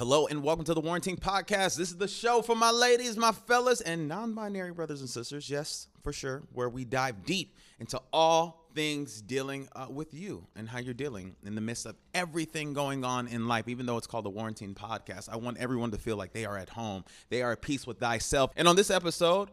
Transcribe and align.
Hello 0.00 0.26
and 0.26 0.42
welcome 0.42 0.64
to 0.64 0.72
the 0.72 0.80
Warrentine 0.80 1.18
Podcast. 1.18 1.76
This 1.76 1.90
is 1.90 1.98
the 1.98 2.08
show 2.08 2.40
for 2.40 2.56
my 2.56 2.70
ladies, 2.70 3.18
my 3.18 3.32
fellas, 3.32 3.82
and 3.82 4.08
non 4.08 4.32
binary 4.32 4.72
brothers 4.72 5.00
and 5.00 5.10
sisters. 5.10 5.50
Yes, 5.50 5.88
for 6.02 6.10
sure, 6.10 6.42
where 6.54 6.70
we 6.70 6.86
dive 6.86 7.26
deep 7.26 7.54
into 7.78 8.00
all 8.10 8.66
things 8.74 9.20
dealing 9.20 9.68
uh, 9.76 9.88
with 9.90 10.14
you 10.14 10.46
and 10.56 10.66
how 10.66 10.78
you're 10.78 10.94
dealing 10.94 11.36
in 11.44 11.54
the 11.54 11.60
midst 11.60 11.84
of 11.84 11.96
everything 12.14 12.72
going 12.72 13.04
on 13.04 13.28
in 13.28 13.46
life. 13.46 13.68
Even 13.68 13.84
though 13.84 13.98
it's 13.98 14.06
called 14.06 14.24
the 14.24 14.30
Warrentine 14.30 14.74
Podcast, 14.74 15.28
I 15.28 15.36
want 15.36 15.58
everyone 15.58 15.90
to 15.90 15.98
feel 15.98 16.16
like 16.16 16.32
they 16.32 16.46
are 16.46 16.56
at 16.56 16.70
home, 16.70 17.04
they 17.28 17.42
are 17.42 17.52
at 17.52 17.60
peace 17.60 17.86
with 17.86 17.98
thyself. 17.98 18.52
And 18.56 18.66
on 18.66 18.76
this 18.76 18.90
episode, 18.90 19.50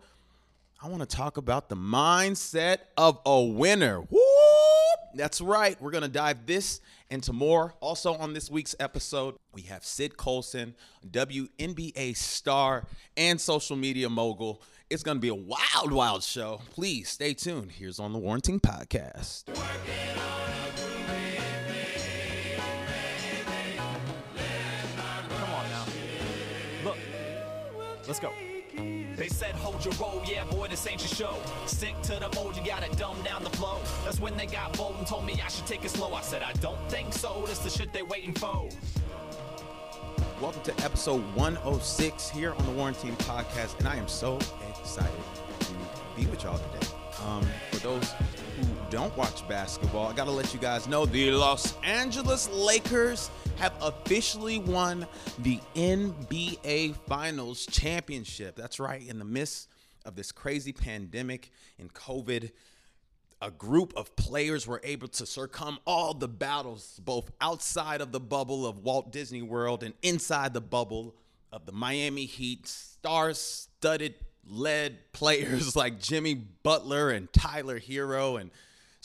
I 0.81 0.87
want 0.87 1.01
to 1.01 1.13
talk 1.13 1.35
about 1.35 1.67
the 1.67 1.75
mindset 1.75 2.77
of 2.95 3.19
a 3.25 3.41
winner. 3.41 3.99
Woo! 3.99 4.21
That's 5.13 5.41
right. 5.41 5.79
We're 5.81 5.91
going 5.91 6.03
to 6.03 6.09
dive 6.09 6.45
this 6.45 6.81
into 7.09 7.33
more. 7.33 7.73
Also, 7.79 8.13
on 8.15 8.33
this 8.33 8.51
week's 8.51 8.75
episode, 8.79 9.35
we 9.53 9.63
have 9.63 9.83
Sid 9.83 10.17
Colson, 10.17 10.75
WNBA 11.09 12.15
star 12.15 12.85
and 13.15 13.39
social 13.39 13.75
media 13.75 14.09
mogul. 14.09 14.61
It's 14.89 15.03
going 15.03 15.17
to 15.17 15.21
be 15.21 15.29
a 15.29 15.35
wild, 15.35 15.91
wild 15.91 16.23
show. 16.23 16.61
Please 16.71 17.09
stay 17.09 17.33
tuned. 17.33 17.71
Here's 17.71 17.99
on 17.99 18.13
the 18.13 18.19
Warrentine 18.19 18.59
Podcast. 18.59 19.45
Come 25.29 25.53
on 25.53 25.69
now. 25.69 25.85
Look. 26.83 26.97
Let's 28.07 28.19
go. 28.19 28.31
They 29.17 29.29
said 29.29 29.55
hold 29.55 29.83
your 29.83 29.95
roll, 29.95 30.21
yeah 30.27 30.43
boy, 30.43 30.67
this 30.67 30.85
ain't 30.85 31.01
your 31.01 31.07
show. 31.07 31.35
Stick 31.65 31.99
to 32.03 32.19
the 32.19 32.29
mold, 32.35 32.55
you 32.55 32.63
gotta 32.63 32.95
dumb 32.97 33.19
down 33.23 33.43
the 33.43 33.49
flow. 33.49 33.79
That's 34.05 34.19
when 34.19 34.37
they 34.37 34.45
got 34.45 34.77
bold 34.77 34.95
and 34.99 35.07
told 35.07 35.25
me 35.25 35.33
I 35.43 35.47
should 35.47 35.65
take 35.65 35.83
it 35.83 35.89
slow. 35.89 36.13
I 36.13 36.21
said 36.21 36.43
I 36.43 36.53
don't 36.53 36.77
think 36.87 37.11
so, 37.13 37.43
this 37.47 37.57
the 37.57 37.71
shit 37.71 37.91
they 37.91 38.03
waiting 38.03 38.33
for. 38.35 38.69
Welcome 40.39 40.61
to 40.65 40.83
episode 40.83 41.23
106 41.33 42.29
here 42.29 42.53
on 42.53 42.63
the 42.67 42.71
Warrentine 42.73 43.15
Podcast, 43.15 43.79
and 43.79 43.87
I 43.87 43.95
am 43.95 44.07
so 44.07 44.37
excited 44.69 45.11
to 45.61 45.73
be 46.15 46.27
with 46.27 46.43
y'all 46.43 46.59
today. 46.59 46.87
Um, 47.25 47.43
for 47.71 47.77
those 47.77 48.13
don't 48.89 49.15
watch 49.17 49.47
basketball, 49.47 50.07
I 50.07 50.13
gotta 50.13 50.31
let 50.31 50.53
you 50.53 50.59
guys 50.59 50.87
know 50.87 51.05
the 51.05 51.31
Los 51.31 51.75
Angeles 51.83 52.49
Lakers 52.49 53.29
have 53.57 53.73
officially 53.81 54.59
won 54.59 55.05
the 55.39 55.59
NBA 55.75 56.95
Finals 57.07 57.65
championship. 57.65 58.55
That's 58.55 58.79
right, 58.79 59.05
in 59.07 59.19
the 59.19 59.25
midst 59.25 59.69
of 60.05 60.15
this 60.15 60.31
crazy 60.31 60.71
pandemic 60.71 61.51
and 61.77 61.93
COVID 61.93 62.51
a 63.41 63.51
group 63.51 63.93
of 63.95 64.15
players 64.15 64.65
were 64.65 64.81
able 64.83 65.07
to 65.07 65.25
succumb 65.25 65.77
all 65.85 66.13
the 66.13 66.27
battles, 66.27 66.99
both 67.03 67.29
outside 67.39 68.01
of 68.01 68.11
the 68.11 68.19
bubble 68.19 68.65
of 68.65 68.79
Walt 68.79 69.11
Disney 69.11 69.41
World 69.43 69.83
and 69.83 69.93
inside 70.01 70.53
the 70.53 70.61
bubble 70.61 71.15
of 71.51 71.65
the 71.65 71.71
Miami 71.71 72.25
Heat. 72.25 72.67
Star 72.67 73.33
studded 73.33 74.15
led 74.49 75.11
players 75.13 75.75
like 75.75 75.99
Jimmy 75.99 76.33
Butler 76.33 77.11
and 77.11 77.31
Tyler 77.31 77.79
Herro 77.79 78.41
and 78.41 78.49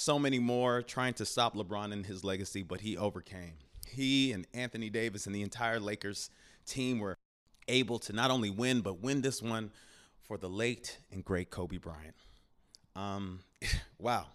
so 0.02 0.18
many 0.18 0.38
more 0.38 0.82
trying 0.82 1.14
to 1.14 1.24
stop 1.24 1.54
LeBron 1.54 1.92
and 1.92 2.04
his 2.04 2.24
legacy, 2.24 2.62
but 2.62 2.80
he 2.80 2.96
overcame. 2.96 3.54
He 3.86 4.32
and 4.32 4.46
Anthony 4.52 4.90
Davis 4.90 5.26
and 5.26 5.34
the 5.34 5.42
entire 5.42 5.78
Lakers 5.78 6.30
team 6.66 6.98
were 6.98 7.16
able 7.68 7.98
to 8.00 8.12
not 8.12 8.30
only 8.30 8.50
win, 8.50 8.80
but 8.80 9.00
win 9.00 9.20
this 9.20 9.40
one 9.40 9.70
for 10.22 10.36
the 10.36 10.48
late 10.48 10.98
and 11.12 11.24
great 11.24 11.50
Kobe 11.50 11.76
Bryant. 11.76 12.14
Um, 12.96 13.40
wow, 13.98 14.26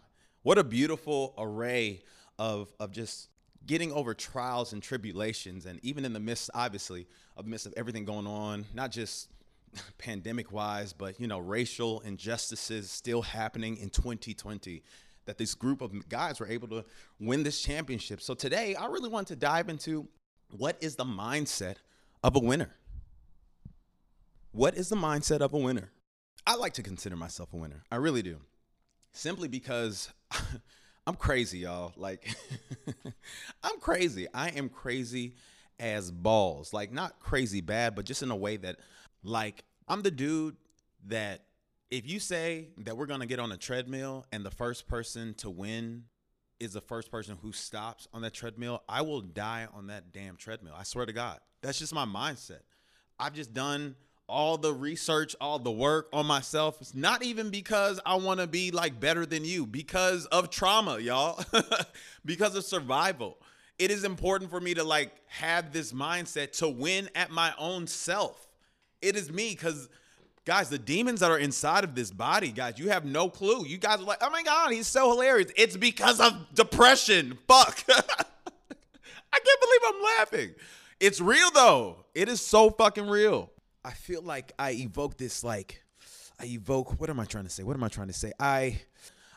what 0.43 0.57
a 0.57 0.63
beautiful 0.63 1.33
array 1.37 2.01
of 2.39 2.73
of 2.79 2.91
just 2.91 3.29
getting 3.65 3.91
over 3.91 4.13
trials 4.13 4.73
and 4.73 4.81
tribulations, 4.81 5.65
and 5.65 5.79
even 5.83 6.05
in 6.05 6.13
the 6.13 6.19
midst, 6.19 6.49
obviously, 6.53 7.07
of 7.35 7.45
the 7.45 7.51
midst 7.51 7.65
of 7.65 7.73
everything 7.75 8.05
going 8.05 8.27
on, 8.27 8.65
not 8.73 8.91
just 8.91 9.29
pandemic 9.97 10.51
wise, 10.51 10.93
but 10.93 11.19
you 11.19 11.27
know, 11.27 11.39
racial 11.39 11.99
injustices 12.01 12.89
still 12.89 13.21
happening 13.21 13.77
in 13.77 13.89
2020. 13.89 14.83
That 15.27 15.37
this 15.37 15.53
group 15.53 15.81
of 15.81 16.09
guys 16.09 16.39
were 16.39 16.47
able 16.47 16.67
to 16.69 16.83
win 17.19 17.43
this 17.43 17.61
championship. 17.61 18.21
So 18.21 18.33
today, 18.33 18.75
I 18.75 18.87
really 18.87 19.09
want 19.09 19.27
to 19.27 19.35
dive 19.35 19.69
into 19.69 20.07
what 20.51 20.77
is 20.81 20.95
the 20.95 21.05
mindset 21.05 21.75
of 22.23 22.35
a 22.35 22.39
winner. 22.39 22.73
What 24.51 24.75
is 24.75 24.89
the 24.89 24.95
mindset 24.95 25.41
of 25.41 25.53
a 25.53 25.57
winner? 25.57 25.91
I 26.45 26.55
like 26.55 26.73
to 26.73 26.83
consider 26.83 27.15
myself 27.15 27.53
a 27.53 27.57
winner. 27.57 27.83
I 27.91 27.97
really 27.97 28.21
do. 28.21 28.37
Simply 29.11 29.47
because 29.47 30.09
I'm 31.07 31.15
crazy, 31.15 31.59
y'all. 31.59 31.93
Like, 31.95 32.33
I'm 33.63 33.79
crazy. 33.79 34.27
I 34.33 34.49
am 34.49 34.69
crazy 34.69 35.35
as 35.79 36.09
balls. 36.09 36.73
Like, 36.73 36.91
not 36.91 37.19
crazy 37.19 37.61
bad, 37.61 37.95
but 37.95 38.05
just 38.05 38.23
in 38.23 38.31
a 38.31 38.35
way 38.35 38.57
that, 38.57 38.77
like, 39.23 39.63
I'm 39.87 40.01
the 40.01 40.11
dude 40.11 40.55
that 41.07 41.41
if 41.89 42.09
you 42.09 42.19
say 42.19 42.69
that 42.79 42.97
we're 42.97 43.05
going 43.05 43.21
to 43.21 43.25
get 43.25 43.39
on 43.39 43.51
a 43.51 43.57
treadmill 43.57 44.25
and 44.31 44.45
the 44.45 44.51
first 44.51 44.87
person 44.87 45.33
to 45.35 45.49
win 45.49 46.03
is 46.59 46.73
the 46.73 46.81
first 46.81 47.11
person 47.11 47.37
who 47.41 47.51
stops 47.51 48.07
on 48.13 48.21
that 48.23 48.33
treadmill, 48.33 48.83
I 48.89 49.01
will 49.03 49.21
die 49.21 49.67
on 49.73 49.87
that 49.87 50.11
damn 50.11 50.35
treadmill. 50.35 50.73
I 50.77 50.83
swear 50.83 51.05
to 51.05 51.13
God. 51.13 51.39
That's 51.61 51.79
just 51.79 51.93
my 51.93 52.05
mindset. 52.05 52.61
I've 53.19 53.33
just 53.33 53.53
done 53.53 53.95
all 54.27 54.57
the 54.57 54.73
research, 54.73 55.35
all 55.39 55.59
the 55.59 55.71
work 55.71 56.09
on 56.11 56.25
myself. 56.25 56.81
It's 56.81 56.93
not 56.93 57.23
even 57.23 57.49
because 57.49 57.99
I 58.05 58.15
want 58.15 58.39
to 58.39 58.47
be 58.47 58.71
like 58.71 58.99
better 58.99 59.25
than 59.25 59.45
you, 59.45 59.65
because 59.65 60.25
of 60.27 60.49
trauma, 60.49 60.99
y'all, 60.99 61.43
because 62.25 62.55
of 62.55 62.65
survival. 62.65 63.37
It 63.79 63.91
is 63.91 64.03
important 64.03 64.49
for 64.49 64.59
me 64.59 64.73
to 64.73 64.83
like 64.83 65.11
have 65.27 65.71
this 65.71 65.93
mindset 65.93 66.51
to 66.53 66.67
win 66.67 67.09
at 67.15 67.31
my 67.31 67.53
own 67.57 67.87
self. 67.87 68.47
It 69.01 69.15
is 69.15 69.31
me 69.31 69.51
because, 69.51 69.87
guys, 70.47 70.69
the 70.69 70.79
demons 70.79 71.19
that 71.19 71.29
are 71.29 71.37
inside 71.37 71.83
of 71.83 71.93
this 71.93 72.09
body, 72.09 72.53
guys, 72.53 72.79
you 72.79 72.87
have 72.87 73.03
no 73.03 73.29
clue. 73.29 73.65
You 73.67 73.77
guys 73.77 73.99
are 73.99 74.03
like, 74.03 74.19
oh 74.21 74.29
my 74.29 74.41
God, 74.43 74.71
he's 74.71 74.87
so 74.87 75.11
hilarious. 75.11 75.51
It's 75.57 75.75
because 75.75 76.21
of 76.21 76.33
depression. 76.53 77.37
Fuck. 77.49 77.83
I 77.89 79.39
can't 79.39 79.61
believe 79.61 79.81
I'm 79.85 80.01
laughing. 80.17 80.55
It's 81.01 81.19
real 81.19 81.51
though. 81.51 82.05
It 82.15 82.29
is 82.29 82.39
so 82.39 82.69
fucking 82.69 83.07
real. 83.07 83.51
I 83.83 83.91
feel 83.91 84.21
like 84.21 84.53
I 84.57 84.71
evoke 84.71 85.17
this 85.17 85.43
like 85.43 85.83
I 86.39 86.45
evoke 86.45 86.97
what 86.97 87.09
am 87.09 87.19
I 87.19 87.25
trying 87.25 87.43
to 87.43 87.49
say? 87.49 87.63
What 87.63 87.75
am 87.75 87.83
I 87.83 87.89
trying 87.89 88.07
to 88.07 88.13
say? 88.13 88.31
I 88.39 88.79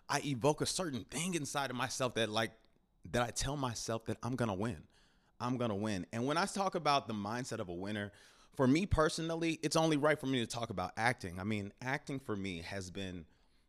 I 0.08 0.20
evoke 0.24 0.60
a 0.60 0.66
certain 0.66 1.02
thing 1.10 1.34
inside 1.34 1.70
of 1.70 1.76
myself 1.76 2.14
that 2.14 2.30
like 2.30 2.52
that 3.10 3.22
I 3.22 3.30
tell 3.30 3.56
myself 3.56 4.04
that 4.04 4.16
I'm 4.22 4.36
to 4.36 4.54
win. 4.54 4.78
I'm 5.40 5.58
to 5.58 5.74
win. 5.74 6.06
And 6.12 6.24
when 6.24 6.36
I 6.36 6.46
talk 6.46 6.76
about 6.76 7.08
the 7.08 7.14
mindset 7.14 7.58
of 7.58 7.68
a 7.68 7.74
winner, 7.74 8.12
for 8.60 8.66
me 8.66 8.84
personally, 8.84 9.58
it's 9.62 9.74
only 9.74 9.96
right 9.96 10.20
for 10.20 10.26
me 10.26 10.38
to 10.40 10.46
talk 10.46 10.68
about 10.68 10.92
acting. 10.98 11.40
I 11.40 11.44
mean, 11.44 11.72
acting 11.80 12.20
for 12.20 12.36
me 12.36 12.60
has 12.60 12.90
been 12.90 13.24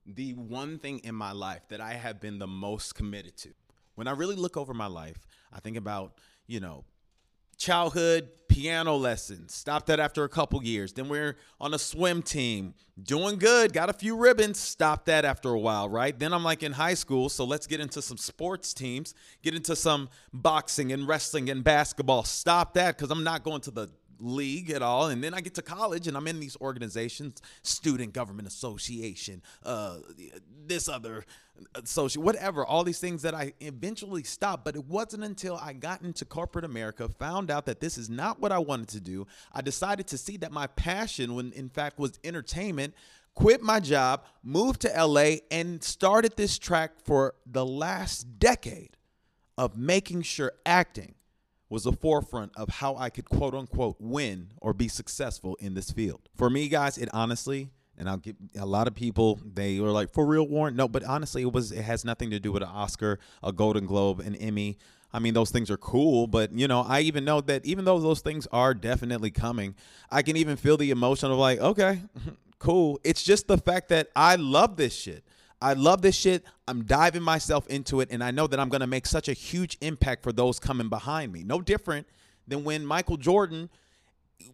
the 0.06 0.34
one 0.34 0.80
thing 0.80 1.00
in 1.06 1.16
my 1.16 1.32
life 1.32 1.62
that 1.70 1.80
I 1.80 1.94
have 1.94 2.20
been 2.20 2.40
the 2.40 2.48
most 2.48 2.94
committed 2.94 3.38
to. 3.38 3.52
When 3.96 4.10
I 4.10 4.12
really 4.12 4.36
look 4.36 4.58
over 4.58 4.74
my 4.74 4.88
life, 4.88 5.26
I 5.54 5.62
think 5.62 5.78
about, 5.78 6.16
you 6.46 6.60
know, 6.60 6.84
childhood 7.58 8.32
piano 8.50 8.98
lessons. 8.98 9.54
Stopped 9.54 9.88
that 9.88 10.02
after 10.02 10.26
a 10.26 10.30
couple 10.30 10.62
years. 10.62 10.92
Then 10.92 11.08
we're 11.08 11.38
on 11.62 11.74
a 11.74 11.80
swim 11.80 12.22
team, 12.22 12.74
doing 13.02 13.40
good, 13.40 13.72
got 13.72 13.90
a 13.90 13.94
few 13.94 14.18
ribbons. 14.18 14.60
Stopped 14.60 15.06
that 15.06 15.24
after 15.24 15.52
a 15.52 15.60
while, 15.60 15.88
right? 15.88 16.20
Then 16.20 16.34
I'm 16.34 16.44
like 16.44 16.64
in 16.64 16.74
high 16.74 16.96
school, 16.96 17.30
so 17.30 17.46
let's 17.46 17.66
get 17.66 17.80
into 17.80 18.02
some 18.02 18.18
sports 18.18 18.74
teams, 18.74 19.14
get 19.42 19.56
into 19.56 19.74
some 19.74 20.10
boxing 20.34 20.92
and 20.92 21.08
wrestling 21.08 21.50
and 21.50 21.64
basketball. 21.64 22.26
Stop 22.26 22.74
that 22.74 22.98
because 22.98 23.10
I'm 23.10 23.24
not 23.24 23.44
going 23.44 23.62
to 23.62 23.72
the 23.72 23.90
league 24.22 24.70
at 24.72 24.82
all. 24.82 25.08
And 25.08 25.24
then 25.24 25.34
I 25.34 25.42
get 25.42 25.56
to 25.56 25.62
college 25.62 26.08
and 26.08 26.16
I'm 26.16 26.28
in 26.28 26.40
these 26.40 26.56
organizations, 26.62 27.42
Student 27.64 28.14
Government 28.14 28.48
Association, 28.48 29.42
uh, 29.64 29.98
this 30.66 30.88
other 30.88 31.26
association, 31.76 32.24
whatever, 32.24 32.66
all 32.66 32.84
these 32.84 33.00
things 33.00 33.22
that 33.24 33.34
I 33.34 33.54
eventually 33.60 34.24
stopped. 34.24 34.64
But 34.64 34.76
it 34.76 34.86
wasn't 34.86 35.24
until 35.24 35.58
I 35.58 35.74
got 35.74 36.02
into 36.02 36.26
corporate 36.26 36.66
America, 36.66 37.10
found 37.10 37.52
out 37.52 37.66
that 37.66 37.80
this 37.80 37.98
is 37.98 38.10
not 38.10 38.40
what 38.40 38.52
I 38.52 38.60
wanted 38.60 38.90
to 38.90 39.00
do. 39.00 39.28
I 39.54 39.62
decided 39.62 40.08
to 40.08 40.18
see 40.18 40.38
that 40.38 40.52
my 40.52 40.68
passion, 40.68 41.36
when 41.36 41.52
in 41.54 41.70
fact 41.70 42.00
was 42.00 42.20
entertainment, 42.24 42.94
quit 43.34 43.62
my 43.62 43.80
job, 43.80 44.26
moved 44.44 44.82
to 44.82 45.06
LA, 45.06 45.38
and 45.50 45.84
started 45.84 46.36
this 46.38 46.58
track 46.58 46.92
for 47.04 47.36
the 47.46 47.66
last 47.66 48.40
decade 48.40 48.98
of 49.58 49.78
making 49.78 50.24
sure 50.24 50.54
acting 50.66 51.16
was 51.72 51.86
the 51.86 51.94
forefront 51.94 52.52
of 52.58 52.68
how 52.68 52.98
I 52.98 53.10
could 53.10 53.26
quote 53.26 53.56
unquote 53.56 53.96
win 53.98 54.50
or 54.60 54.74
be 54.74 54.90
successful 54.90 55.56
in 55.62 55.74
this 55.74 55.90
field. 55.90 56.20
For 56.36 56.50
me, 56.50 56.68
guys, 56.68 56.98
it 56.98 57.08
honestly, 57.14 57.70
and 57.98 58.10
I'll 58.10 58.18
give 58.18 58.36
a 58.60 58.66
lot 58.66 58.88
of 58.88 58.94
people 58.94 59.40
they 59.54 59.80
were 59.80 59.90
like, 59.90 60.12
for 60.12 60.26
real, 60.26 60.46
Warren? 60.46 60.76
No, 60.76 60.90
but 60.90 61.04
honestly, 61.06 61.44
it 61.44 61.54
was 61.54 61.72
it 61.72 61.84
has 61.84 62.04
nothing 62.04 62.30
to 62.32 62.40
do 62.42 62.52
with 62.52 62.62
an 62.62 62.68
Oscar, 62.70 63.20
a 63.42 63.54
Golden 63.54 63.86
Globe, 63.86 64.20
an 64.20 64.36
Emmy. 64.36 64.78
I 65.14 65.20
mean, 65.20 65.34
those 65.34 65.50
things 65.50 65.72
are 65.72 65.78
cool, 65.78 66.28
but 66.28 66.52
you 66.52 66.68
know, 66.68 66.82
I 66.82 67.02
even 67.02 67.24
know 67.24 67.40
that 67.40 67.66
even 67.66 67.86
though 67.86 68.00
those 68.00 68.20
things 68.20 68.48
are 68.52 68.74
definitely 68.74 69.32
coming, 69.32 69.76
I 70.12 70.24
can 70.24 70.36
even 70.36 70.58
feel 70.58 70.76
the 70.76 70.92
emotion 70.92 71.32
of 71.32 71.38
like, 71.38 71.60
okay, 71.60 72.02
cool. 72.60 73.00
It's 73.06 73.24
just 73.24 73.48
the 73.48 73.58
fact 73.58 73.88
that 73.90 74.10
I 74.14 74.36
love 74.36 74.76
this 74.76 74.94
shit. 74.94 75.24
I 75.62 75.74
love 75.74 76.02
this 76.02 76.16
shit. 76.16 76.44
I'm 76.68 76.84
diving 76.84 77.22
myself 77.22 77.68
into 77.68 78.02
it, 78.02 78.10
and 78.12 78.24
I 78.24 78.32
know 78.32 78.48
that 78.48 78.60
I'm 78.60 78.70
going 78.70 78.82
to 78.82 78.88
make 78.88 79.06
such 79.06 79.28
a 79.28 79.34
huge 79.34 79.78
impact 79.82 80.24
for 80.24 80.32
those 80.32 80.60
coming 80.60 80.90
behind 80.90 81.32
me. 81.32 81.44
No 81.44 81.62
different 81.62 82.08
than 82.48 82.64
when 82.64 82.86
Michael 82.86 83.18
Jordan 83.18 83.70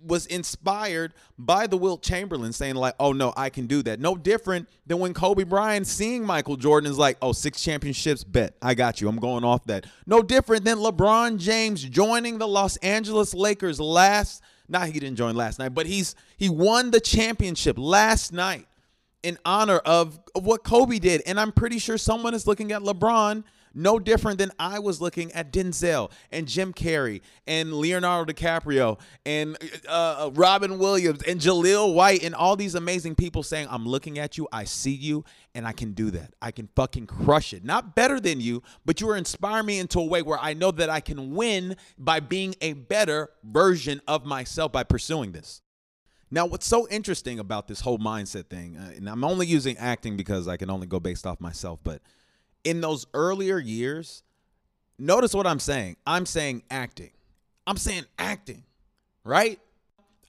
was 0.06 0.26
inspired 0.26 1.14
by 1.38 1.66
the 1.66 1.78
Wilt 1.78 2.02
Chamberlain 2.02 2.52
saying 2.52 2.76
like, 2.76 2.96
"Oh 3.00 3.14
no, 3.14 3.34
I 3.38 3.50
can 3.50 3.68
do 3.68 3.82
that." 3.84 4.02
No 4.02 4.16
different 4.16 4.68
than 4.86 5.00
when 5.00 5.14
Kobe 5.14 5.46
Bryant 5.46 5.88
seeing 5.88 6.26
Michael 6.26 6.58
Jordan 6.58 6.92
is 6.92 6.98
like, 6.98 7.18
"Oh, 7.22 7.32
six 7.32 7.64
championships, 7.64 8.26
bet 8.26 8.56
I 8.62 8.74
got 8.74 9.00
you. 9.00 9.08
I'm 9.08 9.18
going 9.18 9.46
off 9.46 9.64
that." 9.66 9.86
No 10.06 10.22
different 10.22 10.66
than 10.66 10.80
LeBron 10.80 11.38
James 11.38 11.84
joining 11.84 12.38
the 12.38 12.48
Los 12.48 12.76
Angeles 12.78 13.34
Lakers 13.34 13.80
last. 13.80 14.42
Not 14.68 14.88
he 14.88 15.00
didn't 15.00 15.16
join 15.16 15.36
last 15.38 15.60
night, 15.60 15.74
but 15.74 15.86
he's 15.86 16.16
he 16.36 16.50
won 16.50 16.92
the 16.92 17.00
championship 17.00 17.78
last 17.78 18.34
night 18.34 18.68
in 19.24 19.38
honor 19.46 19.78
of, 19.78 20.20
of 20.36 20.46
what 20.46 20.64
Kobe 20.64 21.00
did, 21.00 21.22
and 21.26 21.40
I'm 21.40 21.52
pretty 21.52 21.80
sure 21.80 21.98
someone 21.98 22.34
is 22.34 22.48
looking 22.48 22.72
at 22.72 22.82
LeBron 22.82 23.44
no 23.78 24.00
different 24.00 24.40
than 24.40 24.52
I 24.58 24.80
was 24.80 25.00
looking 25.00 25.32
at 25.34 25.54
Denzel 25.54 26.12
and 26.32 26.48
Jim 26.48 26.74
Carrey 26.74 27.22
and 27.46 27.74
Leonardo 27.74 28.34
DiCaprio 28.34 29.00
and 29.26 29.56
uh, 29.88 30.26
uh, 30.28 30.32
Robin 30.34 30.80
Williams 30.80 31.22
and 31.24 31.40
Jaleel 31.40 31.94
White 31.94 32.24
and 32.24 32.34
all 32.34 32.56
these 32.56 32.74
amazing 32.74 33.16
people 33.16 33.44
saying, 33.44 33.68
I'm 33.70 33.86
looking 33.86 34.18
at 34.18 34.38
you, 34.38 34.48
I 34.52 34.64
see 34.64 34.94
you, 34.94 35.24
and 35.54 35.68
I 35.68 35.74
can 35.74 35.94
do 35.94 36.10
that. 36.12 36.34
I 36.42 36.52
can 36.52 36.70
fucking 36.76 37.06
crush 37.06 37.54
it. 37.54 37.64
Not 37.64 37.96
better 37.96 38.20
than 38.20 38.42
you, 38.42 38.64
but 38.84 39.00
you 39.00 39.10
are 39.10 39.16
inspiring 39.16 39.68
me 39.68 39.80
into 39.80 40.00
a 40.00 40.06
way 40.06 40.24
where 40.24 40.40
I 40.40 40.54
know 40.56 40.72
that 40.72 40.90
I 40.90 41.00
can 41.00 41.36
win 41.36 41.76
by 42.00 42.20
being 42.20 42.56
a 42.62 42.74
better 42.74 43.30
version 43.44 44.02
of 44.08 44.26
myself 44.26 44.72
by 44.72 44.84
pursuing 44.84 45.34
this. 45.34 45.62
Now, 46.30 46.46
what's 46.46 46.68
so 46.68 46.88
interesting 46.90 47.40
about 47.40 47.68
this 47.68 47.82
whole 47.82 48.00
mindset 48.00 48.48
thing, 48.48 48.76
uh, 48.78 48.92
and 48.96 49.10
I'm 49.10 49.24
only 49.24 49.48
using 49.48 49.78
acting 49.78 50.18
because 50.18 50.48
I 50.48 50.58
can 50.58 50.70
only 50.70 50.88
go 50.88 51.00
based 51.00 51.26
off 51.26 51.40
myself, 51.40 51.80
but 51.84 52.02
in 52.64 52.82
those 52.82 53.06
earlier 53.14 53.58
years, 53.60 54.24
notice 55.00 55.34
what 55.34 55.48
I'm 55.48 55.60
saying. 55.60 55.96
I'm 56.06 56.26
saying 56.26 56.64
acting. 56.70 57.12
I'm 57.66 57.78
saying 57.78 58.06
acting, 58.20 58.64
right? 59.24 59.60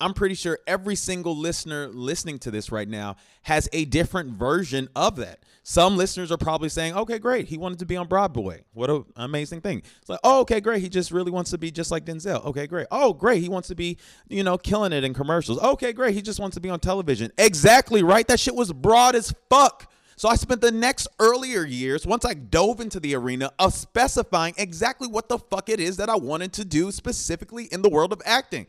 I'm 0.01 0.15
pretty 0.15 0.35
sure 0.35 0.59
every 0.67 0.95
single 0.95 1.37
listener 1.37 1.89
listening 1.89 2.39
to 2.41 2.51
this 2.51 2.71
right 2.71 2.89
now 2.89 3.17
has 3.43 3.69
a 3.73 3.85
different 3.85 4.33
version 4.33 4.89
of 4.95 5.17
that. 5.17 5.41
Some 5.63 5.97
listeners 5.97 6.31
are 6.31 6.39
probably 6.39 6.69
saying, 6.69 6.95
okay, 6.95 7.19
great. 7.19 7.47
He 7.47 7.59
wanted 7.59 7.81
to 7.81 7.87
be 7.87 7.97
on 7.97 8.07
Broadway. 8.07 8.65
What 8.73 8.91
an 8.91 9.05
amazing 9.17 9.61
thing. 9.61 9.83
It's 10.01 10.09
like, 10.09 10.21
oh, 10.25 10.41
okay, 10.41 10.61
great. 10.61 10.83
He 10.83 10.89
just 10.89 11.11
really 11.11 11.31
wants 11.31 11.51
to 11.51 11.59
be 11.59 11.71
just 11.71 11.91
like 11.91 12.05
Denzel. 12.05 12.45
Okay, 12.47 12.67
great. 12.67 12.87
Oh, 12.91 13.13
great. 13.13 13.43
He 13.43 13.49
wants 13.49 13.69
to 13.69 13.75
be, 13.75 13.99
you 14.29 14.45
know, 14.45 14.57
killing 14.57 14.93
it 14.93 15.05
in 15.05 15.15
commercials. 15.15 15.59
Okay, 15.61 15.93
great. 15.93 16.15
He 16.15 16.23
just 16.23 16.41
wants 16.41 16.55
to 16.55 16.61
be 16.61 16.71
on 16.71 16.81
television. 16.81 17.33
Exactly 17.37 18.03
right. 18.03 18.27
That 18.29 18.41
shit 18.41 18.55
was 18.55 18.73
broad 18.73 19.15
as 19.15 19.35
fuck. 19.51 19.91
So 20.19 20.29
I 20.29 20.35
spent 20.35 20.61
the 20.61 20.73
next 20.73 21.07
earlier 21.21 21.65
years, 21.65 22.05
once 22.05 22.25
I 22.25 22.35
dove 22.35 22.81
into 22.81 22.99
the 22.99 23.15
arena, 23.15 23.53
of 23.61 23.73
specifying 23.73 24.53
exactly 24.59 25.07
what 25.07 25.29
the 25.29 25.39
fuck 25.39 25.69
it 25.69 25.79
is 25.79 25.97
that 25.99 26.11
I 26.11 26.17
wanted 26.17 26.53
to 26.55 26.65
do 26.65 26.91
specifically 26.91 27.67
in 27.67 27.83
the 27.83 27.89
world 27.89 28.13
of 28.13 28.21
acting. 28.25 28.67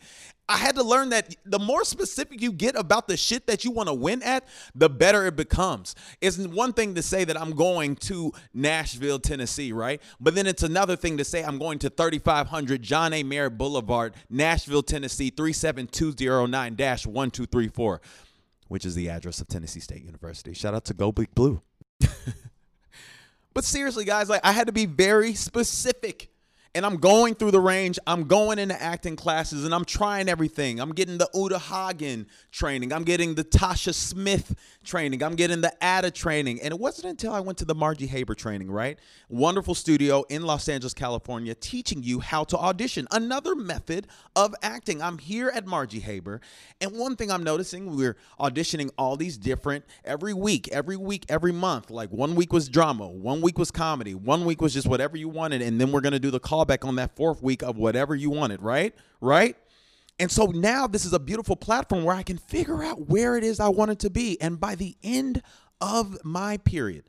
I 0.48 0.58
had 0.58 0.76
to 0.76 0.84
learn 0.84 1.10
that 1.10 1.36
the 1.46 1.58
more 1.58 1.84
specific 1.86 2.40
you 2.40 2.52
get 2.52 2.76
about 2.76 3.08
the 3.08 3.18
shit 3.18 3.48
that 3.48 3.66
you 3.66 3.72
want 3.72 3.90
to 3.90 3.96
win 3.96 4.22
at, 4.22 4.48
the 4.76 4.90
better 4.90 5.26
it 5.26 5.36
becomes. 5.36 5.96
It's 6.22 6.38
one 6.38 6.72
thing 6.72 6.94
to 6.94 7.02
say 7.02 7.24
that 7.24 7.40
I'm 7.40 7.56
going 7.56 7.96
to 7.96 8.32
Nashville, 8.54 9.18
Tennessee, 9.18 9.72
right? 9.72 10.00
But 10.20 10.36
then 10.36 10.46
it's 10.46 10.62
another 10.62 10.96
thing 10.96 11.18
to 11.18 11.24
say 11.24 11.44
I'm 11.44 11.58
going 11.58 11.80
to 11.80 11.90
3500 11.90 12.84
John 12.84 13.12
A. 13.12 13.24
Merritt 13.24 13.58
Boulevard, 13.58 14.14
Nashville, 14.30 14.84
Tennessee, 14.84 15.32
37209 15.32 16.74
1234 16.74 18.02
which 18.70 18.86
is 18.86 18.96
the 18.96 19.10
address 19.10 19.42
of 19.42 19.48
Tennessee 19.48 19.82
State 19.82 20.04
University. 20.04 20.54
Shout 20.54 20.74
out 20.74 20.86
to 20.86 20.94
Go 20.94 21.12
Blue. 21.12 21.62
but 23.54 23.66
seriously, 23.66 24.06
guys, 24.06 24.30
like 24.30 24.42
I 24.46 24.54
had 24.54 24.68
to 24.68 24.74
be 24.74 24.86
very 24.86 25.34
specific 25.34 26.30
and 26.76 26.86
I'm 26.86 26.98
going 26.98 27.34
through 27.36 27.52
the 27.52 27.60
range. 27.60 27.98
I'm 28.06 28.26
going 28.26 28.60
into 28.60 28.80
acting 28.80 29.16
classes 29.16 29.66
and 29.66 29.74
I'm 29.74 29.86
trying 29.86 30.30
everything. 30.30 30.80
I'm 30.80 30.92
getting 30.92 31.18
the 31.18 31.30
Uta 31.34 31.58
Hagen 31.58 32.28
training. 32.52 32.94
I'm 32.94 33.04
getting 33.04 33.36
the 33.36 33.44
Tasha 33.44 33.94
Smith 33.94 34.56
training. 34.84 35.24
I'm 35.24 35.36
getting 35.36 35.62
the 35.62 35.74
Ada 35.82 36.12
training. 36.12 36.62
And 36.62 36.72
it 36.72 36.80
wasn't 36.80 37.08
until 37.08 37.34
I 37.34 37.40
went 37.40 37.58
to 37.60 37.66
the 37.66 37.74
Margie 37.74 38.06
Haber 38.06 38.36
training, 38.36 38.70
right? 38.70 39.00
Wonderful 39.30 39.74
studio 39.74 40.24
in 40.30 40.44
Los 40.44 40.70
Angeles, 40.70 40.94
California, 40.94 41.56
teaching 41.56 42.04
you 42.04 42.20
how 42.20 42.44
to 42.46 42.58
audition. 42.58 43.08
Another 43.12 43.56
method 43.56 44.06
of 44.36 44.54
acting. 44.62 45.02
I'm 45.02 45.18
here 45.18 45.52
at 45.54 45.66
Margie 45.66 46.00
Haber. 46.00 46.40
And 46.82 46.92
one 46.96 47.16
thing 47.16 47.32
I'm 47.32 47.44
noticing, 47.44 47.96
we're 47.96 48.16
auditioning 48.40 48.92
all 48.98 49.18
these 49.18 49.38
different 49.38 49.86
every 50.06 50.34
week, 50.34 50.68
every 50.70 50.98
week, 50.98 51.26
every 51.30 51.52
month. 51.52 51.90
Like 51.90 52.12
one 52.12 52.36
week 52.36 52.54
was 52.54 52.70
drama, 52.70 53.08
one 53.08 53.42
week 53.42 53.58
was 53.58 53.72
comedy, 53.72 54.14
one 54.14 54.46
week 54.46 54.62
was 54.62 54.74
just 54.74 54.88
whatever 54.88 55.18
you 55.18 55.30
wanted. 55.30 55.64
And 55.64 55.82
then 55.82 55.92
we're 55.92 56.02
going 56.02 56.14
to 56.14 56.20
do 56.20 56.30
the 56.30 56.40
call 56.40 56.59
callback 56.66 56.88
on 56.88 56.96
that 56.96 57.16
fourth 57.16 57.42
week 57.42 57.62
of 57.62 57.78
whatever 57.78 58.16
you 58.16 58.30
wanted, 58.30 58.62
right? 58.62 58.94
Right? 59.22 59.56
And 60.20 60.30
so 60.30 60.48
now 60.48 60.86
this 60.86 61.06
is 61.06 61.14
a 61.14 61.20
beautiful 61.20 61.56
platform 61.56 62.04
where 62.04 62.16
I 62.16 62.24
can 62.24 62.38
figure 62.38 62.84
out 62.84 63.08
where 63.08 63.38
it 63.38 63.44
is 63.44 63.60
I 63.60 63.70
want 63.70 63.92
it 63.92 64.00
to 64.00 64.10
be. 64.10 64.40
And 64.42 64.60
by 64.60 64.76
the 64.76 64.96
end 65.02 65.42
of 65.80 66.24
my 66.26 66.58
period 66.58 67.06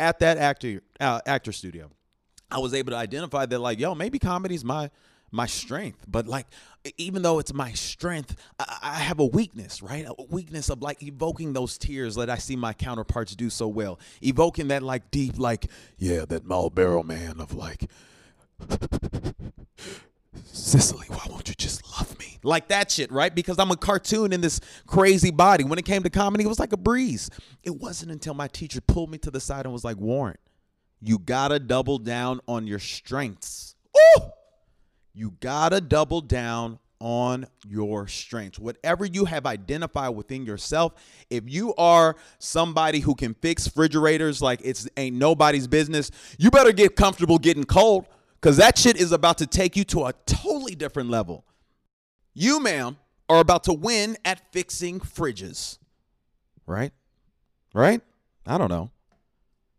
at 0.00 0.18
that 0.20 0.38
actor 0.38 0.82
uh, 0.98 1.20
actor 1.26 1.52
studio, 1.52 1.90
I 2.50 2.58
was 2.58 2.72
able 2.72 2.92
to 2.92 2.96
identify 2.96 3.46
that 3.46 3.58
like, 3.58 3.78
yo, 3.78 3.94
maybe 3.94 4.18
comedy's 4.18 4.64
my 4.64 4.90
my 5.30 5.46
strength. 5.46 6.04
But 6.06 6.26
like, 6.26 6.46
even 6.96 7.22
though 7.22 7.38
it's 7.40 7.52
my 7.52 7.72
strength, 7.72 8.36
I, 8.58 8.78
I, 8.82 8.94
have 8.94 9.18
a 9.18 9.26
weakness, 9.26 9.82
right? 9.82 10.06
A 10.06 10.22
weakness 10.30 10.70
of 10.70 10.80
like 10.80 11.02
evoking 11.02 11.52
those 11.52 11.76
tears 11.76 12.14
that 12.14 12.30
I 12.30 12.36
see 12.36 12.54
my 12.54 12.72
counterparts 12.72 13.34
do 13.34 13.50
so 13.50 13.66
well, 13.66 13.98
evoking 14.22 14.68
that 14.68 14.82
like 14.82 15.10
deep, 15.10 15.36
like, 15.36 15.66
yeah, 15.98 16.24
that 16.26 16.46
Marlboro 16.46 17.02
man 17.02 17.40
of 17.40 17.52
like 17.52 17.90
Cicely, 20.44 21.06
why 21.08 21.26
won't 21.28 21.48
you 21.48 21.54
just 21.54 21.82
love 21.96 22.18
me? 22.18 22.38
Like 22.42 22.68
that 22.68 22.90
shit, 22.90 23.12
right? 23.12 23.34
Because 23.34 23.58
I'm 23.58 23.70
a 23.70 23.76
cartoon 23.76 24.32
in 24.32 24.40
this 24.40 24.60
crazy 24.86 25.30
body. 25.30 25.64
When 25.64 25.78
it 25.78 25.84
came 25.84 26.02
to 26.02 26.10
comedy, 26.10 26.44
it 26.44 26.48
was 26.48 26.58
like 26.58 26.72
a 26.72 26.76
breeze. 26.76 27.30
It 27.62 27.76
wasn't 27.76 28.12
until 28.12 28.34
my 28.34 28.48
teacher 28.48 28.80
pulled 28.80 29.10
me 29.10 29.18
to 29.18 29.30
the 29.30 29.40
side 29.40 29.66
and 29.66 29.72
was 29.72 29.84
like, 29.84 29.96
Warren, 29.96 30.36
you 31.00 31.18
gotta 31.18 31.58
double 31.58 31.98
down 31.98 32.40
on 32.48 32.66
your 32.66 32.78
strengths. 32.78 33.76
Ooh! 33.96 34.22
You 35.12 35.34
gotta 35.40 35.80
double 35.80 36.20
down 36.20 36.78
on 36.98 37.46
your 37.68 38.08
strengths. 38.08 38.58
Whatever 38.58 39.04
you 39.04 39.26
have 39.26 39.44
identified 39.44 40.14
within 40.16 40.46
yourself, 40.46 40.94
if 41.28 41.44
you 41.46 41.74
are 41.74 42.16
somebody 42.38 43.00
who 43.00 43.14
can 43.14 43.34
fix 43.34 43.66
refrigerators 43.66 44.40
like 44.40 44.60
it's 44.64 44.88
ain't 44.96 45.16
nobody's 45.16 45.66
business, 45.66 46.10
you 46.38 46.50
better 46.50 46.72
get 46.72 46.96
comfortable 46.96 47.38
getting 47.38 47.64
cold 47.64 48.06
because 48.44 48.58
that 48.58 48.76
shit 48.76 48.98
is 48.98 49.10
about 49.10 49.38
to 49.38 49.46
take 49.46 49.74
you 49.74 49.84
to 49.84 50.04
a 50.04 50.12
totally 50.26 50.74
different 50.74 51.08
level. 51.08 51.46
You, 52.34 52.60
ma'am, 52.60 52.98
are 53.26 53.38
about 53.38 53.64
to 53.64 53.72
win 53.72 54.18
at 54.22 54.52
fixing 54.52 55.00
fridges. 55.00 55.78
Right? 56.66 56.92
Right? 57.72 58.02
I 58.46 58.58
don't 58.58 58.68
know. 58.68 58.90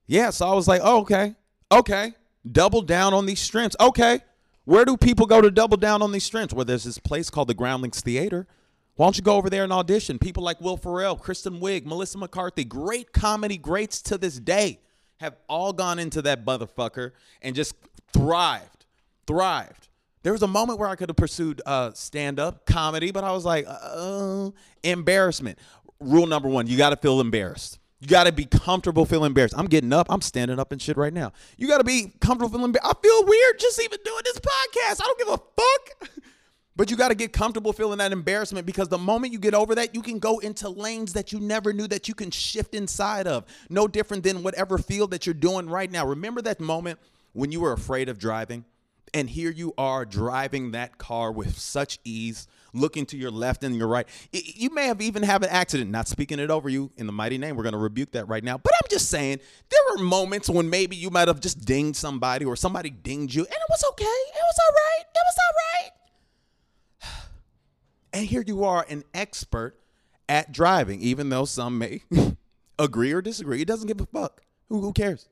Yeah, 0.08 0.32
so 0.32 0.48
I 0.48 0.56
was 0.56 0.68
like, 0.68 0.82
oh, 0.84 1.02
okay, 1.02 1.36
okay. 1.72 2.16
Double 2.52 2.82
down 2.82 3.14
on 3.14 3.28
these 3.28 3.40
strengths. 3.40 3.76
Okay. 3.80 4.22
Where 4.64 4.84
do 4.84 4.98
people 4.98 5.28
go 5.28 5.42
to 5.42 5.52
double 5.52 5.78
down 5.78 6.02
on 6.02 6.12
these 6.12 6.24
strengths? 6.24 6.52
Well, 6.52 6.66
there's 6.66 6.86
this 6.86 6.98
place 6.98 7.30
called 7.30 7.50
the 7.50 7.54
Groundlings 7.54 8.02
Theater. 8.02 8.48
Why 8.96 9.06
don't 9.06 9.16
you 9.16 9.22
go 9.22 9.36
over 9.36 9.52
there 9.52 9.64
and 9.64 9.72
audition? 9.72 10.18
People 10.18 10.42
like 10.42 10.60
Will 10.60 10.78
Ferrell, 10.78 11.18
Kristen 11.18 11.60
Wiig, 11.60 11.86
Melissa 11.86 12.18
McCarthy, 12.18 12.64
great 12.64 13.14
comedy 13.14 13.60
greats 13.60 14.02
to 14.04 14.18
this 14.18 14.40
day 14.40 14.80
have 15.18 15.36
all 15.48 15.72
gone 15.72 16.00
into 16.00 16.22
that 16.24 16.46
motherfucker 16.46 17.12
and 17.42 17.56
just 17.56 17.76
thrived, 18.14 18.86
thrived. 19.28 19.88
There 20.24 20.32
was 20.32 20.42
a 20.42 20.48
moment 20.48 20.80
where 20.80 20.90
I 20.90 20.96
could 20.96 21.10
have 21.10 21.18
pursued 21.18 21.62
uh, 21.66 21.92
stand 21.94 22.40
up 22.40 22.66
comedy, 22.66 23.12
but 23.12 23.24
I 23.24 23.32
was 23.32 23.46
like, 23.46 23.66
uh, 23.68 24.50
embarrassment. 24.84 25.60
Rule 26.00 26.26
number 26.26 26.50
one: 26.50 26.68
you 26.68 26.78
got 26.78 26.90
to 26.90 26.98
feel 26.98 27.22
embarrassed. 27.22 27.80
You 28.02 28.08
got 28.08 28.26
to 28.26 28.32
be 28.32 28.46
comfortable 28.46 29.06
feeling 29.06 29.28
embarrassed. 29.28 29.56
I'm 29.58 29.68
getting 29.68 29.94
up. 29.94 30.08
I'm 30.10 30.22
standing 30.22 30.60
up 30.60 30.72
and 30.72 30.82
shit 30.82 30.98
right 30.98 31.14
now. 31.14 31.32
You 31.58 31.68
got 31.68 31.78
to 31.78 31.84
be 31.84 32.14
comfortable 32.20 32.50
feeling 32.50 32.66
embarrassed. 32.66 32.96
I 32.98 33.02
feel 33.02 33.26
weird 33.26 33.60
just 33.60 33.82
even 33.82 34.00
doing 34.04 34.22
this 34.26 34.40
podcast. 34.40 35.02
I 35.02 35.06
don't 35.06 35.20
give 35.20 35.30
a 35.30 35.38
fuck. 35.38 36.10
But 36.78 36.92
you 36.92 36.98
got 36.98 37.08
to 37.08 37.16
get 37.16 37.32
comfortable 37.32 37.72
feeling 37.72 38.00
that 38.00 38.12
embarrassment 38.12 38.66
because 38.66 38.90
the 38.90 38.98
moment 38.98 39.32
you 39.32 39.40
get 39.40 39.54
over 39.54 39.76
that, 39.76 39.96
you 39.96 40.02
can 40.02 40.20
go 40.20 40.40
into 40.40 40.68
lanes 40.68 41.14
that 41.14 41.32
you 41.32 41.40
never 41.40 41.72
knew 41.72 41.88
that 41.88 42.10
you 42.10 42.14
can 42.14 42.32
shift 42.32 42.76
inside 42.76 43.28
of. 43.28 43.46
No 43.70 43.88
different 43.88 44.24
than 44.24 44.44
whatever 44.44 44.78
field 44.78 45.12
that 45.12 45.26
you're 45.26 45.34
doing 45.34 45.70
right 45.70 45.90
now. 45.90 46.06
Remember 46.06 46.42
that 46.42 46.60
moment 46.60 47.00
when 47.36 47.52
you 47.52 47.60
were 47.60 47.74
afraid 47.74 48.10
of 48.10 48.18
driving? 48.18 48.66
And 49.14 49.30
here 49.30 49.52
you 49.52 49.74
are 49.78 50.04
driving 50.04 50.72
that 50.72 50.98
car 50.98 51.32
with 51.32 51.58
such 51.58 52.00
ease, 52.04 52.48
looking 52.74 53.06
to 53.08 53.18
your 53.18 53.32
left 53.32 53.64
and 53.64 53.76
your 53.76 53.88
right. 53.88 54.08
You 54.32 54.72
may 54.72 54.88
have 54.88 55.02
even 55.02 55.24
have 55.24 55.42
an 55.44 55.50
accident. 55.50 55.92
Not 55.92 56.08
speaking 56.08 56.40
it 56.40 56.50
over 56.50 56.68
you 56.68 56.92
in 56.98 57.06
the 57.06 57.14
mighty 57.14 57.38
name. 57.38 57.56
We're 57.56 57.64
going 57.64 57.74
to 57.74 57.80
rebuke 57.80 58.12
that 58.12 58.28
right 58.28 58.44
now. 58.44 58.58
But 58.58 58.74
I'm 58.76 58.90
just 58.90 59.10
saying 59.10 59.40
there 59.70 59.80
were 59.92 60.04
moments 60.04 60.50
when 60.50 60.70
maybe 60.70 60.96
you 60.96 61.10
might 61.10 61.28
have 61.28 61.40
just 61.40 61.64
dinged 61.64 61.98
somebody 61.98 62.44
or 62.46 62.56
somebody 62.56 62.90
dinged 62.90 63.36
you, 63.36 63.44
and 63.44 63.54
it 63.54 63.70
was 63.70 63.84
okay. 63.92 64.04
It 64.04 64.44
was 64.44 64.60
all 64.66 64.74
right. 64.74 65.04
It 65.14 65.24
was 65.26 65.38
all 65.40 67.12
right. 67.12 67.22
And 68.14 68.26
here 68.26 68.44
you 68.48 68.64
are, 68.64 68.86
an 68.88 69.04
expert 69.14 69.78
at 70.30 70.54
driving, 70.54 71.02
even 71.02 71.28
though 71.30 71.44
some 71.44 71.78
may 71.78 72.02
agree 72.80 73.12
or 73.12 73.22
disagree. 73.22 73.62
It 73.62 73.68
doesn't 73.68 73.88
give 73.88 74.00
a 74.00 74.06
fuck. 74.06 74.42
Who, 74.70 74.80
who 74.80 74.94
cares? 74.94 75.28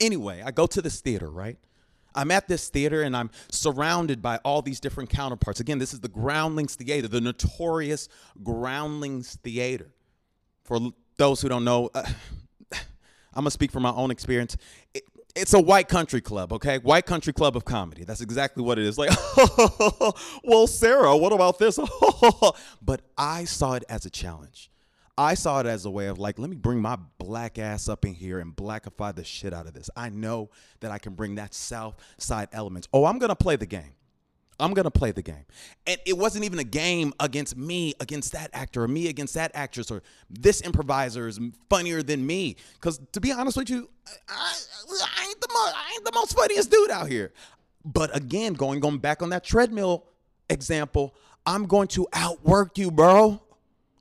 Anyway, 0.00 0.42
I 0.44 0.50
go 0.50 0.66
to 0.66 0.80
this 0.82 1.00
theater, 1.00 1.30
right? 1.30 1.58
I'm 2.14 2.30
at 2.30 2.48
this 2.48 2.68
theater 2.68 3.02
and 3.02 3.16
I'm 3.16 3.30
surrounded 3.50 4.20
by 4.20 4.38
all 4.38 4.62
these 4.62 4.80
different 4.80 5.10
counterparts. 5.10 5.60
Again, 5.60 5.78
this 5.78 5.92
is 5.92 6.00
the 6.00 6.08
Groundlings 6.08 6.74
Theater, 6.74 7.08
the 7.08 7.20
notorious 7.20 8.08
Groundlings 8.42 9.36
Theater. 9.42 9.92
For 10.64 10.80
those 11.16 11.40
who 11.40 11.48
don't 11.48 11.64
know, 11.64 11.90
uh, 11.94 12.04
I'm 12.72 13.42
gonna 13.42 13.50
speak 13.50 13.70
from 13.70 13.82
my 13.84 13.92
own 13.92 14.10
experience. 14.10 14.56
It, 14.94 15.04
it's 15.36 15.54
a 15.54 15.60
white 15.60 15.88
country 15.88 16.20
club, 16.20 16.52
okay? 16.52 16.78
White 16.78 17.06
country 17.06 17.32
club 17.32 17.56
of 17.56 17.64
comedy. 17.64 18.02
That's 18.04 18.20
exactly 18.20 18.64
what 18.64 18.78
it 18.78 18.84
is. 18.84 18.98
Like, 18.98 19.10
well, 20.44 20.66
Sarah, 20.66 21.16
what 21.16 21.32
about 21.32 21.58
this? 21.58 21.78
but 22.82 23.02
I 23.16 23.44
saw 23.44 23.74
it 23.74 23.84
as 23.88 24.04
a 24.04 24.10
challenge. 24.10 24.70
I 25.20 25.34
saw 25.34 25.60
it 25.60 25.66
as 25.66 25.84
a 25.84 25.90
way 25.90 26.06
of 26.06 26.18
like, 26.18 26.38
let 26.38 26.48
me 26.48 26.56
bring 26.56 26.80
my 26.80 26.96
black 27.18 27.58
ass 27.58 27.90
up 27.90 28.06
in 28.06 28.14
here 28.14 28.38
and 28.38 28.56
blackify 28.56 29.14
the 29.14 29.22
shit 29.22 29.52
out 29.52 29.66
of 29.66 29.74
this. 29.74 29.90
I 29.94 30.08
know 30.08 30.48
that 30.80 30.90
I 30.90 30.96
can 30.96 31.12
bring 31.12 31.34
that 31.34 31.52
South 31.52 31.96
Side 32.16 32.48
element. 32.52 32.88
Oh, 32.94 33.04
I'm 33.04 33.18
gonna 33.18 33.36
play 33.36 33.56
the 33.56 33.66
game. 33.66 33.92
I'm 34.58 34.72
gonna 34.72 34.90
play 34.90 35.12
the 35.12 35.20
game. 35.20 35.44
And 35.86 36.00
it 36.06 36.16
wasn't 36.16 36.46
even 36.46 36.58
a 36.58 36.64
game 36.64 37.12
against 37.20 37.54
me 37.54 37.92
against 38.00 38.32
that 38.32 38.48
actor 38.54 38.84
or 38.84 38.88
me 38.88 39.08
against 39.08 39.34
that 39.34 39.50
actress 39.52 39.90
or 39.90 40.02
this 40.30 40.62
improviser 40.62 41.28
is 41.28 41.38
funnier 41.68 42.02
than 42.02 42.26
me. 42.26 42.56
Cause 42.80 42.98
to 43.12 43.20
be 43.20 43.30
honest 43.30 43.58
with 43.58 43.68
you, 43.68 43.90
I, 44.26 44.54
I 45.04 45.26
ain't 45.28 45.40
the 45.42 45.48
most 45.52 45.74
I 45.76 45.92
ain't 45.96 46.04
the 46.06 46.12
most 46.14 46.34
funniest 46.34 46.70
dude 46.70 46.90
out 46.90 47.08
here. 47.08 47.34
But 47.84 48.16
again, 48.16 48.54
going 48.54 48.80
going 48.80 48.98
back 48.98 49.20
on 49.20 49.28
that 49.30 49.44
treadmill 49.44 50.06
example, 50.48 51.14
I'm 51.44 51.66
going 51.66 51.88
to 51.88 52.06
outwork 52.14 52.78
you, 52.78 52.90
bro. 52.90 53.42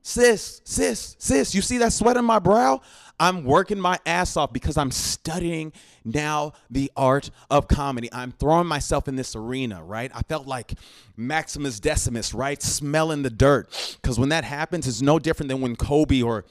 Sis, 0.09 0.61
sis, 0.63 1.15
sis, 1.19 1.53
you 1.53 1.61
see 1.61 1.77
that 1.77 1.93
sweat 1.93 2.17
on 2.17 2.25
my 2.25 2.39
brow? 2.39 2.81
I'm 3.19 3.43
working 3.43 3.79
my 3.79 3.99
ass 4.07 4.37
off 4.37 4.51
because 4.51 4.75
I'm 4.75 4.89
studying 4.89 5.71
now 6.03 6.53
the 6.67 6.91
art 6.97 7.29
of 7.51 7.67
comedy. 7.67 8.09
I'm 8.11 8.31
throwing 8.31 8.65
myself 8.65 9.07
in 9.07 9.17
this 9.17 9.35
arena, 9.35 9.83
right? 9.83 10.09
I 10.11 10.23
felt 10.23 10.47
like 10.47 10.73
Maximus 11.15 11.79
Decimus, 11.79 12.33
right? 12.33 12.59
Smelling 12.59 13.21
the 13.21 13.29
dirt. 13.29 13.69
Because 14.01 14.17
when 14.17 14.29
that 14.29 14.45
happens, 14.45 14.87
it's 14.87 15.03
no 15.03 15.19
different 15.19 15.47
than 15.47 15.61
when 15.61 15.75
Kobe 15.75 16.23
or 16.23 16.43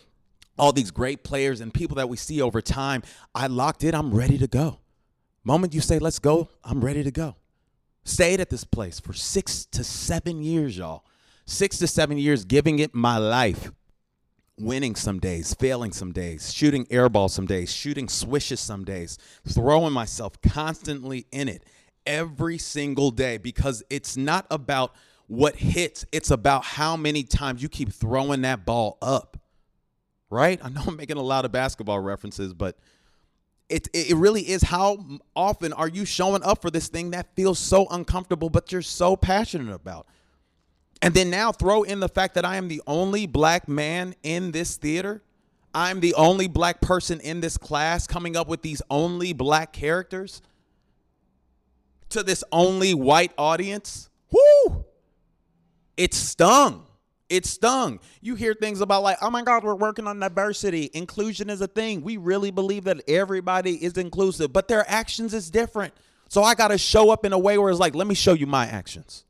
all 0.56 0.70
these 0.70 0.92
great 0.92 1.24
players 1.24 1.60
and 1.60 1.74
people 1.74 1.96
that 1.96 2.08
we 2.08 2.16
see 2.16 2.40
over 2.40 2.60
time, 2.60 3.02
I 3.34 3.48
locked 3.48 3.82
in, 3.82 3.92
I'm 3.92 4.14
ready 4.14 4.38
to 4.38 4.46
go. 4.46 4.78
Moment 5.42 5.74
you 5.74 5.80
say, 5.80 5.98
let's 5.98 6.20
go, 6.20 6.48
I'm 6.62 6.80
ready 6.80 7.02
to 7.02 7.10
go. 7.10 7.34
Stayed 8.04 8.38
at 8.38 8.50
this 8.50 8.62
place 8.62 9.00
for 9.00 9.14
six 9.14 9.64
to 9.72 9.82
seven 9.82 10.44
years, 10.44 10.78
y'all. 10.78 11.02
Six 11.50 11.78
to 11.78 11.86
seven 11.86 12.18
years, 12.18 12.44
giving 12.44 12.78
it 12.78 12.94
my 12.94 13.16
life 13.16 13.72
winning 14.58 14.94
some 14.94 15.18
days, 15.18 15.54
failing 15.54 15.92
some 15.92 16.12
days, 16.12 16.52
shooting 16.52 16.84
airball 16.86 17.30
some 17.30 17.46
days, 17.46 17.72
shooting 17.72 18.06
swishes 18.06 18.60
some 18.60 18.84
days, 18.84 19.16
throwing 19.48 19.94
myself 19.94 20.38
constantly 20.42 21.24
in 21.32 21.48
it 21.48 21.64
every 22.04 22.58
single 22.58 23.10
day 23.10 23.38
because 23.38 23.82
it's 23.88 24.14
not 24.14 24.46
about 24.50 24.94
what 25.26 25.56
hits, 25.56 26.04
it's 26.12 26.30
about 26.30 26.64
how 26.66 26.98
many 26.98 27.22
times 27.22 27.62
you 27.62 27.70
keep 27.70 27.94
throwing 27.94 28.42
that 28.42 28.66
ball 28.66 28.98
up. 29.00 29.38
Right? 30.28 30.60
I 30.62 30.68
know 30.68 30.82
I'm 30.86 30.96
making 30.96 31.16
a 31.16 31.22
lot 31.22 31.46
of 31.46 31.50
basketball 31.50 32.00
references, 32.00 32.52
but 32.52 32.76
it, 33.70 33.88
it 33.94 34.16
really 34.16 34.42
is 34.42 34.60
how 34.60 35.02
often 35.34 35.72
are 35.72 35.88
you 35.88 36.04
showing 36.04 36.42
up 36.42 36.60
for 36.60 36.70
this 36.70 36.88
thing 36.88 37.12
that 37.12 37.34
feels 37.34 37.58
so 37.58 37.86
uncomfortable, 37.88 38.50
but 38.50 38.70
you're 38.70 38.82
so 38.82 39.16
passionate 39.16 39.72
about? 39.72 40.06
And 41.00 41.14
then 41.14 41.30
now 41.30 41.52
throw 41.52 41.82
in 41.84 42.00
the 42.00 42.08
fact 42.08 42.34
that 42.34 42.44
I 42.44 42.56
am 42.56 42.68
the 42.68 42.82
only 42.86 43.26
black 43.26 43.68
man 43.68 44.14
in 44.22 44.50
this 44.50 44.76
theater. 44.76 45.22
I'm 45.74 46.00
the 46.00 46.14
only 46.14 46.48
black 46.48 46.80
person 46.80 47.20
in 47.20 47.40
this 47.40 47.56
class 47.56 48.06
coming 48.06 48.36
up 48.36 48.48
with 48.48 48.62
these 48.62 48.82
only 48.90 49.32
black 49.32 49.72
characters 49.72 50.42
to 52.08 52.22
this 52.22 52.42
only 52.50 52.94
white 52.94 53.32
audience. 53.38 54.08
Whoo! 54.32 54.84
It 55.96 56.14
stung. 56.14 56.86
It 57.28 57.44
stung. 57.44 58.00
You 58.22 58.34
hear 58.34 58.54
things 58.54 58.80
about 58.80 59.02
like, 59.02 59.18
oh 59.20 59.30
my 59.30 59.42
God, 59.42 59.62
we're 59.62 59.74
working 59.74 60.06
on 60.06 60.18
diversity. 60.18 60.90
Inclusion 60.94 61.50
is 61.50 61.60
a 61.60 61.66
thing. 61.66 62.02
We 62.02 62.16
really 62.16 62.50
believe 62.50 62.84
that 62.84 63.02
everybody 63.06 63.84
is 63.84 63.98
inclusive, 63.98 64.52
but 64.52 64.68
their 64.68 64.88
actions 64.88 65.34
is 65.34 65.50
different. 65.50 65.92
So 66.28 66.42
I 66.42 66.54
got 66.54 66.68
to 66.68 66.78
show 66.78 67.10
up 67.10 67.24
in 67.24 67.32
a 67.32 67.38
way 67.38 67.58
where 67.58 67.70
it's 67.70 67.80
like, 67.80 67.94
let 67.94 68.06
me 68.06 68.14
show 68.14 68.32
you 68.32 68.46
my 68.46 68.66
actions. 68.66 69.24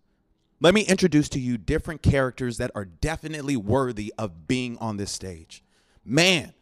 Let 0.61 0.75
me 0.75 0.83
introduce 0.83 1.29
to 1.31 1.41
you 1.41 1.57
different 1.57 2.03
characters 2.03 2.59
that 2.59 2.73
are 2.75 2.85
definitely 2.85 3.57
worthy 3.57 4.13
of 4.19 4.49
being 4.49 4.77
on 4.79 4.97
this 4.97 5.13
stage. 5.13 5.63
Man, 6.05 6.53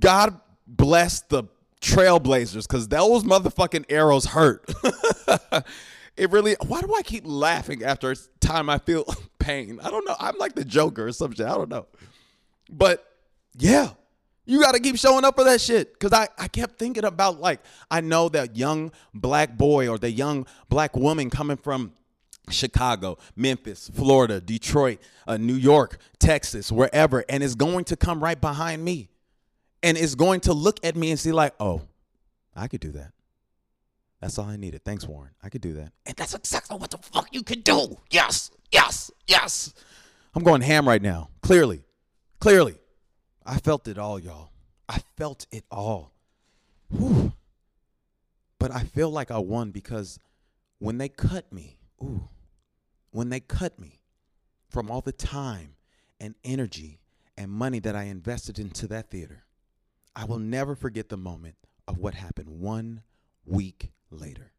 God 0.00 0.40
bless 0.66 1.20
the 1.20 1.44
Trailblazers 1.80 2.66
because 2.66 2.88
those 2.88 3.22
motherfucking 3.24 3.84
arrows 3.90 4.24
hurt. 4.26 4.64
it 6.16 6.30
really, 6.30 6.56
why 6.66 6.80
do 6.80 6.94
I 6.94 7.02
keep 7.02 7.24
laughing 7.26 7.84
after 7.84 8.12
a 8.12 8.16
time 8.40 8.70
I 8.70 8.78
feel 8.78 9.04
pain? 9.38 9.78
I 9.82 9.90
don't 9.90 10.06
know. 10.06 10.16
I'm 10.18 10.38
like 10.38 10.54
the 10.54 10.64
Joker 10.64 11.06
or 11.06 11.12
something. 11.12 11.44
I 11.44 11.54
don't 11.54 11.68
know. 11.68 11.86
But 12.70 13.06
yeah, 13.58 13.90
you 14.46 14.60
got 14.60 14.72
to 14.72 14.80
keep 14.80 14.96
showing 14.96 15.24
up 15.24 15.36
for 15.36 15.44
that 15.44 15.60
shit. 15.60 15.92
Because 15.92 16.12
I, 16.12 16.28
I 16.38 16.48
kept 16.48 16.78
thinking 16.78 17.04
about, 17.04 17.40
like, 17.40 17.60
I 17.90 18.00
know 18.00 18.28
that 18.30 18.56
young 18.56 18.92
black 19.12 19.58
boy 19.58 19.88
or 19.88 19.98
the 19.98 20.10
young 20.10 20.46
black 20.68 20.96
woman 20.96 21.28
coming 21.30 21.56
from 21.56 21.92
Chicago, 22.50 23.18
Memphis, 23.34 23.90
Florida, 23.94 24.40
Detroit, 24.40 24.98
uh, 25.26 25.36
New 25.36 25.54
York, 25.54 25.98
Texas, 26.18 26.70
wherever, 26.70 27.24
and 27.28 27.42
is 27.42 27.54
going 27.54 27.84
to 27.84 27.96
come 27.96 28.22
right 28.22 28.40
behind 28.40 28.84
me 28.84 29.08
and 29.82 29.96
is 29.96 30.14
going 30.14 30.40
to 30.40 30.52
look 30.52 30.78
at 30.84 30.96
me 30.96 31.10
and 31.10 31.18
see, 31.18 31.32
like, 31.32 31.54
oh, 31.60 31.82
I 32.54 32.68
could 32.68 32.80
do 32.80 32.92
that. 32.92 33.12
That's 34.20 34.38
all 34.38 34.46
I 34.46 34.56
needed. 34.56 34.84
Thanks, 34.84 35.06
Warren. 35.06 35.32
I 35.42 35.48
could 35.48 35.60
do 35.60 35.74
that. 35.74 35.92
And 36.06 36.16
that's 36.16 36.34
exactly 36.34 36.76
what 36.78 36.90
the 36.90 36.98
fuck 36.98 37.28
you 37.32 37.42
could 37.42 37.62
do. 37.64 37.98
Yes, 38.10 38.50
yes, 38.72 39.10
yes. 39.26 39.74
I'm 40.34 40.42
going 40.42 40.62
ham 40.62 40.88
right 40.88 41.02
now. 41.02 41.30
Clearly, 41.42 41.82
clearly. 42.40 42.76
I 43.44 43.58
felt 43.58 43.86
it 43.86 43.98
all, 43.98 44.18
y'all. 44.18 44.50
I 44.88 45.00
felt 45.16 45.46
it 45.52 45.64
all. 45.70 46.12
Whew. 46.90 47.32
But 48.58 48.72
I 48.72 48.80
feel 48.80 49.10
like 49.10 49.30
I 49.30 49.38
won 49.38 49.70
because 49.70 50.18
when 50.78 50.98
they 50.98 51.08
cut 51.08 51.52
me, 51.52 51.78
ooh, 52.02 52.28
when 53.16 53.30
they 53.30 53.40
cut 53.40 53.78
me 53.78 54.02
from 54.68 54.90
all 54.90 55.00
the 55.00 55.10
time 55.10 55.74
and 56.20 56.34
energy 56.44 57.00
and 57.38 57.50
money 57.50 57.78
that 57.78 57.96
I 57.96 58.02
invested 58.02 58.58
into 58.58 58.86
that 58.88 59.08
theater, 59.10 59.44
I 60.14 60.26
will 60.26 60.38
never 60.38 60.74
forget 60.74 61.08
the 61.08 61.16
moment 61.16 61.54
of 61.88 61.96
what 61.96 62.12
happened 62.12 62.50
one 62.60 63.00
week 63.46 63.92
later. 64.10 64.52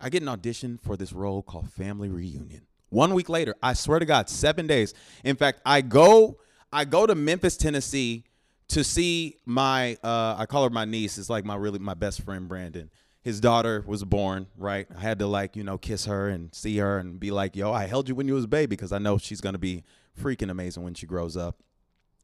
I 0.00 0.10
get 0.10 0.22
an 0.22 0.28
audition 0.28 0.80
for 0.82 0.96
this 0.96 1.12
role 1.12 1.40
called 1.40 1.70
Family 1.70 2.08
Reunion. 2.08 2.66
One 2.88 3.14
week 3.14 3.28
later, 3.28 3.54
I 3.62 3.74
swear 3.74 4.00
to 4.00 4.04
God, 4.04 4.28
seven 4.28 4.66
days. 4.66 4.92
In 5.22 5.36
fact, 5.36 5.60
I 5.64 5.80
go, 5.80 6.38
I 6.72 6.84
go 6.84 7.06
to 7.06 7.14
Memphis, 7.14 7.56
Tennessee 7.56 8.24
to 8.70 8.82
see 8.82 9.36
my 9.46 9.96
uh, 10.02 10.34
I 10.36 10.46
call 10.46 10.64
her 10.64 10.70
my 10.70 10.84
niece. 10.84 11.16
It's 11.16 11.30
like 11.30 11.44
my 11.44 11.54
really 11.54 11.78
my 11.78 11.94
best 11.94 12.22
friend 12.22 12.48
Brandon 12.48 12.90
his 13.28 13.40
daughter 13.40 13.84
was 13.86 14.02
born, 14.04 14.46
right? 14.56 14.86
I 14.96 15.00
had 15.00 15.18
to 15.18 15.26
like, 15.26 15.54
you 15.54 15.62
know, 15.62 15.76
kiss 15.76 16.06
her 16.06 16.30
and 16.30 16.54
see 16.54 16.78
her 16.78 16.96
and 16.96 17.20
be 17.20 17.30
like, 17.30 17.54
yo, 17.54 17.70
I 17.70 17.84
held 17.84 18.08
you 18.08 18.14
when 18.14 18.26
you 18.26 18.32
was 18.32 18.44
a 18.44 18.48
baby 18.48 18.68
because 18.70 18.90
I 18.90 18.96
know 18.96 19.18
she's 19.18 19.42
gonna 19.42 19.58
be 19.58 19.84
freaking 20.18 20.50
amazing 20.50 20.82
when 20.82 20.94
she 20.94 21.04
grows 21.04 21.36
up. 21.36 21.58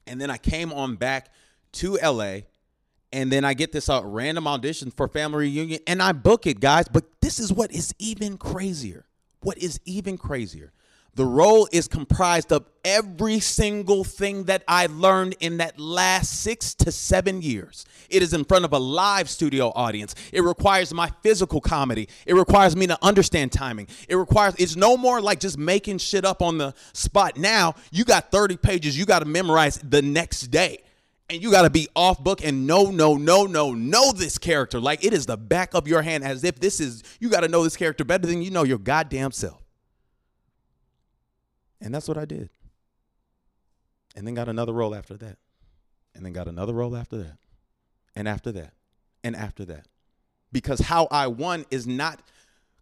And 0.07 0.19
then 0.19 0.31
I 0.31 0.39
came 0.39 0.73
on 0.73 0.97
back 0.97 1.29
to 1.73 1.99
LA 2.03 2.39
and 3.13 3.31
then 3.31 3.45
I 3.45 3.53
get 3.53 3.71
this 3.71 3.91
uh, 3.91 4.01
random 4.03 4.49
audition 4.49 4.91
for 4.91 5.07
family 5.07 5.41
reunion 5.41 5.81
and 5.87 6.01
I 6.01 6.13
book 6.13 6.47
it, 6.47 6.59
guys. 6.59 6.89
But 6.89 7.05
this 7.21 7.39
is 7.39 7.53
what 7.53 7.71
is 7.71 7.95
even 7.99 8.39
crazier. 8.39 9.05
What 9.41 9.59
is 9.59 9.79
even 9.85 10.17
crazier 10.17 10.73
the 11.15 11.25
role 11.25 11.69
is 11.73 11.87
comprised 11.87 12.53
of 12.53 12.67
every 12.85 13.41
single 13.41 14.05
thing 14.05 14.45
that 14.45 14.65
I 14.67 14.87
learned 14.87 15.37
in 15.41 15.59
that 15.59 15.79
last 15.79 16.41
six 16.41 16.75
to 16.77 16.93
seven 16.93 17.41
years. 17.41 17.87
It 18.11 18.23
is 18.23 18.35
in 18.35 18.45
front 18.45 18.65
of 18.65 18.73
a 18.73 18.79
live 18.79 19.31
studio 19.31 19.73
audience. 19.75 20.15
It 20.33 20.43
requires 20.43 20.93
my 20.93 21.11
physical 21.23 21.61
comedy. 21.61 22.09
It 22.27 22.35
requires 22.35 22.77
me 22.77 22.87
to 22.89 22.99
understand 23.03 23.53
timing. 23.53 23.89
It 24.09 24.17
requires, 24.17 24.55
it's 24.59 24.77
no 24.77 24.97
more 24.97 25.21
like 25.21 25.41
just 25.41 25.57
making 25.57 25.99
shit 25.99 26.25
up 26.25 26.43
on 26.43 26.59
the 26.59 26.75
spot. 26.93 27.37
Now 27.37 27.75
you 27.91 28.05
got 28.05 28.31
30 28.31 28.57
pages 28.57 28.99
you 28.99 29.07
got 29.07 29.21
to 29.21 29.25
memorize 29.25 29.79
the 29.79 30.03
next 30.03 30.49
day. 30.49 30.79
And 31.31 31.43
you 31.43 31.51
got 31.51 31.63
to 31.63 31.71
be 31.71 31.89
off 31.97 32.23
book 32.23 32.45
and 32.45 32.67
no, 32.67 32.91
no, 32.91 33.17
no, 33.17 33.47
no, 33.47 33.73
know 33.73 34.13
this 34.13 34.37
character. 34.37 34.79
Like 34.79 35.03
it 35.05 35.15
is 35.15 35.25
the 35.25 35.39
back 35.39 35.73
of 35.73 35.89
your 35.89 36.03
hand 36.03 36.23
as 36.23 36.45
if 36.45 36.61
this 36.61 36.81
is, 36.81 37.03
you 37.19 37.31
got 37.31 37.41
to 37.41 37.49
know 37.49 37.65
this 37.65 37.77
character 37.77 38.05
better 38.05 38.27
than 38.27 38.43
you 38.43 38.51
know 38.51 38.63
your 38.63 38.79
goddamn 38.79 39.33
self. 39.33 39.64
And 41.85 41.95
that's 41.95 42.09
what 42.09 42.17
I 42.17 42.25
did. 42.25 42.49
And 44.17 44.27
then 44.27 44.35
got 44.35 44.49
another 44.49 44.73
role 44.73 44.95
after 44.95 45.19
that. 45.19 45.37
And 46.15 46.25
then 46.25 46.33
got 46.33 46.49
another 46.49 46.73
role 46.73 46.97
after 46.97 47.19
that. 47.19 47.37
And 48.17 48.27
after 48.27 48.51
that. 48.53 48.73
And 49.23 49.37
after 49.37 49.67
that. 49.67 49.87
Because 50.51 50.81
how 50.81 51.09
I 51.11 51.27
won 51.27 51.67
is 51.71 51.87
not 51.87 52.23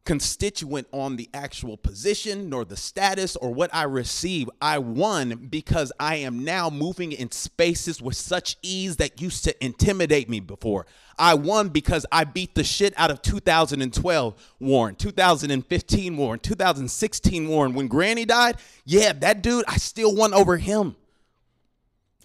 constituent 0.05 0.89
on 0.93 1.17
the 1.17 1.29
actual 1.33 1.77
position 1.77 2.49
nor 2.49 2.65
the 2.65 2.77
status 2.77 3.37
or 3.37 3.55
what 3.55 3.73
I 3.73 3.85
receive. 3.85 4.51
I 4.61 4.79
won 4.79 5.47
because 5.51 5.93
I 6.01 6.17
am 6.17 6.45
now 6.45 6.71
moving 6.71 7.13
in 7.13 7.31
spaces 7.31 8.03
with 8.03 8.17
such 8.17 8.57
ease 8.63 8.97
that 8.97 9.21
used 9.21 9.45
to 9.45 9.65
intimidate 9.65 10.29
me 10.29 10.41
before. 10.41 10.87
I 11.19 11.35
won 11.35 11.69
because 11.69 12.05
I 12.11 12.25
beat 12.25 12.55
the 12.55 12.65
shit 12.65 12.95
out 12.97 13.11
of 13.11 13.23
2012 13.23 14.55
Warren, 14.59 14.97
2015 14.97 16.17
Warren, 16.17 16.41
2016 16.41 17.49
Warren. 17.49 17.75
When 17.75 17.87
Granny 17.87 18.25
died, 18.25 18.57
yeah, 18.85 19.13
that 19.13 19.43
dude, 19.43 19.65
I 19.69 19.77
still 19.77 20.15
won 20.15 20.35
over 20.35 20.57
him. 20.57 20.97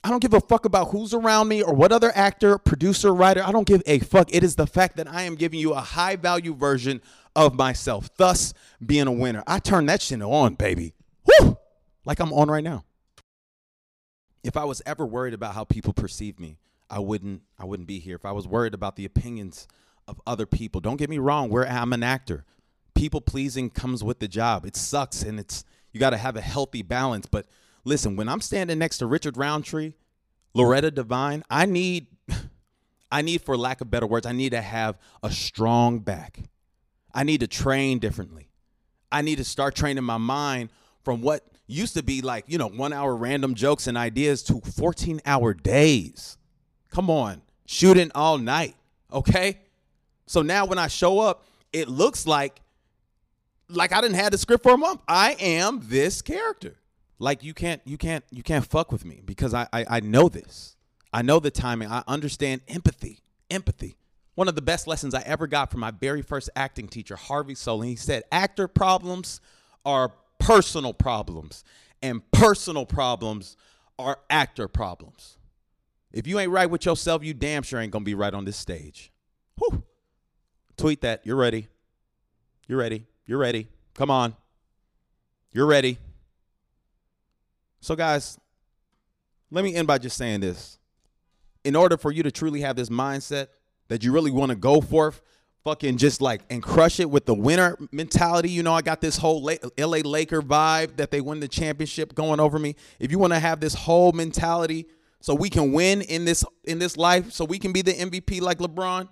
I 0.07 0.09
don't 0.09 0.21
give 0.21 0.33
a 0.33 0.39
fuck 0.39 0.63
about 0.63 0.91
who's 0.91 1.13
around 1.13 1.49
me 1.49 1.61
or 1.61 1.73
what 1.73 1.91
other 1.91 2.13
actor, 2.15 2.57
producer, 2.57 3.13
writer. 3.13 3.43
I 3.43 3.51
don't 3.51 3.67
give 3.67 3.83
a 3.85 3.99
fuck. 3.99 4.33
It 4.33 4.41
is 4.41 4.55
the 4.55 4.65
fact 4.65 4.95
that 4.95 5.05
I 5.05 5.23
am 5.23 5.35
giving 5.35 5.59
you 5.59 5.73
a 5.73 5.81
high 5.81 6.15
value 6.15 6.55
version 6.55 7.01
of 7.35 7.55
myself, 7.55 8.09
thus 8.15 8.53
being 8.83 9.07
a 9.07 9.11
winner. 9.11 9.43
I 9.45 9.59
turn 9.59 9.85
that 9.87 10.01
shit 10.01 10.21
on, 10.21 10.55
baby. 10.55 10.93
Woo! 11.25 11.57
Like 12.05 12.21
I'm 12.21 12.31
on 12.31 12.49
right 12.49 12.63
now. 12.63 12.85
If 14.45 14.55
I 14.55 14.63
was 14.63 14.81
ever 14.85 15.05
worried 15.05 15.33
about 15.33 15.55
how 15.55 15.65
people 15.65 15.91
perceive 15.91 16.39
me, 16.39 16.57
I 16.89 16.99
wouldn't 16.99 17.41
I 17.59 17.65
wouldn't 17.65 17.89
be 17.89 17.99
here. 17.99 18.15
If 18.15 18.23
I 18.23 18.31
was 18.31 18.47
worried 18.47 18.73
about 18.73 18.95
the 18.95 19.03
opinions 19.03 19.67
of 20.07 20.21
other 20.25 20.45
people, 20.45 20.79
don't 20.79 20.95
get 20.95 21.09
me 21.09 21.17
wrong, 21.17 21.49
where 21.49 21.67
I'm 21.67 21.91
an 21.91 22.03
actor. 22.03 22.45
People 22.95 23.19
pleasing 23.19 23.69
comes 23.69 24.05
with 24.05 24.19
the 24.19 24.29
job. 24.29 24.65
It 24.65 24.77
sucks 24.77 25.21
and 25.21 25.37
it's 25.37 25.65
you 25.91 25.99
got 25.99 26.11
to 26.11 26.17
have 26.17 26.37
a 26.37 26.41
healthy 26.41 26.81
balance, 26.81 27.25
but 27.25 27.45
listen, 27.87 28.15
when 28.15 28.27
I'm 28.29 28.41
standing 28.41 28.77
next 28.77 28.97
to 28.99 29.07
Richard 29.07 29.37
Roundtree, 29.37 29.93
Loretta 30.53 30.91
Devine, 30.91 31.43
I 31.49 31.65
need 31.65 32.07
I 33.11 33.21
need 33.21 33.41
for 33.41 33.57
lack 33.57 33.81
of 33.81 33.89
better 33.89 34.05
words, 34.05 34.25
I 34.25 34.33
need 34.33 34.49
to 34.49 34.61
have 34.61 34.97
a 35.23 35.31
strong 35.31 35.99
back. 35.99 36.39
I 37.13 37.23
need 37.23 37.39
to 37.39 37.47
train 37.47 37.99
differently. 37.99 38.49
I 39.11 39.21
need 39.21 39.37
to 39.37 39.45
start 39.45 39.75
training 39.75 40.03
my 40.03 40.17
mind 40.17 40.69
from 41.03 41.21
what 41.21 41.45
used 41.65 41.93
to 41.93 42.03
be 42.03 42.21
like, 42.21 42.43
you 42.47 42.57
know, 42.57 42.67
one 42.67 42.91
hour 42.91 43.15
random 43.15 43.55
jokes 43.55 43.87
and 43.87 43.97
ideas 43.97 44.43
to 44.43 44.59
14 44.59 45.21
hour 45.25 45.53
days. 45.53 46.37
Come 46.91 47.09
on, 47.09 47.41
shooting 47.65 48.11
all 48.13 48.37
night. 48.37 48.75
Okay. 49.11 49.59
So 50.25 50.41
now 50.41 50.65
when 50.65 50.77
I 50.77 50.87
show 50.87 51.19
up, 51.19 51.45
it 51.71 51.87
looks 51.87 52.27
like 52.27 52.61
like 53.69 53.93
I 53.93 54.01
didn't 54.01 54.15
have 54.15 54.31
the 54.31 54.37
script 54.37 54.63
for 54.63 54.73
a 54.73 54.77
month. 54.77 55.01
I 55.07 55.37
am 55.39 55.81
this 55.83 56.21
character. 56.21 56.75
Like 57.19 57.43
you 57.43 57.53
can't 57.53 57.81
you 57.85 57.97
can't 57.97 58.23
you 58.31 58.43
can't 58.43 58.65
fuck 58.65 58.91
with 58.91 59.05
me 59.05 59.21
because 59.25 59.53
I 59.53 59.67
I, 59.73 59.85
I 59.89 59.99
know 60.01 60.29
this. 60.29 60.75
I 61.13 61.21
know 61.21 61.39
the 61.39 61.51
timing. 61.51 61.89
I 61.89 62.03
understand 62.07 62.61
empathy. 62.67 63.19
Empathy. 63.49 63.97
One 64.35 64.47
of 64.47 64.55
the 64.55 64.61
best 64.61 64.85
lessons 64.85 65.15
I 65.15 65.21
ever 65.21 65.47
got 65.47 65.71
from 65.71 65.79
my 65.79 65.89
very 65.89 66.21
first 66.21 66.49
acting 66.55 66.87
teacher, 66.87 67.15
Harvey 67.15 67.55
Solin. 67.55 67.87
He 67.87 67.95
said, 67.95 68.23
actor 68.31 68.67
problems 68.67 69.41
are 69.83 70.11
personal 70.37 70.93
problems, 70.93 71.63
and 72.03 72.21
personal 72.31 72.85
problems 72.85 73.57
are 73.97 74.19
actor 74.29 74.67
problems. 74.67 75.37
If 76.11 76.27
you 76.27 76.37
ain't 76.39 76.51
right 76.51 76.69
with 76.69 76.85
yourself, 76.85 77.23
you 77.23 77.33
damn 77.33 77.63
sure 77.63 77.79
ain't 77.79 77.91
gonna 77.91 78.05
be 78.05 78.13
right 78.13 78.33
on 78.33 78.45
this 78.45 78.57
stage. 78.57 79.11
Whew. 79.57 79.81
Tweet 80.77 81.01
that. 81.01 81.25
You're 81.25 81.35
ready. 81.35 81.67
You're 82.67 82.77
ready. 82.77 83.05
You're 83.25 83.39
ready. 83.39 83.67
Come 83.95 84.11
on. 84.11 84.35
You're 85.51 85.65
ready. 85.65 85.97
So, 87.87 87.95
guys, 87.95 88.37
let 89.49 89.63
me 89.63 89.73
end 89.73 89.87
by 89.87 89.97
just 89.97 90.17
saying 90.17 90.41
this. 90.41 90.77
In 91.63 91.73
order 91.73 91.95
for 91.95 92.11
you 92.11 92.21
to 92.23 92.31
truly 92.31 92.59
have 92.59 92.75
this 92.75 92.89
mindset 92.89 93.47
that 93.87 94.03
you 94.03 94.11
really 94.11 94.29
want 94.29 94.49
to 94.49 94.57
go 94.57 94.81
forth, 94.81 95.21
fucking 95.63 95.95
just 95.95 96.19
like 96.19 96.41
and 96.49 96.61
crush 96.61 96.99
it 96.99 97.09
with 97.09 97.25
the 97.25 97.33
winner 97.33 97.77
mentality. 97.93 98.49
You 98.49 98.61
know, 98.61 98.73
I 98.73 98.81
got 98.81 98.99
this 98.99 99.15
whole 99.15 99.41
LA 99.77 99.99
Laker 100.03 100.41
vibe 100.41 100.97
that 100.97 101.11
they 101.11 101.21
win 101.21 101.39
the 101.39 101.47
championship 101.47 102.13
going 102.13 102.41
over 102.41 102.59
me. 102.59 102.75
If 102.99 103.09
you 103.09 103.19
want 103.19 103.31
to 103.31 103.39
have 103.39 103.61
this 103.61 103.73
whole 103.73 104.11
mentality 104.11 104.87
so 105.21 105.33
we 105.33 105.49
can 105.49 105.71
win 105.71 106.01
in 106.01 106.25
this 106.25 106.43
in 106.65 106.79
this 106.79 106.97
life, 106.97 107.31
so 107.31 107.45
we 107.45 107.57
can 107.57 107.71
be 107.71 107.83
the 107.83 107.93
MVP 107.93 108.41
like 108.41 108.57
LeBron, 108.57 109.07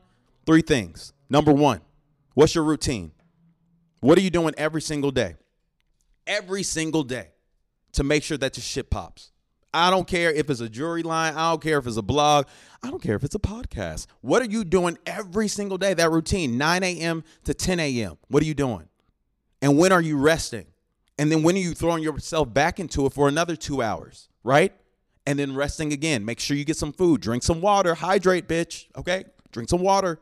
three 0.45 0.61
things. 0.61 1.13
Number 1.29 1.53
1, 1.53 1.79
what's 2.33 2.53
your 2.53 2.65
routine? 2.65 3.13
What 4.01 4.17
are 4.17 4.21
you 4.21 4.29
doing 4.29 4.53
every 4.57 4.81
single 4.81 5.11
day? 5.11 5.37
Every 6.27 6.63
single 6.63 7.03
day 7.03 7.29
to 7.95 8.03
make 8.03 8.23
sure 8.23 8.37
that 8.37 8.55
your 8.57 8.63
shit 8.63 8.89
pops. 8.89 9.31
I 9.73 9.89
don't 9.89 10.07
care 10.07 10.31
if 10.31 10.49
it's 10.49 10.61
a 10.61 10.69
jury 10.69 11.03
line. 11.03 11.33
I 11.33 11.49
don't 11.49 11.61
care 11.61 11.77
if 11.77 11.85
it's 11.85 11.97
a 11.97 12.01
blog. 12.01 12.47
I 12.81 12.89
don't 12.89 13.01
care 13.01 13.15
if 13.15 13.25
it's 13.25 13.35
a 13.35 13.39
podcast. 13.39 14.07
What 14.21 14.41
are 14.41 14.45
you 14.45 14.63
doing 14.63 14.97
every 15.05 15.49
single 15.49 15.77
day? 15.77 15.93
That 15.93 16.11
routine, 16.11 16.57
9 16.57 16.83
a.m. 16.83 17.25
to 17.43 17.53
10 17.53 17.81
a.m. 17.81 18.17
What 18.29 18.41
are 18.41 18.45
you 18.45 18.53
doing? 18.53 18.87
And 19.61 19.77
when 19.77 19.91
are 19.91 20.01
you 20.01 20.17
resting? 20.17 20.67
And 21.17 21.29
then 21.29 21.43
when 21.43 21.55
are 21.55 21.59
you 21.59 21.73
throwing 21.73 22.03
yourself 22.03 22.53
back 22.53 22.79
into 22.79 23.05
it 23.05 23.11
for 23.11 23.27
another 23.27 23.57
two 23.57 23.81
hours, 23.81 24.29
right? 24.43 24.73
And 25.25 25.37
then 25.37 25.55
resting 25.55 25.91
again. 25.91 26.23
Make 26.23 26.39
sure 26.39 26.55
you 26.55 26.63
get 26.63 26.77
some 26.77 26.93
food, 26.93 27.19
drink 27.19 27.43
some 27.43 27.59
water, 27.59 27.95
hydrate, 27.95 28.47
bitch. 28.47 28.85
Okay? 28.95 29.25
Drink 29.51 29.67
some 29.67 29.81
water. 29.81 30.21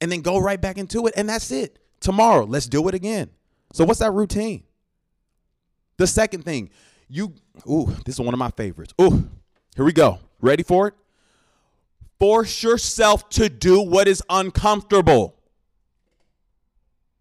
And 0.00 0.10
then 0.10 0.20
go 0.20 0.38
right 0.38 0.60
back 0.60 0.78
into 0.78 1.06
it. 1.06 1.14
And 1.16 1.28
that's 1.28 1.52
it. 1.52 1.78
Tomorrow, 2.00 2.44
let's 2.44 2.66
do 2.66 2.88
it 2.88 2.94
again. 2.94 3.30
So, 3.72 3.84
what's 3.84 4.00
that 4.00 4.10
routine? 4.10 4.63
The 5.96 6.06
second 6.06 6.44
thing, 6.44 6.70
you, 7.08 7.34
ooh, 7.68 7.94
this 8.04 8.16
is 8.16 8.20
one 8.20 8.34
of 8.34 8.38
my 8.38 8.50
favorites. 8.50 8.94
Ooh, 9.00 9.28
here 9.76 9.84
we 9.84 9.92
go. 9.92 10.18
Ready 10.40 10.62
for 10.62 10.88
it? 10.88 10.94
Force 12.18 12.62
yourself 12.62 13.28
to 13.30 13.48
do 13.48 13.80
what 13.80 14.08
is 14.08 14.22
uncomfortable. 14.28 15.36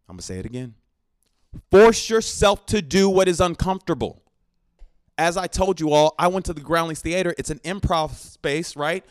I'm 0.07 0.15
going 0.15 0.19
to 0.19 0.25
say 0.25 0.39
it 0.39 0.45
again. 0.45 0.75
Force 1.71 2.09
yourself 2.09 2.65
to 2.67 2.81
do 2.81 3.09
what 3.09 3.27
is 3.27 3.39
uncomfortable. 3.39 4.21
As 5.17 5.37
I 5.37 5.47
told 5.47 5.79
you 5.79 5.91
all, 5.91 6.15
I 6.17 6.27
went 6.27 6.45
to 6.45 6.53
the 6.53 6.61
Groundlings 6.61 7.01
Theater. 7.01 7.35
It's 7.37 7.49
an 7.49 7.59
improv 7.59 8.11
space, 8.15 8.75
right? 8.75 9.05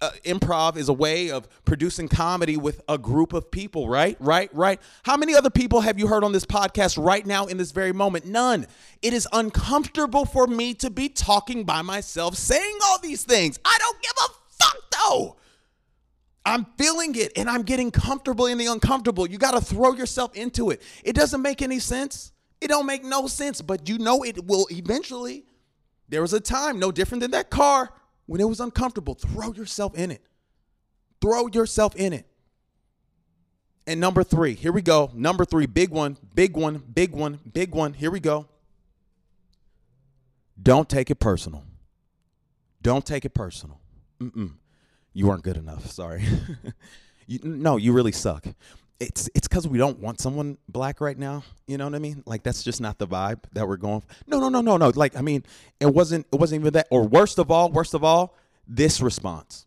Uh, 0.00 0.10
improv 0.24 0.76
is 0.76 0.88
a 0.88 0.92
way 0.92 1.30
of 1.30 1.48
producing 1.64 2.08
comedy 2.08 2.56
with 2.56 2.80
a 2.88 2.98
group 2.98 3.32
of 3.32 3.50
people, 3.50 3.88
right? 3.88 4.16
Right, 4.20 4.52
right. 4.54 4.80
How 5.02 5.16
many 5.16 5.34
other 5.34 5.50
people 5.50 5.80
have 5.80 5.98
you 5.98 6.06
heard 6.06 6.24
on 6.24 6.32
this 6.32 6.44
podcast 6.44 7.02
right 7.02 7.26
now 7.26 7.46
in 7.46 7.56
this 7.56 7.72
very 7.72 7.92
moment? 7.92 8.26
None. 8.26 8.66
It 9.02 9.12
is 9.12 9.26
uncomfortable 9.32 10.24
for 10.24 10.46
me 10.46 10.74
to 10.74 10.90
be 10.90 11.08
talking 11.08 11.64
by 11.64 11.82
myself, 11.82 12.36
saying 12.36 12.78
all 12.86 12.98
these 12.98 13.24
things. 13.24 13.58
I 13.64 13.76
don't 13.80 14.02
give 14.02 14.12
a 14.18 14.28
fuck 14.62 14.76
though. 14.90 15.36
I'm 16.44 16.66
feeling 16.78 17.14
it 17.14 17.32
and 17.36 17.50
I'm 17.50 17.62
getting 17.62 17.90
comfortable 17.90 18.46
in 18.46 18.56
the 18.56 18.66
uncomfortable. 18.66 19.28
You 19.28 19.36
got 19.36 19.52
to 19.52 19.60
throw 19.60 19.94
yourself 19.94 20.34
into 20.34 20.70
it. 20.70 20.80
It 21.04 21.14
doesn't 21.14 21.42
make 21.42 21.60
any 21.60 21.78
sense. 21.78 22.32
It 22.60 22.68
don't 22.68 22.86
make 22.86 23.04
no 23.04 23.26
sense, 23.26 23.60
but 23.60 23.88
you 23.88 23.98
know 23.98 24.22
it 24.22 24.46
will 24.46 24.66
eventually. 24.70 25.44
There 26.08 26.22
was 26.22 26.32
a 26.32 26.40
time 26.40 26.78
no 26.78 26.90
different 26.90 27.20
than 27.20 27.32
that 27.32 27.50
car 27.50 27.92
when 28.28 28.42
it 28.42 28.48
was 28.48 28.60
uncomfortable, 28.60 29.14
throw 29.14 29.54
yourself 29.54 29.96
in 29.96 30.10
it. 30.10 30.22
Throw 31.22 31.48
yourself 31.48 31.96
in 31.96 32.12
it. 32.12 32.26
And 33.86 33.98
number 34.00 34.22
three, 34.22 34.52
here 34.52 34.70
we 34.70 34.82
go. 34.82 35.10
Number 35.14 35.46
three, 35.46 35.64
big 35.64 35.88
one, 35.88 36.18
big 36.34 36.54
one, 36.54 36.76
big 36.92 37.12
one, 37.12 37.40
big 37.50 37.74
one. 37.74 37.94
Here 37.94 38.10
we 38.10 38.20
go. 38.20 38.46
Don't 40.62 40.90
take 40.90 41.10
it 41.10 41.14
personal. 41.14 41.64
Don't 42.82 43.06
take 43.06 43.24
it 43.24 43.32
personal. 43.32 43.80
Mm-mm. 44.20 44.52
You 45.14 45.26
weren't 45.26 45.42
good 45.42 45.56
enough. 45.56 45.90
Sorry. 45.90 46.22
you, 47.26 47.40
no, 47.42 47.78
you 47.78 47.94
really 47.94 48.12
suck 48.12 48.44
it's 49.00 49.30
it's 49.34 49.46
because 49.46 49.68
we 49.68 49.78
don't 49.78 50.00
want 50.00 50.20
someone 50.20 50.58
black 50.68 51.00
right 51.00 51.18
now. 51.18 51.44
You 51.66 51.78
know 51.78 51.84
what 51.84 51.94
I 51.94 51.98
mean? 51.98 52.22
Like 52.26 52.42
that's 52.42 52.62
just 52.62 52.80
not 52.80 52.98
the 52.98 53.06
vibe 53.06 53.40
that 53.52 53.66
we're 53.66 53.76
going. 53.76 54.00
For. 54.00 54.08
No, 54.26 54.40
no, 54.40 54.48
no, 54.48 54.60
no, 54.60 54.76
no. 54.76 54.92
Like 54.94 55.16
I 55.16 55.20
mean, 55.20 55.44
it 55.78 55.86
wasn't 55.86 56.26
it 56.32 56.36
wasn't 56.36 56.60
even 56.62 56.72
that. 56.72 56.88
Or 56.90 57.06
worst 57.06 57.38
of 57.38 57.50
all, 57.50 57.70
worst 57.70 57.94
of 57.94 58.02
all, 58.02 58.34
this 58.66 59.00
response. 59.00 59.66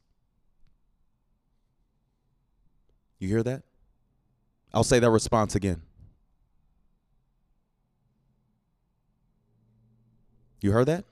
You 3.20 3.28
hear 3.28 3.44
that? 3.44 3.64
I'll 4.74 4.84
say 4.84 5.00
that 5.00 5.10
response 5.10 5.56
again. 5.56 5.82
You 10.62 10.72
heard 10.72 10.88
that? 10.88 11.06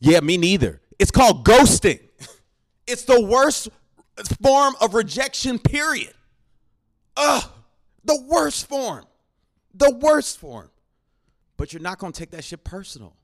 Yeah, 0.00 0.20
me 0.20 0.36
neither. 0.36 0.80
It's 0.98 1.10
called 1.10 1.44
ghosting. 1.44 2.00
It's 2.84 3.04
the 3.04 3.22
worst 3.22 3.68
form 4.42 4.74
of 4.80 4.94
rejection, 4.94 5.60
period. 5.60 6.12
Ugh, 7.16 7.44
the 8.04 8.22
worst 8.28 8.68
form. 8.68 9.04
The 9.74 9.90
worst 9.90 10.38
form. 10.38 10.70
But 11.56 11.72
you're 11.72 11.82
not 11.82 11.98
going 11.98 12.12
to 12.12 12.18
take 12.18 12.30
that 12.30 12.44
shit 12.44 12.64
personal 12.64 13.14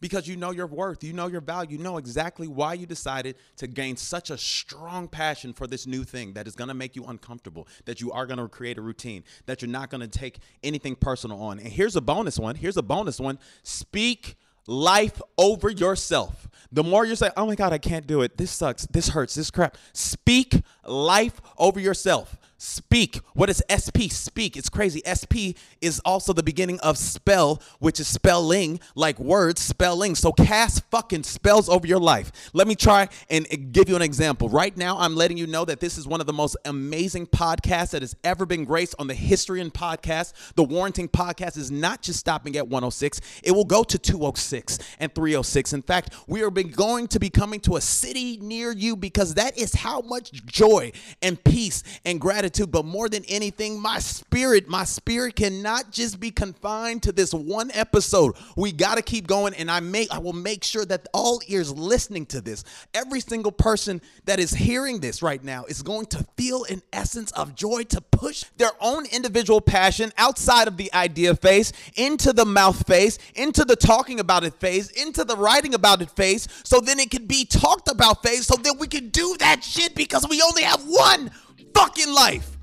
because 0.00 0.28
you 0.28 0.36
know 0.36 0.50
your 0.50 0.66
worth, 0.66 1.02
you 1.02 1.12
know 1.12 1.26
your 1.26 1.40
value, 1.40 1.78
you 1.78 1.82
know 1.82 1.96
exactly 1.96 2.46
why 2.46 2.74
you 2.74 2.86
decided 2.86 3.36
to 3.56 3.66
gain 3.66 3.96
such 3.96 4.30
a 4.30 4.38
strong 4.38 5.08
passion 5.08 5.52
for 5.52 5.66
this 5.66 5.86
new 5.86 6.04
thing 6.04 6.34
that 6.34 6.46
is 6.46 6.54
going 6.54 6.68
to 6.68 6.74
make 6.74 6.96
you 6.96 7.04
uncomfortable, 7.06 7.66
that 7.86 8.00
you 8.00 8.12
are 8.12 8.26
going 8.26 8.38
to 8.38 8.48
create 8.48 8.78
a 8.78 8.82
routine, 8.82 9.24
that 9.46 9.62
you're 9.62 9.70
not 9.70 9.90
going 9.90 10.02
to 10.02 10.08
take 10.08 10.38
anything 10.62 10.94
personal 10.94 11.40
on. 11.40 11.58
And 11.58 11.68
here's 11.68 11.96
a 11.96 12.00
bonus 12.00 12.38
one. 12.38 12.56
Here's 12.56 12.76
a 12.76 12.82
bonus 12.82 13.18
one. 13.18 13.38
Speak 13.62 14.36
life 14.66 15.22
over 15.38 15.70
yourself. 15.70 16.48
The 16.72 16.82
more 16.82 17.06
you 17.06 17.16
say, 17.16 17.30
oh 17.36 17.46
my 17.46 17.54
God, 17.54 17.72
I 17.72 17.78
can't 17.78 18.06
do 18.06 18.22
it. 18.22 18.36
This 18.36 18.50
sucks. 18.50 18.86
This 18.86 19.08
hurts. 19.08 19.34
This 19.34 19.50
crap. 19.50 19.76
Speak 19.92 20.62
life 20.84 21.40
over 21.56 21.80
yourself. 21.80 22.36
Speak. 22.58 23.20
What 23.34 23.50
is 23.50 23.62
SP? 23.68 24.08
Speak. 24.08 24.56
It's 24.56 24.70
crazy. 24.70 25.02
SP 25.04 25.52
is 25.82 26.00
also 26.06 26.32
the 26.32 26.42
beginning 26.42 26.80
of 26.80 26.96
spell, 26.96 27.60
which 27.80 28.00
is 28.00 28.08
spelling, 28.08 28.80
like 28.94 29.18
words, 29.18 29.60
spelling. 29.60 30.14
So 30.14 30.32
cast 30.32 30.82
fucking 30.90 31.24
spells 31.24 31.68
over 31.68 31.86
your 31.86 32.00
life. 32.00 32.32
Let 32.54 32.66
me 32.66 32.74
try 32.74 33.08
and 33.28 33.46
give 33.72 33.90
you 33.90 33.96
an 33.96 34.00
example. 34.00 34.48
Right 34.48 34.74
now, 34.74 34.96
I'm 34.98 35.14
letting 35.14 35.36
you 35.36 35.46
know 35.46 35.66
that 35.66 35.80
this 35.80 35.98
is 35.98 36.08
one 36.08 36.22
of 36.22 36.26
the 36.26 36.32
most 36.32 36.56
amazing 36.64 37.26
podcasts 37.26 37.90
that 37.90 38.00
has 38.00 38.16
ever 38.24 38.46
been 38.46 38.64
graced 38.64 38.94
on 38.98 39.06
the 39.06 39.14
History 39.14 39.60
and 39.60 39.72
Podcast. 39.72 40.32
The 40.54 40.64
Warrentine 40.64 41.08
Podcast 41.08 41.58
is 41.58 41.70
not 41.70 42.00
just 42.00 42.20
stopping 42.20 42.56
at 42.56 42.68
106, 42.68 43.20
it 43.42 43.52
will 43.52 43.64
go 43.66 43.84
to 43.84 43.98
206 43.98 44.78
and 44.98 45.14
306. 45.14 45.74
In 45.74 45.82
fact, 45.82 46.14
we 46.26 46.42
are 46.42 46.50
going 46.50 47.06
to 47.08 47.20
be 47.20 47.28
coming 47.28 47.60
to 47.60 47.76
a 47.76 47.82
city 47.82 48.38
near 48.40 48.72
you 48.72 48.96
because 48.96 49.34
that 49.34 49.58
is 49.58 49.74
how 49.74 50.00
much 50.00 50.32
joy 50.46 50.90
and 51.20 51.42
peace 51.44 51.82
and 52.06 52.18
gratitude 52.18 52.45
gratitude, 52.46 52.70
but 52.70 52.84
more 52.84 53.08
than 53.08 53.24
anything, 53.28 53.80
my 53.80 53.98
spirit, 53.98 54.68
my 54.68 54.84
spirit 54.84 55.34
cannot 55.34 55.90
just 55.90 56.20
be 56.20 56.30
confined 56.30 57.02
to 57.02 57.10
this 57.10 57.34
one 57.34 57.72
episode. 57.72 58.36
We 58.56 58.70
got 58.70 58.96
to 58.96 59.02
keep 59.02 59.26
going, 59.26 59.52
and 59.54 59.68
I 59.68 59.80
make 59.80 60.12
I 60.12 60.18
will 60.18 60.32
make 60.32 60.62
sure 60.62 60.84
that 60.84 61.08
all 61.12 61.40
ears 61.48 61.72
listening 61.72 62.24
to 62.26 62.40
this, 62.40 62.62
every 62.94 63.18
single 63.18 63.50
person 63.50 64.00
that 64.26 64.38
is 64.38 64.52
hearing 64.52 65.00
this 65.00 65.22
right 65.22 65.42
now 65.42 65.64
is 65.64 65.82
going 65.82 66.06
to 66.06 66.24
feel 66.36 66.64
an 66.64 66.82
essence 66.92 67.32
of 67.32 67.56
joy 67.56 67.82
to 67.84 68.00
push 68.00 68.44
their 68.56 68.70
own 68.80 69.06
individual 69.06 69.60
passion 69.60 70.12
outside 70.16 70.68
of 70.68 70.76
the 70.76 70.92
idea 70.94 71.34
phase 71.34 71.72
into 71.96 72.32
the 72.32 72.44
mouth 72.44 72.86
phase, 72.86 73.18
into 73.34 73.64
the 73.64 73.76
talking 73.76 74.20
about 74.20 74.44
it 74.44 74.54
phase, 74.54 74.90
into 74.90 75.24
the 75.24 75.36
writing 75.36 75.74
about 75.74 76.00
it 76.00 76.10
phase, 76.10 76.46
so 76.62 76.80
then 76.80 77.00
it 77.00 77.10
can 77.10 77.26
be 77.26 77.44
talked 77.44 77.90
about 77.90 78.22
phase, 78.22 78.46
so 78.46 78.54
then 78.62 78.78
we 78.78 78.86
can 78.86 79.08
do 79.08 79.36
that 79.40 79.64
shit 79.64 79.96
because 79.96 80.24
we 80.28 80.40
only 80.40 80.62
have 80.62 80.82
one 80.84 81.30
fucking 81.76 82.12
life. 82.12 82.56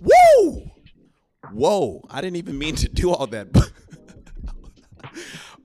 Woo! 0.00 0.70
Whoa, 1.52 2.04
I 2.10 2.20
didn't 2.20 2.36
even 2.36 2.58
mean 2.58 2.74
to 2.76 2.88
do 2.88 3.12
all 3.12 3.26
that. 3.28 3.52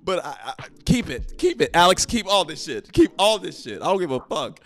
but 0.04 0.26
I, 0.26 0.36
I, 0.46 0.54
keep 0.86 1.10
it, 1.10 1.38
keep 1.38 1.62
it, 1.62 1.72
Alex. 1.74 2.06
Keep 2.06 2.28
all 2.28 2.46
this 2.46 2.64
shit. 2.64 2.92
Keep 2.92 3.12
all 3.18 3.40
this 3.40 3.64
shit. 3.64 3.82
I 3.82 3.86
don't 3.86 4.00
give 4.00 4.12
a 4.12 4.20
fuck. 4.20 4.60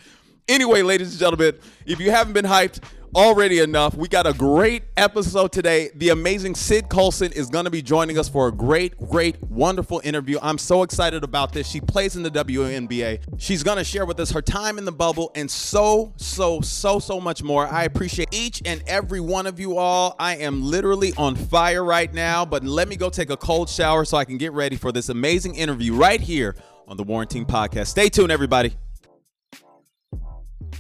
Anyway, 0.48 0.82
ladies 0.82 1.12
and 1.12 1.20
gentlemen, 1.20 1.58
if 1.86 2.00
you 2.00 2.12
haven't 2.12 2.34
been 2.34 2.46
hyped, 2.46 2.82
already 3.16 3.60
enough. 3.60 3.96
We 3.96 4.08
got 4.08 4.26
a 4.26 4.34
great 4.34 4.84
episode 4.98 5.52
today. 5.52 5.92
The 5.96 6.10
amazing 6.10 6.56
Sid 6.56 6.90
Colson 6.90 7.32
is 7.32 7.50
going 7.50 7.66
to 7.66 7.72
be 7.72 7.82
joining 7.82 8.18
us 8.18 8.28
for 8.28 8.48
a 8.48 8.52
great, 8.52 8.98
great, 8.98 9.42
wonderful 9.44 10.02
interview. 10.04 10.40
I'm 10.42 10.58
so 10.58 10.84
excited 10.84 11.24
about 11.24 11.54
this. 11.54 11.68
She 11.68 11.80
plays 11.80 12.16
in 12.16 12.24
the 12.24 12.32
WNBA. 12.32 13.20
She's 13.38 13.64
going 13.64 13.78
to 13.78 13.84
share 13.84 14.06
with 14.06 14.20
us 14.20 14.32
her 14.32 14.42
time 14.42 14.78
in 14.78 14.86
the 14.86 14.92
bubble 14.92 15.32
and 15.36 15.50
so, 15.50 16.14
so, 16.18 16.62
so, 16.62 17.00
so 17.00 17.20
much 17.20 17.44
more. 17.44 17.68
I 17.68 17.84
appreciate 17.84 18.30
each 18.32 18.62
and 18.66 18.82
every 18.88 19.20
one 19.20 19.48
of 19.48 19.60
you 19.60 19.78
all. 19.78 20.16
I 20.20 20.38
am 20.38 20.64
literally 20.64 21.14
on 21.18 21.36
fire 21.36 21.84
right 21.84 22.14
now, 22.14 22.46
but 22.46 22.64
let 22.64 22.88
me 22.88 22.96
go 22.96 23.10
take 23.10 23.30
a 23.30 23.38
cold 23.38 23.70
shower 23.70 24.06
so 24.06 24.18
I 24.18 24.26
can 24.26 24.38
get 24.38 24.54
ready 24.54 24.76
for 24.76 24.92
this 24.92 25.10
amazing 25.10 25.56
interview 25.56 25.94
right 25.94 26.20
here 26.20 26.56
on 26.88 26.98
the 26.98 27.04
Warrentine 27.04 27.46
Podcast. 27.46 27.88
Stay 27.88 28.10
tuned, 28.10 28.32
everybody. 28.32 28.76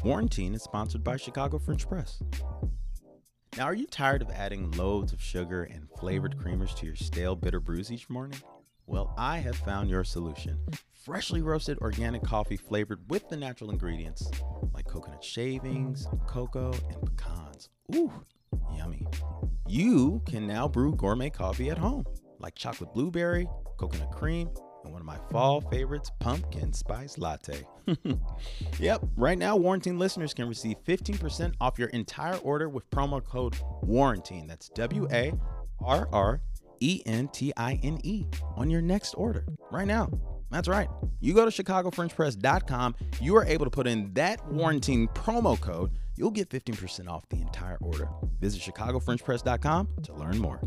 Warrentine 0.03 0.53
is 0.53 0.61
sponsored 0.61 1.01
by 1.01 1.15
Chicago 1.15 1.57
French 1.57 1.87
Press. 1.87 2.21
Now, 3.55 3.65
are 3.65 3.73
you 3.73 3.87
tired 3.87 4.21
of 4.21 4.29
adding 4.31 4.69
loads 4.71 5.13
of 5.13 5.21
sugar 5.21 5.63
and 5.63 5.87
flavored 5.97 6.35
creamers 6.37 6.75
to 6.75 6.85
your 6.85 6.97
stale, 6.97 7.37
bitter 7.37 7.61
brews 7.61 7.89
each 7.89 8.09
morning? 8.09 8.37
Well, 8.85 9.13
I 9.17 9.37
have 9.37 9.55
found 9.55 9.89
your 9.89 10.03
solution. 10.03 10.59
Freshly 11.05 11.41
roasted 11.41 11.77
organic 11.79 12.21
coffee 12.21 12.57
flavored 12.57 13.09
with 13.09 13.29
the 13.29 13.37
natural 13.37 13.71
ingredients 13.71 14.29
like 14.73 14.87
coconut 14.87 15.23
shavings, 15.23 16.05
cocoa, 16.27 16.73
and 16.89 17.05
pecans. 17.05 17.69
Ooh, 17.95 18.11
yummy. 18.75 19.07
You 19.67 20.21
can 20.27 20.45
now 20.45 20.67
brew 20.67 20.95
gourmet 20.95 21.29
coffee 21.29 21.69
at 21.69 21.77
home, 21.77 22.03
like 22.39 22.55
chocolate 22.55 22.93
blueberry, 22.93 23.47
coconut 23.77 24.11
cream, 24.11 24.49
and 24.83 24.91
one 24.91 25.01
of 25.01 25.05
my 25.05 25.17
fall 25.31 25.61
favorites, 25.61 26.11
pumpkin 26.19 26.73
spice 26.73 27.17
latte. 27.17 27.65
yep, 28.79 29.01
right 29.15 29.37
now, 29.37 29.55
Warrentine 29.55 29.99
listeners 29.99 30.33
can 30.33 30.47
receive 30.47 30.77
15% 30.85 31.53
off 31.59 31.79
your 31.79 31.89
entire 31.89 32.37
order 32.37 32.69
with 32.69 32.89
promo 32.89 33.23
code 33.23 33.55
Warrentine. 33.81 34.47
That's 34.47 34.69
W 34.69 35.07
A 35.11 35.33
R 35.83 36.07
R 36.11 36.41
E 36.79 37.01
N 37.05 37.27
T 37.29 37.53
I 37.57 37.79
N 37.83 37.99
E 38.03 38.25
on 38.55 38.69
your 38.69 38.81
next 38.81 39.13
order 39.13 39.45
right 39.71 39.87
now. 39.87 40.09
That's 40.51 40.67
right. 40.67 40.87
You 41.19 41.33
go 41.33 41.49
to 41.49 41.63
ChicagoFrenchPress.com, 41.63 42.95
you 43.19 43.35
are 43.37 43.43
able 43.43 43.65
to 43.65 43.71
put 43.71 43.87
in 43.87 44.13
that 44.13 44.45
Warrentine 44.51 45.07
promo 45.09 45.59
code. 45.59 45.91
You'll 46.15 46.29
get 46.29 46.49
15% 46.49 47.09
off 47.09 47.27
the 47.29 47.37
entire 47.37 47.77
order. 47.81 48.07
Visit 48.39 48.61
ChicagoFrenchPress.com 48.61 49.89
to 50.03 50.13
learn 50.13 50.37
more. 50.37 50.61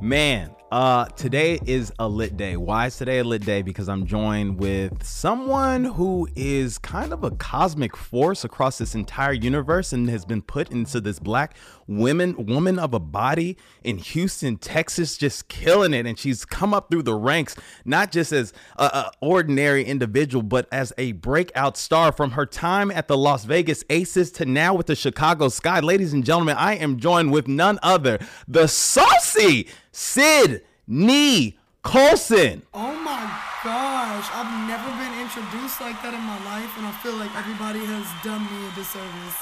Man, 0.00 0.54
uh, 0.72 1.04
today 1.04 1.58
is 1.66 1.92
a 1.98 2.08
lit 2.08 2.36
day. 2.36 2.56
Why 2.56 2.86
is 2.86 2.96
today 2.96 3.18
a 3.18 3.24
lit 3.24 3.44
day? 3.44 3.62
Because 3.62 3.88
I'm 3.88 4.06
joined 4.06 4.58
with 4.58 5.04
someone 5.04 5.84
who 5.84 6.28
is 6.34 6.78
kind 6.78 7.12
of 7.12 7.24
a 7.24 7.30
cosmic 7.32 7.96
force 7.96 8.44
across 8.44 8.78
this 8.78 8.94
entire 8.94 9.32
universe 9.32 9.92
and 9.92 10.08
has 10.08 10.24
been 10.24 10.42
put 10.42 10.70
into 10.70 11.00
this 11.00 11.18
black 11.18 11.56
women 11.86 12.46
woman 12.46 12.78
of 12.78 12.94
a 12.94 12.98
body 12.98 13.56
in 13.82 13.98
Houston, 13.98 14.56
Texas, 14.56 15.16
just 15.16 15.48
killing 15.48 15.94
it. 15.94 16.06
And 16.06 16.18
she's 16.18 16.44
come 16.44 16.72
up 16.72 16.90
through 16.90 17.02
the 17.02 17.14
ranks, 17.14 17.56
not 17.84 18.12
just 18.12 18.32
as 18.32 18.52
a, 18.76 19.10
ordinary 19.20 19.84
individual, 19.84 20.42
but 20.42 20.68
as 20.72 20.92
a 20.98 21.12
breakout 21.12 21.76
star 21.76 22.12
from 22.12 22.32
her 22.32 22.46
time 22.46 22.90
at 22.90 23.08
the 23.08 23.16
Las 23.16 23.44
Vegas 23.44 23.84
Aces 23.90 24.30
to 24.32 24.44
now 24.44 24.74
with 24.74 24.86
the 24.86 24.96
Chicago 24.96 25.48
Sky. 25.48 25.80
Ladies 25.80 26.12
and 26.12 26.24
gentlemen, 26.24 26.56
I 26.56 26.74
am 26.76 26.98
joined 26.98 27.32
with 27.32 27.48
none 27.48 27.78
other, 27.82 28.18
the 28.48 28.66
saucy 28.66 29.68
Sid 29.92 30.62
Nee 30.86 31.58
Colson. 31.82 32.62
Oh 32.74 32.94
my 32.94 33.40
gosh, 33.64 34.28
I've 34.32 34.68
never 34.68 34.90
been 34.98 35.20
introduced 35.20 35.80
like 35.80 36.00
that 36.02 36.14
in 36.14 36.20
my 36.20 36.38
life, 36.44 36.70
and 36.78 36.86
I 36.86 36.92
feel 37.02 37.14
like 37.14 37.34
everybody 37.36 37.80
has 37.84 38.06
done 38.22 38.42
me 38.50 38.66
a 38.66 38.72
disservice. 38.74 39.38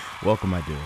Welcome, 0.24 0.50
my 0.50 0.62
dear. 0.62 0.78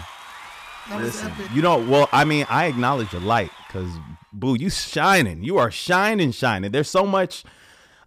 That 0.89 1.01
Listen, 1.01 1.33
you 1.55 1.63
know, 1.63 1.79
well, 1.79 2.09
I 2.11 2.25
mean, 2.25 2.45
I 2.49 2.67
acknowledge 2.67 3.13
your 3.13 3.23
light 3.23 3.53
because, 3.69 3.89
boo, 4.33 4.57
you 4.57 4.69
shining. 4.69 5.45
You 5.45 5.59
are 5.59 5.71
shining, 5.71 6.33
shining. 6.33 6.73
There's 6.73 6.89
so 6.89 7.07
much. 7.07 7.45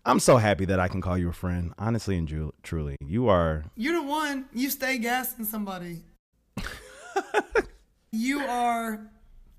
I'm 0.06 0.20
so 0.20 0.36
happy 0.36 0.66
that 0.66 0.80
I 0.80 0.90
can 0.90 1.00
call 1.00 1.18
you 1.18 1.30
a 1.30 1.34
friend. 1.34 1.74
Honestly 1.78 2.18
and 2.18 2.52
truly, 2.64 2.98
you 3.00 3.30
are. 3.30 3.64
You're 3.78 4.02
the 4.02 4.08
one. 4.08 4.46
You 4.52 4.70
stay 4.70 4.98
gassing 4.98 5.46
somebody. 5.46 6.00
you 8.12 8.42
are 8.42 9.10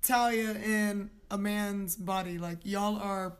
Talia 0.03 0.51
in 0.51 1.09
a 1.31 1.39
man's 1.39 1.95
body. 1.95 2.37
Like 2.37 2.59
y'all 2.63 2.97
are 2.97 3.37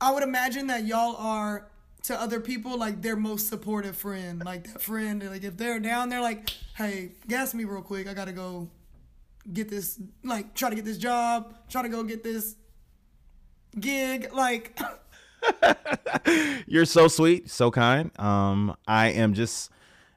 I 0.00 0.12
would 0.12 0.22
imagine 0.22 0.66
that 0.68 0.84
y'all 0.84 1.16
are 1.16 1.70
to 2.04 2.20
other 2.20 2.38
people 2.40 2.78
like 2.78 3.02
their 3.02 3.16
most 3.16 3.48
supportive 3.48 3.96
friend. 3.96 4.42
Like 4.44 4.64
that 4.72 4.80
friend, 4.80 5.22
like 5.28 5.44
if 5.44 5.56
they're 5.56 5.80
down, 5.80 6.08
they're 6.08 6.20
like, 6.20 6.50
hey, 6.76 7.12
gas 7.28 7.54
me 7.54 7.64
real 7.64 7.82
quick. 7.82 8.08
I 8.08 8.14
gotta 8.14 8.32
go 8.32 8.68
get 9.52 9.68
this 9.68 10.00
like 10.22 10.54
try 10.54 10.70
to 10.70 10.76
get 10.76 10.84
this 10.84 10.98
job, 10.98 11.54
try 11.68 11.82
to 11.82 11.88
go 11.88 12.02
get 12.02 12.22
this 12.22 12.56
gig. 13.78 14.32
Like 14.32 14.78
You're 16.66 16.84
so 16.84 17.08
sweet, 17.08 17.50
so 17.50 17.70
kind. 17.70 18.18
Um, 18.18 18.76
I 18.86 19.08
am 19.08 19.34
just 19.34 19.70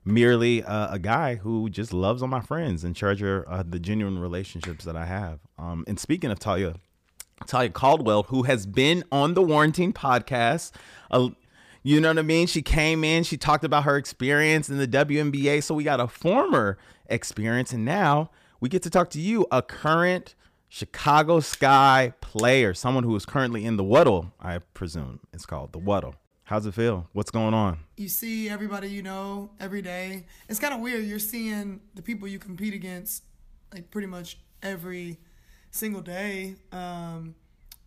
merely 0.05 0.63
uh, 0.63 0.93
a 0.93 0.99
guy 0.99 1.35
who 1.35 1.69
just 1.69 1.93
loves 1.93 2.21
all 2.21 2.27
my 2.27 2.39
friends 2.39 2.83
and 2.83 2.95
treasure 2.95 3.45
uh, 3.47 3.63
the 3.67 3.79
genuine 3.79 4.19
relationships 4.19 4.85
that 4.85 4.95
I 4.95 5.05
have. 5.05 5.39
Um, 5.57 5.83
and 5.87 5.99
speaking 5.99 6.31
of 6.31 6.39
Talia, 6.39 6.75
Talia 7.45 7.69
Caldwell, 7.69 8.23
who 8.23 8.43
has 8.43 8.65
been 8.65 9.03
on 9.11 9.33
the 9.33 9.41
Warrentine 9.41 9.93
podcast, 9.93 10.71
uh, 11.11 11.29
you 11.87 12.01
know 12.01 12.09
what 12.09 12.19
I 12.19 12.23
mean? 12.23 12.47
She 12.47 12.61
came 12.61 13.03
in, 13.03 13.23
she 13.23 13.37
talked 13.37 13.63
about 13.63 13.85
her 13.85 13.95
experience 13.95 14.69
in 14.69 14.77
the 14.77 14.87
WNBA. 14.87 15.63
So 15.63 15.73
we 15.73 15.83
got 15.83 15.99
a 16.01 16.07
former 16.07 16.77
experience, 17.05 17.71
and 17.71 17.85
now 17.85 18.29
we 18.59 18.67
get 18.67 18.83
to 18.83 18.89
talk 18.89 19.09
to 19.11 19.21
you, 19.21 19.47
a 19.51 19.61
current 19.61 20.35
Chicago 20.67 21.39
Sky 21.39 22.11
player, 22.19 22.73
someone 22.73 23.03
who 23.03 23.15
is 23.15 23.25
currently 23.25 23.63
in 23.63 23.77
the 23.77 23.83
Wubble, 23.83 24.33
I 24.41 24.59
presume 24.59 25.21
it's 25.31 25.45
called 25.45 25.71
the 25.71 25.79
Wubble. 25.79 26.15
How's 26.43 26.65
it 26.65 26.73
feel? 26.73 27.07
What's 27.13 27.31
going 27.31 27.53
on? 27.53 27.79
You 27.95 28.09
see 28.09 28.49
everybody 28.49 28.89
you 28.89 29.01
know 29.01 29.51
every 29.59 29.81
day. 29.81 30.25
It's 30.49 30.59
kind 30.59 30.73
of 30.73 30.81
weird. 30.81 31.05
You're 31.05 31.19
seeing 31.19 31.79
the 31.95 32.01
people 32.01 32.27
you 32.27 32.39
compete 32.39 32.73
against 32.73 33.23
like 33.73 33.91
pretty 33.91 34.07
much 34.07 34.39
every 34.61 35.19
single 35.71 36.01
day. 36.01 36.55
Um, 36.71 37.35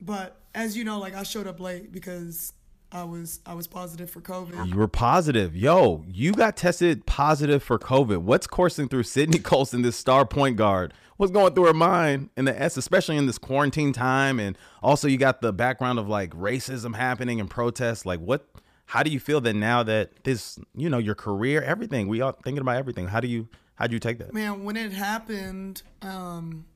but 0.01 0.41
as 0.55 0.77
you 0.77 0.85
know, 0.85 0.99
like 0.99 1.15
I 1.15 1.23
showed 1.23 1.47
up 1.47 1.61
late 1.61 1.93
because 1.93 2.53
I 2.93 3.05
was 3.05 3.41
I 3.47 3.55
was 3.55 3.67
positive 3.67 4.11
for 4.11 4.21
COVID. 4.21 4.69
You 4.69 4.77
were 4.77 4.89
positive. 4.89 5.55
Yo, 5.55 6.05
you 6.09 6.33
got 6.33 6.57
tested 6.57 7.07
positive 7.07 7.63
for 7.63 7.79
COVID. 7.79 8.19
What's 8.19 8.47
coursing 8.47 8.89
through 8.89 9.05
Sydney 9.05 9.39
Colson, 9.51 9.83
this 9.83 9.97
star 9.97 10.27
point 10.27 10.57
guard? 10.57 10.93
What's 11.17 11.33
going 11.33 11.55
through 11.55 11.67
her 11.67 11.75
mind 11.75 12.31
in 12.37 12.47
the 12.47 12.61
S, 12.61 12.77
especially 12.77 13.17
in 13.17 13.27
this 13.27 13.39
quarantine 13.39 13.93
time? 13.93 14.41
And 14.41 14.57
also 14.83 15.07
you 15.07 15.19
got 15.19 15.41
the 15.41 15.53
background 15.53 15.99
of 15.99 16.09
like 16.09 16.31
racism 16.31 16.97
happening 16.97 17.41
and 17.41 17.49
protests. 17.49 18.05
Like 18.05 18.21
what 18.21 18.49
how 18.87 19.05
do 19.05 19.11
you 19.11 19.21
feel 19.21 19.41
that 19.43 19.55
now 19.55 19.85
that 19.85 20.25
this, 20.25 20.59
you 20.75 20.91
know, 20.91 20.99
your 20.99 21.15
career, 21.15 21.63
everything, 21.63 22.09
we 22.09 22.21
all 22.21 22.33
thinking 22.33 22.61
about 22.61 22.77
everything. 22.77 23.07
How 23.07 23.21
do 23.21 23.29
you 23.29 23.49
how 23.77 23.87
do 23.87 23.95
you 23.95 24.01
take 24.01 24.19
that? 24.19 24.35
Man, 24.35 24.65
when 24.65 24.77
it 24.77 24.93
happened, 24.93 25.83
um, 26.03 26.67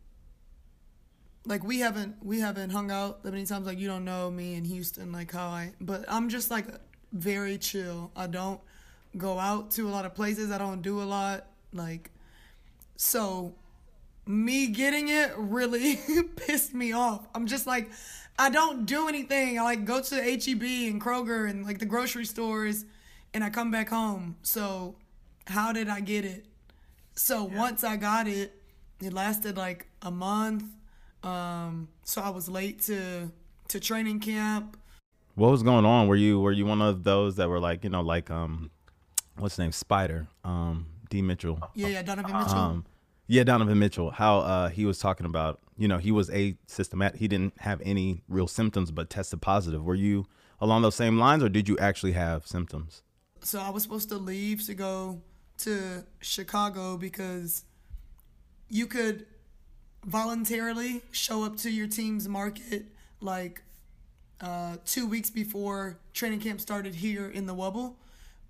like 1.47 1.65
we 1.65 1.81
haven't 1.81 2.17
we 2.25 2.41
haven't 2.41 2.71
hung 2.71 2.91
out 2.91 3.23
that 3.23 3.33
many 3.33 3.47
times. 3.47 3.67
Like 3.67 3.79
you 3.79 3.89
don't 3.89 4.05
know 4.05 4.31
me 4.31 4.55
in 4.55 4.65
Houston, 4.65 5.13
like 5.13 5.33
how 5.33 5.49
I. 5.49 5.73
But 5.81 6.05
I'm 6.09 6.29
just 6.29 6.51
like 6.51 6.67
very 7.13 7.59
chill. 7.59 8.11
I 8.17 8.27
don't 8.27 8.61
go 9.17 9.39
out 9.39 9.71
to 9.73 9.89
a 9.89 9.91
lot 9.91 10.05
of 10.05 10.15
places. 10.15 10.51
I 10.51 10.59
don't 10.59 10.83
do 10.83 11.03
a 11.03 11.05
lot. 11.05 11.47
Like, 11.73 12.11
so 12.97 13.55
me 14.27 14.69
getting 14.69 15.09
it 15.09 15.33
really 15.37 15.99
pissed 16.37 16.75
me 16.75 16.93
off. 16.93 17.27
I'm 17.35 17.47
just 17.47 17.67
like, 17.67 17.91
I 18.39 18.51
don't 18.51 18.87
do 18.87 19.09
anything. 19.09 19.59
I 19.59 19.63
like 19.63 19.85
go 19.85 20.01
to 20.01 20.15
HEB 20.17 20.63
and 20.63 21.01
Kroger 21.01 21.49
and 21.49 21.65
like 21.65 21.79
the 21.79 21.87
grocery 21.87 22.25
stores, 22.25 22.85
and 23.33 23.45
I 23.45 23.51
come 23.51 23.71
back 23.71 23.91
home. 23.91 24.37
So, 24.43 24.97
how 25.47 25.73
did 25.73 25.89
I 25.89 26.01
get 26.01 26.25
it? 26.25 26.47
So 27.17 27.45
once 27.45 27.85
I 27.85 27.97
got 27.97 28.27
it, 28.27 28.61
it 29.01 29.13
lasted 29.13 29.57
like 29.57 29.87
a 30.03 30.11
month. 30.11 30.65
Um, 31.25 31.89
so 32.05 32.21
I 32.21 32.29
was 32.31 32.49
late 32.49 32.83
to 32.83 33.31
to 33.69 33.81
training 33.81 34.21
camp. 34.21 34.77
What 35.35 35.51
was 35.51 35.63
going 35.63 35.85
on? 35.85 36.07
Were 36.07 36.17
you 36.17 36.39
were 36.41 36.53
you 36.53 36.67
one 36.67 36.83
of 36.83 37.03
those 37.05 37.37
that 37.37 37.49
were 37.49 37.59
like, 37.61 37.83
you 37.85 37.91
know, 37.91 38.03
like 38.03 38.31
um 38.31 38.71
what's 39.37 39.55
his 39.55 39.59
name? 39.61 39.71
Spida, 39.73 40.27
um, 40.45 40.87
D 41.11 41.23
Mitchell. 41.23 41.59
Yeah, 41.75 41.89
yeah, 41.89 42.03
Donovan 42.03 42.37
Mitchell. 42.37 42.55
Um 42.59 42.85
yeah, 43.27 43.43
Donovan 43.43 43.79
Mitchell. 43.79 44.11
How 44.11 44.39
uh 44.41 44.69
he 44.69 44.85
was 44.85 44.99
talking 44.99 45.27
about, 45.27 45.61
you 45.79 45.89
know, 45.89 45.99
he 45.99 46.13
was 46.13 46.31
a 46.31 46.57
systematic 46.67 47.19
he 47.19 47.27
didn't 47.27 47.55
have 47.61 47.81
any 47.85 48.23
real 48.29 48.47
symptoms 48.47 48.91
but 48.91 49.09
tested 49.11 49.41
positive. 49.41 49.83
Were 49.83 49.95
you 49.95 50.27
along 50.61 50.83
those 50.83 50.95
same 50.95 51.19
lines 51.19 51.43
or 51.43 51.49
did 51.49 51.69
you 51.69 51.77
actually 51.79 52.13
have 52.13 52.47
symptoms? 52.47 53.03
so 53.41 53.61
I 53.61 53.69
was 53.69 53.83
supposed 53.83 54.09
to 54.09 54.17
leave 54.17 54.65
to 54.65 54.75
go 54.75 55.21
to 55.59 56.05
Chicago 56.21 56.97
because 56.97 57.65
you 58.71 58.87
could 58.87 59.27
voluntarily 60.05 61.03
show 61.11 61.45
up 61.45 61.57
to 61.59 61.71
your 61.71 61.87
team's 61.87 62.29
market 62.29 62.87
like 63.21 63.63
uh, 64.41 64.77
two 64.85 65.07
weeks 65.07 65.31
before 65.31 65.99
training 66.13 66.41
camp 66.41 66.61
started 66.61 66.95
here 66.95 67.29
in 67.29 67.47
the 67.47 67.55
Wubble. 67.55 67.95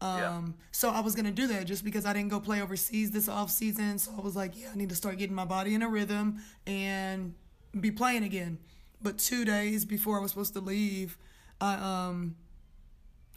Um, 0.01 0.55
So 0.73 0.91
I 0.91 1.01
was 1.01 1.15
gonna 1.15 1.31
do 1.31 1.47
that 1.49 1.65
just 1.67 1.85
because 1.85 2.05
I 2.05 2.13
didn't 2.13 2.31
go 2.31 2.41
play 2.41 2.61
overseas 2.61 3.11
this 3.11 3.29
off 3.29 3.51
season. 3.51 3.99
So 3.99 4.13
I 4.17 4.21
was 4.21 4.35
like, 4.37 4.59
yeah, 4.61 4.69
I 4.73 4.77
need 4.77 4.89
to 4.91 4.97
start 4.97 5.19
getting 5.19 5.37
my 5.37 5.45
body 5.45 5.75
in 5.75 5.83
a 5.83 5.89
rhythm 5.89 6.41
and 6.67 7.35
be 7.81 7.91
playing 7.91 8.25
again. 8.25 8.59
But 9.01 9.19
two 9.19 9.45
days 9.45 9.85
before 9.85 10.19
I 10.19 10.23
was 10.23 10.31
supposed 10.33 10.55
to 10.55 10.61
leave, 10.61 11.17
I 11.61 11.75
um 11.75 12.37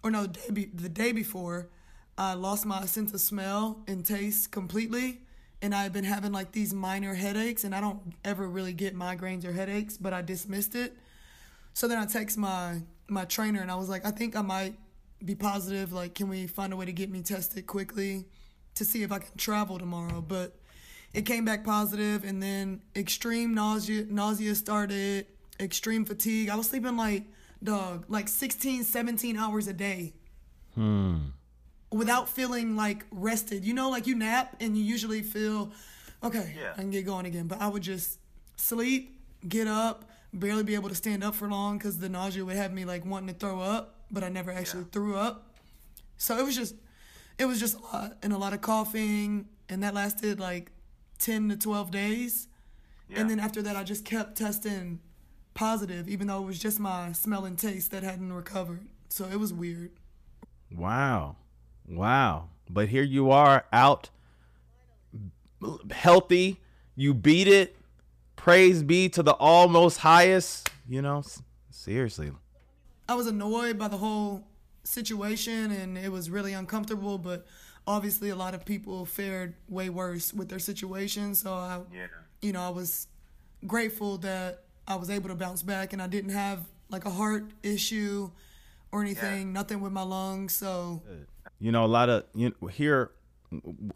or 0.04 0.12
no, 0.12 0.24
the 0.24 0.28
day, 0.28 0.50
be- 0.54 0.72
the 0.74 0.90
day 0.90 1.12
before, 1.12 1.70
I 2.18 2.34
lost 2.34 2.66
my 2.66 2.86
sense 2.86 3.14
of 3.14 3.22
smell 3.22 3.84
and 3.88 4.06
taste 4.06 4.52
completely. 4.52 5.22
And 5.62 5.74
I've 5.74 5.92
been 5.92 6.04
having 6.04 6.32
like 6.32 6.52
these 6.52 6.74
minor 6.74 7.14
headaches, 7.14 7.64
and 7.64 7.74
I 7.74 7.82
don't 7.82 8.00
ever 8.24 8.48
really 8.48 8.74
get 8.74 8.96
migraines 8.96 9.44
or 9.44 9.52
headaches, 9.52 9.98
but 9.98 10.14
I 10.14 10.22
dismissed 10.22 10.76
it. 10.76 10.96
So 11.74 11.88
then 11.88 11.98
I 11.98 12.06
text 12.06 12.38
my 12.38 12.82
my 13.08 13.26
trainer, 13.26 13.62
and 13.62 13.72
I 13.72 13.76
was 13.76 13.90
like, 13.90 14.06
I 14.06 14.12
think 14.12 14.36
I 14.36 14.42
might 14.42 14.76
be 15.24 15.36
positive. 15.36 15.92
Like, 15.92 16.14
can 16.14 16.30
we 16.30 16.48
find 16.48 16.74
a 16.74 16.76
way 16.76 16.86
to 16.86 16.92
get 16.92 17.10
me 17.10 17.22
tested 17.22 17.66
quickly 17.66 18.26
to 18.76 18.86
see 18.86 19.04
if 19.04 19.12
I 19.12 19.20
can 19.20 19.36
travel 19.38 19.80
tomorrow? 19.80 20.22
But 20.22 20.56
it 21.14 21.24
came 21.24 21.46
back 21.46 21.64
positive, 21.64 22.24
and 22.24 22.42
then 22.42 22.82
extreme 22.96 23.56
nausea 23.56 24.06
nausea 24.10 24.54
started, 24.54 25.26
extreme 25.60 26.06
fatigue. 26.06 26.50
I 26.50 26.56
was 26.56 26.68
sleeping 26.68 26.98
like 26.98 27.24
dog, 27.64 28.06
like 28.08 28.28
16, 28.28 28.84
17 28.84 29.38
hours 29.38 29.68
a 29.68 29.74
day 29.74 30.14
hmm. 30.78 31.18
Without 31.92 32.28
feeling 32.30 32.76
like 32.76 33.06
rested. 33.12 33.64
You 33.66 33.74
know, 33.74 33.90
like 33.90 34.08
you 34.08 34.16
nap 34.16 34.56
and 34.60 34.78
you 34.78 34.84
usually 34.84 35.22
feel, 35.22 35.72
okay, 36.24 36.54
Yeah. 36.60 36.74
I 36.74 36.82
can 36.82 36.92
get 36.92 37.06
going 37.06 37.26
again. 37.26 37.48
But 37.48 37.62
I 37.62 37.68
would 37.68 37.84
just 37.84 38.20
sleep, 38.58 39.20
get 39.48 39.68
up, 39.68 40.10
barely 40.34 40.64
be 40.64 40.76
able 40.76 40.90
to 40.90 40.96
stand 40.96 41.24
up 41.24 41.36
for 41.36 41.48
long 41.50 41.78
because 41.78 41.98
the 42.00 42.10
nausea 42.10 42.44
would 42.44 42.56
have 42.56 42.74
me 42.74 42.86
like 42.86 43.06
wanting 43.06 43.28
to 43.34 43.40
throw 43.40 43.60
up, 43.62 43.96
but 44.12 44.24
I 44.24 44.30
never 44.30 44.52
actually 44.52 44.82
Yeah. 44.84 44.90
threw 44.92 45.16
up. 45.16 45.54
So 46.18 46.38
it 46.38 46.44
was 46.44 46.56
just, 46.56 46.76
it 47.38 47.46
was 47.46 47.60
just 47.60 47.78
a 47.78 47.82
lot 47.82 48.18
and 48.24 48.34
a 48.34 48.38
lot 48.38 48.54
of 48.54 48.62
coughing, 48.62 49.48
and 49.70 49.84
that 49.84 49.94
lasted 49.94 50.40
like 50.40 50.72
ten 51.20 51.50
to 51.50 51.56
twelve 51.56 51.92
days. 51.92 52.48
Yeah. 53.10 53.20
And 53.22 53.30
then 53.30 53.40
after 53.40 53.62
that, 53.62 53.76
I 53.76 53.84
just 53.84 54.04
kept 54.04 54.38
testing 54.38 55.00
positive, 55.54 56.10
even 56.10 56.28
though 56.28 56.42
it 56.44 56.46
was 56.46 56.60
just 56.60 56.80
my 56.80 57.12
smell 57.14 57.46
and 57.46 57.58
taste 57.58 57.92
that 57.92 58.04
hadn't 58.04 58.34
recovered. 58.34 58.88
So 59.10 59.26
it 59.26 59.40
was 59.40 59.54
weird. 59.54 59.92
Wow. 60.72 61.38
Wow. 61.88 62.50
But 62.70 62.90
here 62.90 63.04
you 63.04 63.32
are 63.32 63.66
out 63.72 64.10
healthy. 65.92 66.60
You 66.96 67.14
beat 67.14 67.48
it. 67.48 67.76
Praise 68.36 68.84
be 68.84 69.10
to 69.10 69.24
the 69.24 69.34
almost 69.34 70.00
highest. 70.00 70.70
You 70.88 71.02
know, 71.02 71.24
seriously. 71.70 72.32
I 73.10 73.16
was 73.16 73.28
annoyed 73.28 73.78
by 73.78 73.88
the 73.88 73.98
whole 73.98 74.46
situation 74.84 75.72
and 75.72 75.98
it 75.98 76.12
was 76.12 76.30
really 76.30 76.54
uncomfortable, 76.54 77.18
but 77.18 77.46
obviously 77.86 78.30
a 78.30 78.36
lot 78.36 78.54
of 78.54 78.66
people 78.66 79.06
fared 79.06 79.54
way 79.70 79.90
worse 79.90 80.34
with 80.34 80.50
their 80.50 80.60
situation. 80.60 81.36
So 81.36 81.54
I, 81.54 81.82
Yeah. 81.94 82.08
you 82.42 82.52
know, 82.54 82.62
I 82.62 82.70
was 82.70 83.08
grateful 83.66 84.18
that 84.20 84.64
I 84.88 84.96
was 84.96 85.10
able 85.10 85.28
to 85.30 85.36
bounce 85.36 85.62
back 85.64 85.92
and 85.94 86.02
I 86.02 86.08
didn't 86.08 86.32
have 86.32 86.66
like 86.90 87.06
a 87.06 87.10
heart 87.10 87.46
issue 87.64 88.32
or 88.92 89.02
anything, 89.02 89.52
nothing 89.52 89.82
with 89.82 89.92
my 89.92 90.04
lungs. 90.04 90.54
So 90.54 91.02
You 91.60 91.72
know, 91.72 91.86
a 91.86 91.88
lot 91.88 92.10
of 92.10 92.26
you 92.34 92.54
know, 92.62 92.68
here 92.68 93.12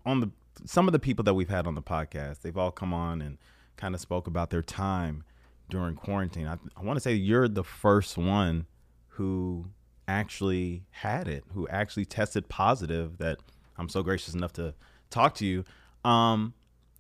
on 0.05 0.19
the 0.21 0.31
some 0.65 0.87
of 0.87 0.91
the 0.91 0.99
people 0.99 1.23
that 1.23 1.33
we've 1.33 1.49
had 1.49 1.67
on 1.67 1.75
the 1.75 1.81
podcast, 1.81 2.41
they've 2.41 2.57
all 2.57 2.71
come 2.71 2.93
on 2.93 3.21
and 3.21 3.37
kind 3.77 3.95
of 3.95 4.01
spoke 4.01 4.27
about 4.27 4.49
their 4.49 4.61
time 4.61 5.23
during 5.69 5.95
quarantine. 5.95 6.47
I, 6.47 6.57
I 6.77 6.83
want 6.83 6.97
to 6.97 7.01
say 7.01 7.13
you're 7.13 7.47
the 7.47 7.63
first 7.63 8.17
one 8.17 8.65
who 9.07 9.67
actually 10.07 10.83
had 10.91 11.27
it, 11.27 11.43
who 11.53 11.67
actually 11.69 12.05
tested 12.05 12.49
positive. 12.49 13.17
That 13.17 13.39
I'm 13.77 13.89
so 13.89 14.03
gracious 14.03 14.33
enough 14.33 14.53
to 14.53 14.73
talk 15.09 15.35
to 15.35 15.45
you. 15.45 15.63
Um, 16.03 16.53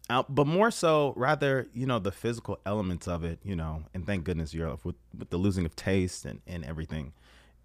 uh, 0.09 0.23
but 0.27 0.45
more 0.45 0.71
so, 0.71 1.13
rather, 1.15 1.69
you 1.73 1.85
know, 1.85 1.97
the 1.97 2.11
physical 2.11 2.59
elements 2.65 3.07
of 3.07 3.23
it, 3.23 3.39
you 3.43 3.55
know, 3.55 3.83
and 3.93 4.05
thank 4.05 4.25
goodness 4.25 4.53
you're 4.53 4.69
with, 4.83 4.95
with 5.17 5.29
the 5.29 5.37
losing 5.37 5.65
of 5.65 5.73
taste 5.75 6.25
and, 6.25 6.41
and 6.45 6.65
everything 6.65 7.13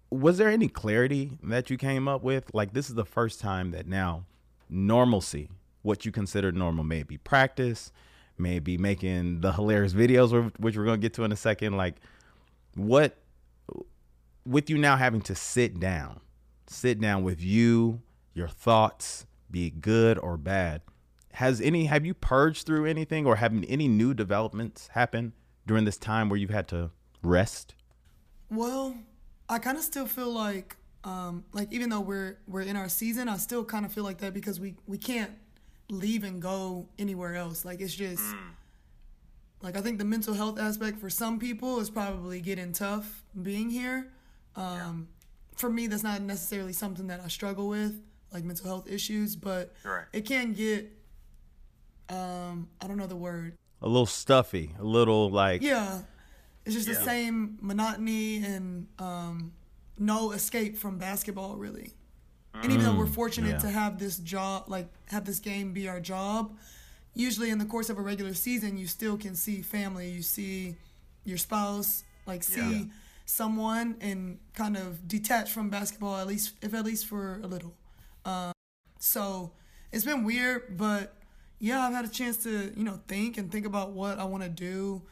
was 0.09 0.37
there 0.37 0.49
any 0.49 0.67
clarity 0.67 1.37
that 1.43 1.69
you 1.69 1.77
came 1.77 2.07
up 2.07 2.23
with? 2.23 2.53
Like, 2.53 2.73
this 2.73 2.89
is 2.89 2.95
the 2.95 3.05
first 3.05 3.39
time 3.39 3.71
that 3.71 3.87
now 3.87 4.25
normalcy, 4.69 5.49
what 5.81 6.05
you 6.05 6.11
consider 6.11 6.51
normal, 6.51 6.83
maybe 6.83 7.17
practice, 7.17 7.91
maybe 8.37 8.77
making 8.77 9.41
the 9.41 9.53
hilarious 9.53 9.93
videos, 9.93 10.51
which 10.59 10.77
we're 10.77 10.85
going 10.85 10.99
to 10.99 11.05
get 11.05 11.13
to 11.15 11.23
in 11.23 11.31
a 11.31 11.37
second. 11.37 11.75
Like, 11.75 11.95
what, 12.75 13.17
with 14.45 14.69
you 14.69 14.77
now 14.77 14.95
having 14.95 15.21
to 15.21 15.35
sit 15.35 15.79
down, 15.79 16.21
sit 16.67 16.99
down 17.01 17.23
with 17.23 17.41
you, 17.41 18.01
your 18.33 18.47
thoughts, 18.47 19.25
be 19.49 19.69
good 19.69 20.17
or 20.19 20.37
bad. 20.37 20.81
Has 21.33 21.61
any, 21.61 21.85
have 21.85 22.05
you 22.05 22.13
purged 22.13 22.65
through 22.65 22.85
anything 22.85 23.25
or 23.25 23.35
have 23.35 23.53
any 23.67 23.87
new 23.87 24.13
developments 24.13 24.89
happen 24.89 25.33
during 25.65 25.85
this 25.85 25.97
time 25.97 26.29
where 26.29 26.37
you've 26.37 26.49
had 26.49 26.67
to 26.69 26.91
rest? 27.21 27.75
Well, 28.49 28.95
I 29.49 29.59
kind 29.59 29.77
of 29.77 29.83
still 29.83 30.05
feel 30.07 30.31
like, 30.31 30.75
um, 31.03 31.45
like 31.53 31.71
even 31.71 31.89
though 31.89 32.01
we're 32.01 32.37
we're 32.47 32.61
in 32.61 32.75
our 32.75 32.89
season, 32.89 33.29
I 33.29 33.37
still 33.37 33.63
kind 33.63 33.85
of 33.85 33.93
feel 33.93 34.03
like 34.03 34.17
that 34.19 34.33
because 34.33 34.59
we 34.59 34.75
we 34.87 34.97
can't 34.97 35.31
leave 35.89 36.23
and 36.23 36.41
go 36.41 36.87
anywhere 36.99 37.35
else. 37.35 37.63
Like 37.63 37.79
it's 37.79 37.95
just, 37.95 38.21
like 39.61 39.77
I 39.77 39.81
think 39.81 39.99
the 39.99 40.05
mental 40.05 40.33
health 40.33 40.59
aspect 40.59 40.99
for 40.99 41.09
some 41.09 41.39
people 41.39 41.79
is 41.79 41.89
probably 41.89 42.41
getting 42.41 42.73
tough 42.73 43.23
being 43.41 43.69
here. 43.69 44.07
Um, 44.55 45.07
For 45.55 45.69
me, 45.69 45.87
that's 45.87 46.03
not 46.03 46.21
necessarily 46.21 46.73
something 46.73 47.07
that 47.07 47.21
I 47.23 47.29
struggle 47.29 47.67
with, 47.69 48.01
like 48.33 48.43
mental 48.43 48.65
health 48.67 48.87
issues, 48.91 49.35
but 49.35 49.73
Right. 49.83 50.05
it 50.13 50.25
can 50.25 50.53
get, 50.53 50.91
um, 52.09 52.67
I 52.81 52.87
don't 52.87 52.97
know 52.97 53.07
the 53.07 53.15
word, 53.15 53.57
A 53.81 53.87
little 53.87 54.05
stuffy, 54.05 54.73
a 54.79 54.83
little 54.83 55.29
like, 55.29 55.61
yeah, 55.61 56.01
it's 56.67 56.75
just 56.75 56.87
the 56.87 57.05
same 57.05 57.57
monotony 57.61 58.43
and 58.43 58.87
um, 58.99 59.53
no 59.97 60.31
escape 60.31 60.77
from 60.77 60.97
basketball, 60.97 61.55
really. 61.55 61.93
And 62.53 62.71
even 62.71 62.83
though 62.85 62.95
we're 62.95 63.05
fortunate 63.05 63.51
yeah. 63.51 63.57
to 63.59 63.69
have 63.69 63.99
this 63.99 64.17
job, 64.17 64.65
like 64.67 64.87
have 65.05 65.25
this 65.25 65.39
game 65.39 65.73
be 65.73 65.87
our 65.87 65.99
job, 65.99 66.57
usually 67.13 67.51
in 67.51 67.57
the 67.59 67.65
course 67.65 67.89
of 67.89 67.97
a 67.97 68.01
regular 68.01 68.33
season, 68.33 68.77
you 68.77 68.87
still 68.87 69.17
can 69.17 69.35
see 69.35 69.61
family, 69.61 70.09
you 70.09 70.21
see 70.23 70.75
your 71.23 71.37
spouse, 71.37 72.03
like 72.25 72.43
see 72.43 72.59
Yeah. 72.59 72.83
someone 73.25 73.95
and 74.01 74.39
kind 74.53 74.75
of 74.75 75.07
detach 75.07 75.51
from 75.51 75.69
basketball 75.69 76.17
at 76.17 76.27
least, 76.27 76.53
if 76.61 76.73
at 76.73 76.83
least 76.83 77.05
for 77.05 77.39
a 77.43 77.47
little. 77.47 77.73
Um, 78.25 78.53
so 78.99 79.51
it's 79.91 80.03
been 80.05 80.23
weird, 80.23 80.77
but 80.77 81.13
yeah, 81.59 81.79
I've 81.85 81.93
had 81.93 82.05
a 82.05 82.09
chance 82.09 82.37
to 82.43 82.73
you 82.75 82.83
know 82.83 82.99
think 83.07 83.37
and 83.37 83.51
think 83.51 83.65
about 83.65 83.91
what 83.91 84.19
I 84.19 84.25
want 84.25 84.43
to 84.43 84.49
do 84.49 85.03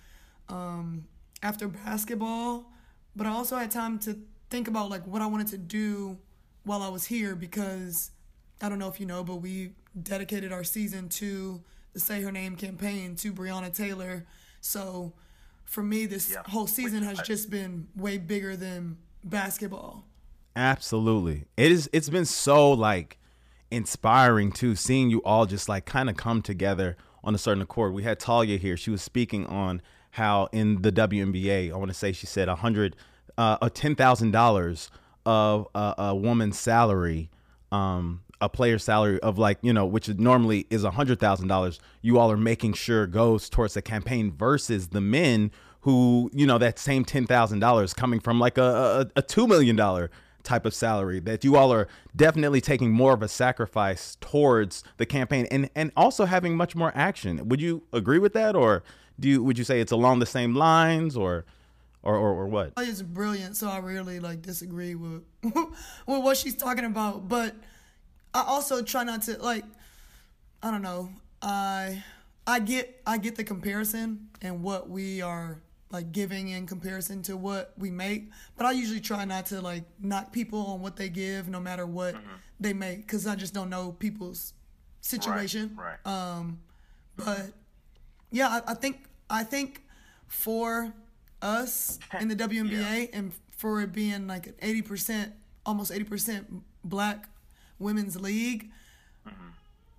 um, 0.50 1.06
after 1.46 1.68
basketball, 1.68 2.66
but 3.16 3.28
I 3.28 3.30
also 3.30 3.56
had 3.56 3.70
time 3.70 4.00
to 4.00 4.18
think 4.50 4.68
about 4.68 4.90
like 4.90 5.06
what 5.06 5.22
I 5.22 5.28
wanted 5.28 5.48
to 5.48 5.60
do 5.60 6.18
while 6.64 6.82
I 6.82 6.90
was 6.90 7.06
here 7.06 7.36
because 7.36 8.10
I 8.62 8.68
don't 8.68 8.80
know 8.80 8.88
if 8.90 9.00
you 9.00 9.06
know, 9.06 9.24
but 9.24 9.36
we 9.36 9.74
dedicated 10.02 10.52
our 10.52 10.64
season 10.64 11.08
to 11.10 11.62
the 11.94 12.00
Say 12.00 12.22
Her 12.24 12.32
Name 12.32 12.56
campaign 12.56 13.16
to 13.18 13.32
Breonna 13.32 13.74
Taylor. 13.74 14.26
So 14.60 15.14
for 15.66 15.84
me, 15.84 16.08
this 16.08 16.32
Yeah. 16.32 16.42
whole 16.48 16.66
season 16.66 17.04
has 17.04 17.20
just 17.22 17.52
been 17.52 17.88
way 17.96 18.18
bigger 18.18 18.58
than 18.58 18.98
basketball. 19.24 20.04
Absolutely. 20.56 21.46
It 21.58 21.72
is 21.72 21.88
it's 21.94 22.10
been 22.10 22.26
so 22.26 22.72
like 22.72 23.20
inspiring 23.70 24.52
too, 24.52 24.76
seeing 24.76 25.12
you 25.12 25.20
all 25.24 25.46
just 25.46 25.70
like 25.70 25.86
kind 25.86 26.10
of 26.10 26.18
come 26.18 26.42
together 26.42 26.98
on 27.24 27.36
a 27.36 27.38
certain 27.38 27.62
accord. 27.62 27.94
We 27.94 28.02
had 28.02 28.20
Talia 28.20 28.58
here. 28.58 28.78
She 28.78 28.90
was 28.90 29.04
speaking 29.04 29.46
on 29.46 29.82
how 30.16 30.48
in 30.54 30.82
the 30.82 30.92
WNBA, 30.92 31.72
I 31.74 31.76
want 31.76 31.90
to 31.90 31.94
say 31.94 32.14
she 32.14 32.26
said 32.26 32.48
a 32.48 32.56
hundred 32.56 32.96
uh 33.38 33.58
a 33.62 33.70
ten 33.70 33.96
thousand 33.96 34.32
dollars 34.32 34.90
of 35.26 35.68
a, 35.76 35.94
a 35.98 36.16
woman's 36.16 36.58
salary, 36.58 37.30
um, 37.72 38.22
a 38.40 38.48
player's 38.48 38.84
salary 38.84 39.20
of 39.20 39.38
like, 39.38 39.58
you 39.62 39.74
know, 39.74 39.86
which 39.86 40.08
normally 40.08 40.68
is 40.70 40.84
a 40.86 40.92
hundred 40.92 41.20
thousand 41.20 41.50
dollars, 41.50 41.80
you 42.02 42.18
all 42.18 42.32
are 42.32 42.38
making 42.38 42.74
sure 42.74 43.08
goes 43.08 43.50
towards 43.50 43.74
the 43.74 43.82
campaign 43.82 44.32
versus 44.32 44.90
the 44.90 45.02
men 45.02 45.52
who, 45.82 46.30
you 46.34 46.48
know, 46.48 46.58
that 46.58 46.80
same 46.80 47.04
ten 47.04 47.26
thousand 47.26 47.60
dollars 47.60 47.94
coming 47.94 48.22
from 48.22 48.40
like 48.40 48.58
a, 48.58 49.10
a, 49.16 49.20
a 49.20 49.22
two 49.22 49.48
million 49.48 49.76
dollar 49.76 50.10
type 50.46 50.66
of 50.66 50.74
salary 50.74 51.20
that 51.20 51.44
you 51.44 51.56
all 51.56 51.74
are 51.74 51.88
definitely 52.16 52.62
taking 52.62 52.92
more 52.92 53.14
of 53.14 53.22
a 53.22 53.28
sacrifice 53.28 54.18
towards 54.22 54.84
the 54.98 55.06
campaign 55.06 55.48
and 55.52 55.70
and 55.76 55.92
also 55.98 56.26
having 56.26 56.56
much 56.56 56.76
more 56.76 56.92
action 56.96 57.50
would 57.50 57.60
you 57.60 57.84
agree 57.92 58.20
with 58.20 58.34
that 58.34 58.56
or 58.56 58.84
do 59.20 59.28
you 59.28 59.44
would 59.44 59.58
you 59.58 59.64
say 59.64 59.82
it's 59.82 59.92
along 59.92 60.20
the 60.20 60.26
same 60.26 60.56
lines 60.56 61.18
or 61.18 61.46
or 62.06 62.16
or, 62.16 62.30
or 62.34 62.48
what 62.48 62.74
It's 62.78 63.02
brilliant, 63.02 63.58
so 63.58 63.68
I 63.68 63.80
really 63.80 64.20
like 64.20 64.42
disagree 64.42 64.96
with 64.96 65.24
with 65.44 65.74
what 66.06 66.38
she's 66.38 66.56
talking 66.56 66.86
about. 66.86 67.28
But 67.28 67.56
I 68.34 68.44
also 68.44 68.82
try 68.84 69.04
not 69.04 69.24
to 69.24 69.42
like 69.42 69.66
I 70.62 70.72
don't 70.72 70.84
know. 70.84 71.10
I 71.42 72.04
I 72.48 72.60
get 72.60 73.02
I 73.06 73.18
get 73.18 73.36
the 73.36 73.44
comparison 73.44 74.30
and 74.42 74.62
what 74.62 74.90
we 74.90 75.22
are 75.22 75.62
like 75.92 76.12
giving 76.12 76.50
in 76.50 76.66
comparison 76.66 77.22
to 77.24 77.38
what 77.38 77.74
we 77.78 77.92
make, 77.92 78.32
but 78.58 78.66
I 78.66 78.72
usually 78.72 79.00
try 79.00 79.26
not 79.26 79.46
to 79.48 79.62
like 79.62 79.84
knock 80.00 80.32
people 80.34 80.60
on 80.60 80.82
what 80.82 80.96
they 80.96 81.10
give, 81.10 81.48
no 81.48 81.60
matter 81.60 81.86
what 81.86 82.16
they 82.60 82.74
make, 82.74 83.02
because 83.02 83.28
I 83.28 83.36
just 83.36 83.54
don't 83.54 83.70
know 83.70 83.96
people's 84.00 84.54
situation. 85.02 85.76
Right. 85.76 85.98
right. 86.06 86.12
Um, 86.12 86.60
but 87.18 87.52
yeah, 88.32 88.48
I, 88.50 88.72
I 88.72 88.74
think 88.74 89.06
I 89.30 89.44
think 89.44 89.84
for 90.28 90.94
us 91.42 92.00
in 92.20 92.28
the 92.28 92.36
WNBA 92.36 93.10
and 93.14 93.32
for 93.52 93.82
it 93.82 93.94
being 93.94 94.28
like 94.28 94.48
an 94.48 94.56
eighty 94.62 94.82
percent, 94.82 95.34
almost 95.66 95.92
eighty 95.92 96.04
percent 96.04 96.48
black 96.84 97.30
women's 97.80 98.20
league, 98.20 98.72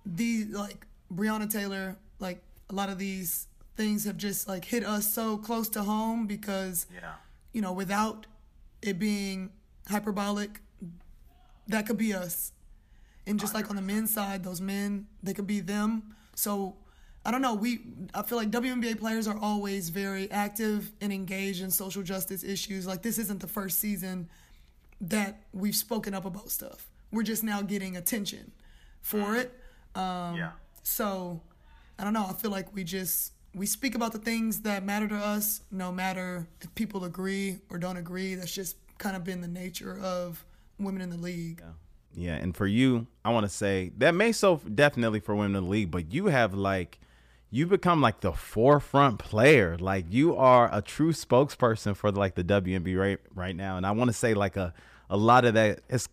the 0.05 0.45
like 0.45 0.85
Breonna 1.13 1.49
Taylor, 1.51 1.95
like 2.19 2.41
a 2.69 2.75
lot 2.75 2.89
of 2.89 2.97
these 2.97 3.47
things 3.77 4.03
have 4.05 4.17
just 4.17 4.47
like 4.47 4.65
hit 4.65 4.83
us 4.83 5.13
so 5.13 5.37
close 5.37 5.69
to 5.69 5.83
home 5.83 6.27
because 6.27 6.87
Yeah. 6.93 7.13
you 7.53 7.61
know 7.61 7.71
without 7.71 8.25
it 8.81 8.99
being 8.99 9.51
hyperbolic, 9.87 10.61
that 11.67 11.85
could 11.87 11.97
be 11.97 12.13
us. 12.13 12.51
And 13.25 13.39
just 13.39 13.53
like 13.53 13.69
on 13.69 13.75
the 13.75 13.81
men's 13.81 14.13
side, 14.13 14.43
those 14.43 14.61
men, 14.61 15.07
they 15.21 15.33
could 15.33 15.47
be 15.47 15.59
them. 15.59 16.15
So 16.35 16.77
I 17.25 17.31
don't 17.31 17.41
know. 17.41 17.53
We 17.55 17.79
I 18.13 18.21
feel 18.23 18.37
like 18.37 18.49
WNBA 18.51 18.99
players 18.99 19.27
are 19.27 19.37
always 19.37 19.89
very 19.89 20.29
active 20.31 20.91
and 21.01 21.11
engaged 21.11 21.61
in 21.61 21.69
social 21.71 22.03
justice 22.03 22.43
issues. 22.43 22.87
Like 22.87 23.01
this 23.01 23.17
isn't 23.17 23.41
the 23.41 23.47
first 23.47 23.79
season 23.79 24.29
that 25.01 25.43
we've 25.53 25.75
spoken 25.75 26.13
up 26.13 26.25
about 26.25 26.49
stuff. 26.51 26.89
We're 27.11 27.23
just 27.23 27.43
now 27.43 27.61
getting 27.61 27.95
attention 27.97 28.51
for 29.01 29.35
it. 29.35 29.53
Um, 29.93 30.35
Yeah. 30.35 30.51
So 30.83 31.41
I 31.99 32.03
don't 32.03 32.13
know. 32.13 32.25
I 32.29 32.33
feel 32.33 32.51
like 32.51 32.73
we 32.73 32.83
just 32.83 33.33
we 33.53 33.65
speak 33.65 33.95
about 33.95 34.11
the 34.11 34.19
things 34.19 34.61
that 34.61 34.83
matter 34.83 35.07
to 35.07 35.15
us, 35.15 35.61
no 35.71 35.91
matter 35.91 36.47
if 36.61 36.73
people 36.75 37.03
agree 37.05 37.59
or 37.69 37.77
don't 37.77 37.97
agree. 37.97 38.35
That's 38.35 38.53
just 38.53 38.77
kind 38.97 39.15
of 39.15 39.23
been 39.23 39.41
the 39.41 39.47
nature 39.47 39.99
of 39.99 40.43
women 40.79 41.01
in 41.01 41.09
the 41.09 41.17
league. 41.17 41.61
Yeah, 42.13 42.35
and 42.35 42.55
for 42.55 42.65
you, 42.65 43.07
I 43.23 43.31
want 43.31 43.45
to 43.45 43.49
say 43.49 43.91
that 43.97 44.15
may 44.15 44.31
so 44.31 44.57
definitely 44.57 45.19
for 45.19 45.35
women 45.35 45.55
in 45.55 45.63
the 45.63 45.69
league, 45.69 45.91
but 45.91 46.11
you 46.11 46.27
have 46.27 46.53
like 46.53 46.99
you 47.49 47.65
become 47.67 48.01
like 48.01 48.21
the 48.21 48.33
forefront 48.33 49.19
player. 49.19 49.77
Like 49.77 50.05
you 50.09 50.35
are 50.35 50.69
a 50.73 50.81
true 50.81 51.13
spokesperson 51.13 51.95
for 51.95 52.11
like 52.11 52.35
the 52.35 52.43
WNBA 52.43 52.99
right 52.99 53.19
right 53.35 53.55
now, 53.55 53.77
and 53.77 53.85
I 53.85 53.91
want 53.91 54.09
to 54.09 54.13
say 54.13 54.33
like 54.33 54.57
a 54.57 54.73
a 55.09 55.17
lot 55.17 55.45
of 55.45 55.53
that 55.53 55.81
has 55.89 56.09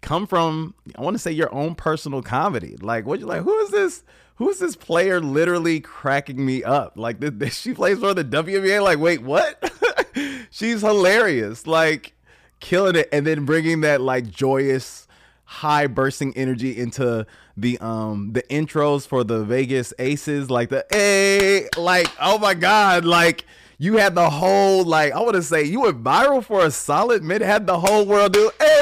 come 0.00 0.26
from 0.26 0.74
I 0.96 1.02
want 1.02 1.14
to 1.14 1.18
say 1.18 1.32
your 1.32 1.52
own 1.54 1.74
personal 1.74 2.22
comedy. 2.22 2.76
Like 2.80 3.06
what 3.06 3.20
you 3.20 3.26
like? 3.26 3.42
Who 3.42 3.58
is 3.60 3.70
this? 3.70 4.02
Who 4.36 4.50
is 4.50 4.58
this 4.58 4.76
player? 4.76 5.20
Literally 5.20 5.80
cracking 5.80 6.44
me 6.44 6.64
up. 6.64 6.94
Like 6.96 7.20
th- 7.20 7.38
th- 7.38 7.52
she 7.52 7.74
plays 7.74 7.98
for 7.98 8.14
the 8.14 8.24
WNBA. 8.24 8.82
Like 8.82 8.98
wait, 8.98 9.22
what? 9.22 9.72
She's 10.50 10.80
hilarious. 10.80 11.66
Like 11.66 12.14
killing 12.60 12.96
it, 12.96 13.08
and 13.12 13.26
then 13.26 13.44
bringing 13.44 13.82
that 13.82 14.00
like 14.00 14.30
joyous 14.30 15.06
high 15.44 15.86
bursting 15.86 16.34
energy 16.36 16.78
into 16.78 17.26
the 17.58 17.78
um 17.78 18.32
the 18.32 18.42
intros 18.44 19.06
for 19.06 19.22
the 19.22 19.44
Vegas 19.44 19.92
Aces 19.98 20.50
like 20.50 20.70
the 20.70 20.86
hey 20.90 21.68
like 21.76 22.08
oh 22.18 22.38
my 22.38 22.54
god 22.54 23.04
like 23.04 23.44
you 23.76 23.98
had 23.98 24.14
the 24.14 24.30
whole 24.30 24.82
like 24.84 25.12
I 25.12 25.20
want 25.20 25.34
to 25.34 25.42
say 25.42 25.64
you 25.64 25.80
went 25.80 26.02
viral 26.02 26.42
for 26.42 26.64
a 26.64 26.70
solid 26.70 27.22
minute 27.22 27.44
had 27.44 27.66
the 27.66 27.78
whole 27.78 28.06
world 28.06 28.32
do 28.32 28.50
hey 28.58 28.80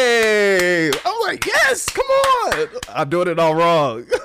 I'm 0.00 1.20
like 1.22 1.44
yes 1.46 1.86
come 1.86 2.06
on! 2.06 2.68
I'm 2.94 3.08
doing 3.08 3.28
it 3.28 3.38
all 3.38 3.54
wrong. 3.54 4.06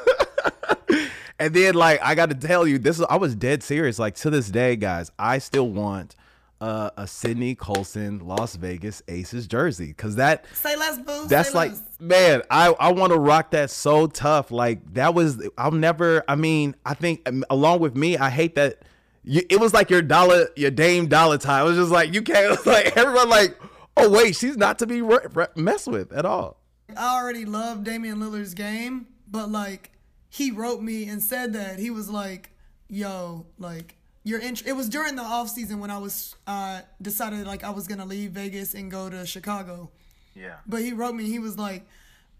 And 1.39 1.53
then 1.53 1.73
like 1.73 1.99
I 2.01 2.15
got 2.15 2.29
to 2.29 2.36
tell 2.36 2.65
you 2.65 2.77
this 2.77 2.99
is 2.99 3.05
I 3.09 3.17
was 3.17 3.36
dead 3.36 3.63
serious. 3.63 3.99
Like 3.99 4.15
to 4.15 4.29
this 4.29 4.49
day 4.49 4.75
guys 4.77 5.12
I 5.19 5.39
still 5.39 5.67
want 5.67 6.15
uh, 6.62 6.91
a 6.95 7.05
Sydney 7.07 7.53
Colson 7.55 8.19
Las 8.25 8.55
Vegas 8.55 9.01
Aces 9.09 9.47
jersey. 9.47 9.88
Because 9.88 10.15
that 10.15 10.45
Say 10.53 10.77
less, 10.77 10.99
boo. 10.99 11.27
that's 11.27 11.53
like 11.53 11.71
less. 11.71 11.81
man 11.99 12.43
i 12.49 12.67
i 12.79 12.91
want 12.93 13.12
to 13.12 13.19
rock 13.19 13.51
that 13.51 13.71
so 13.71 14.07
tough. 14.07 14.51
Like 14.51 14.93
that 14.93 15.13
was 15.13 15.45
i'll 15.57 15.71
never 15.71 16.23
i 16.29 16.36
mean 16.36 16.75
i 16.86 16.93
think 16.93 17.27
um, 17.27 17.43
along 17.49 17.79
with 17.79 17.97
me 17.97 18.15
i 18.17 18.29
hate 18.29 18.55
that 18.55 18.83
you, 19.25 19.41
it 19.49 19.59
was 19.59 19.73
like 19.73 19.89
your 19.89 20.01
dollar 20.01 20.47
your 20.55 20.71
dame 20.71 21.07
dollar 21.07 21.38
time. 21.38 21.65
It 21.65 21.69
was 21.69 21.77
just 21.77 21.91
like 21.91 22.13
you 22.13 22.21
can't 22.21 22.63
like 22.65 22.95
everyone 22.95 23.27
like 23.29 23.57
oh 23.97 24.10
wait 24.10 24.36
she's 24.36 24.58
not 24.58 24.79
to 24.79 24.88
be 24.88 25.01
re- 25.01 25.19
re- 25.34 25.47
messed 25.56 25.88
with 25.88 26.12
at 26.13 26.25
all 26.25 26.60
I 26.95 27.19
already 27.19 27.45
love 27.45 27.84
Damian 27.84 28.17
Lillard's 28.19 28.53
game, 28.53 29.08
but 29.27 29.49
like 29.49 29.91
he 30.29 30.51
wrote 30.51 30.82
me 30.82 31.08
and 31.08 31.23
said 31.23 31.53
that 31.53 31.79
he 31.79 31.89
was 31.89 32.10
like, 32.10 32.51
"Yo, 32.88 33.45
like 33.58 33.95
your 34.23 34.39
int- 34.39 34.65
It 34.65 34.73
was 34.73 34.89
during 34.89 35.15
the 35.15 35.23
off 35.23 35.49
season 35.49 35.79
when 35.79 35.89
I 35.89 35.97
was 35.97 36.36
uh 36.45 36.82
decided 37.01 37.47
like 37.47 37.63
I 37.63 37.71
was 37.71 37.88
gonna 37.88 38.06
leave 38.06 38.32
Vegas 38.32 38.73
and 38.75 38.91
go 38.91 39.10
to 39.10 39.25
Chicago. 39.25 39.89
Yeah. 40.36 40.58
But 40.67 40.82
he 40.82 40.93
wrote 40.93 41.15
me. 41.15 41.23
He 41.25 41.39
was 41.39 41.58
like, 41.58 41.86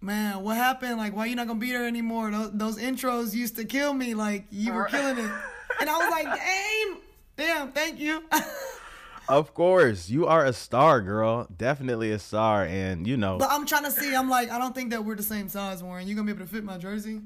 "Man, 0.02 0.44
what 0.44 0.58
happened? 0.58 0.98
Like, 0.98 1.16
why 1.16 1.26
you 1.26 1.36
not 1.36 1.48
gonna 1.48 1.60
be 1.60 1.72
there 1.72 1.88
anymore? 1.88 2.30
Those, 2.30 2.52
those 2.54 2.78
intros 2.78 3.34
used 3.34 3.56
to 3.56 3.66
kill 3.66 3.94
me. 3.94 4.14
Like, 4.14 4.46
you 4.52 4.74
were 4.74 4.86
killing 4.86 5.18
it." 5.18 5.32
And 5.82 5.90
I 5.90 5.98
was 5.98 6.10
like, 6.12 6.26
"Damn, 6.26 6.98
damn, 7.36 7.72
thank 7.72 8.00
you." 8.00 8.24
of 9.30 9.54
course 9.54 10.10
you 10.10 10.26
are 10.28 10.46
a 10.46 10.54
star 10.54 11.02
girl 11.02 11.48
definitely 11.58 12.12
a 12.12 12.20
star 12.20 12.66
and 12.66 13.08
you 13.08 13.16
know 13.16 13.38
but 13.38 13.50
I'm 13.52 13.66
trying 13.66 13.84
to 13.84 13.92
see. 13.92 14.16
I'm 14.16 14.30
like, 14.30 14.50
I 14.52 14.58
don't 14.58 14.74
think 14.74 14.90
that 14.92 15.04
we're 15.04 15.16
the 15.16 15.24
same 15.24 15.50
size, 15.50 15.84
Warren. 15.84 16.08
You 16.08 16.16
gonna 16.16 16.26
be 16.26 16.32
able 16.32 16.46
to 16.46 16.52
fit 16.52 16.64
my 16.64 16.78
jersey? 16.78 17.22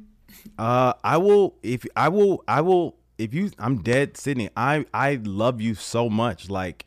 Uh, 0.58 0.94
I 1.04 1.18
will 1.18 1.56
if 1.64 1.86
I 1.96 2.10
will 2.10 2.44
I 2.48 2.62
will 2.62 2.98
if 3.18 3.34
you 3.34 3.52
I'm 3.58 3.82
dead 3.82 4.18
Sydney. 4.18 4.50
I 4.58 4.86
I 4.94 5.20
love 5.24 5.62
you 5.62 5.76
so 5.76 6.10
much. 6.10 6.50
Like 6.50 6.86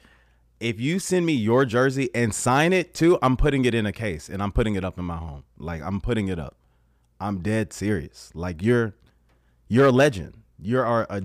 if 0.58 0.78
you 0.78 0.98
send 0.98 1.26
me 1.26 1.32
your 1.32 1.64
jersey 1.64 2.10
and 2.14 2.34
sign 2.34 2.72
it 2.72 2.92
too, 2.92 3.18
I'm 3.22 3.36
putting 3.36 3.64
it 3.64 3.74
in 3.74 3.86
a 3.86 3.92
case 3.92 4.28
and 4.28 4.42
I'm 4.42 4.52
putting 4.52 4.74
it 4.74 4.84
up 4.84 4.98
in 4.98 5.04
my 5.04 5.16
home. 5.16 5.44
Like 5.58 5.82
I'm 5.82 6.00
putting 6.00 6.28
it 6.28 6.38
up. 6.38 6.56
I'm 7.18 7.38
dead 7.40 7.72
serious. 7.72 8.30
Like 8.34 8.62
you're 8.62 8.94
you're 9.68 9.86
a 9.86 9.92
legend. 9.92 10.34
You're 10.58 10.84
a, 10.84 11.06
a 11.08 11.22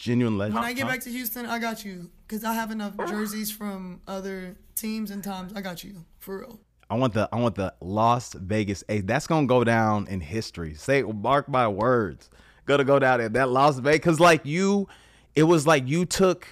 genuine 0.00 0.38
legend. 0.38 0.54
When 0.54 0.64
I 0.64 0.72
get 0.72 0.86
back 0.86 1.00
to 1.00 1.10
Houston, 1.10 1.46
I 1.46 1.58
got 1.58 1.84
you. 1.84 2.10
Cause 2.26 2.44
I 2.44 2.54
have 2.54 2.70
enough 2.70 2.96
jerseys 3.08 3.50
from 3.50 4.00
other 4.08 4.56
teams 4.74 5.10
and 5.10 5.22
times. 5.22 5.52
I 5.54 5.60
got 5.60 5.84
you 5.84 6.04
for 6.18 6.38
real. 6.38 6.60
I 6.88 6.94
want 6.94 7.12
the 7.12 7.28
I 7.32 7.36
want 7.36 7.54
the 7.54 7.74
Las 7.80 8.32
Vegas 8.34 8.82
Ace. 8.88 9.02
That's 9.04 9.26
gonna 9.26 9.46
go 9.46 9.62
down 9.62 10.06
in 10.08 10.20
history. 10.20 10.74
Say 10.74 11.02
mark 11.02 11.48
my 11.48 11.68
words. 11.68 12.30
Gonna 12.66 12.84
go 12.84 12.98
down 12.98 13.20
in 13.20 13.32
that 13.34 13.48
Las 13.50 13.78
Vegas 13.78 13.98
because 13.98 14.20
like 14.20 14.46
you, 14.46 14.88
it 15.34 15.42
was 15.44 15.66
like 15.66 15.86
you 15.86 16.04
took 16.04 16.46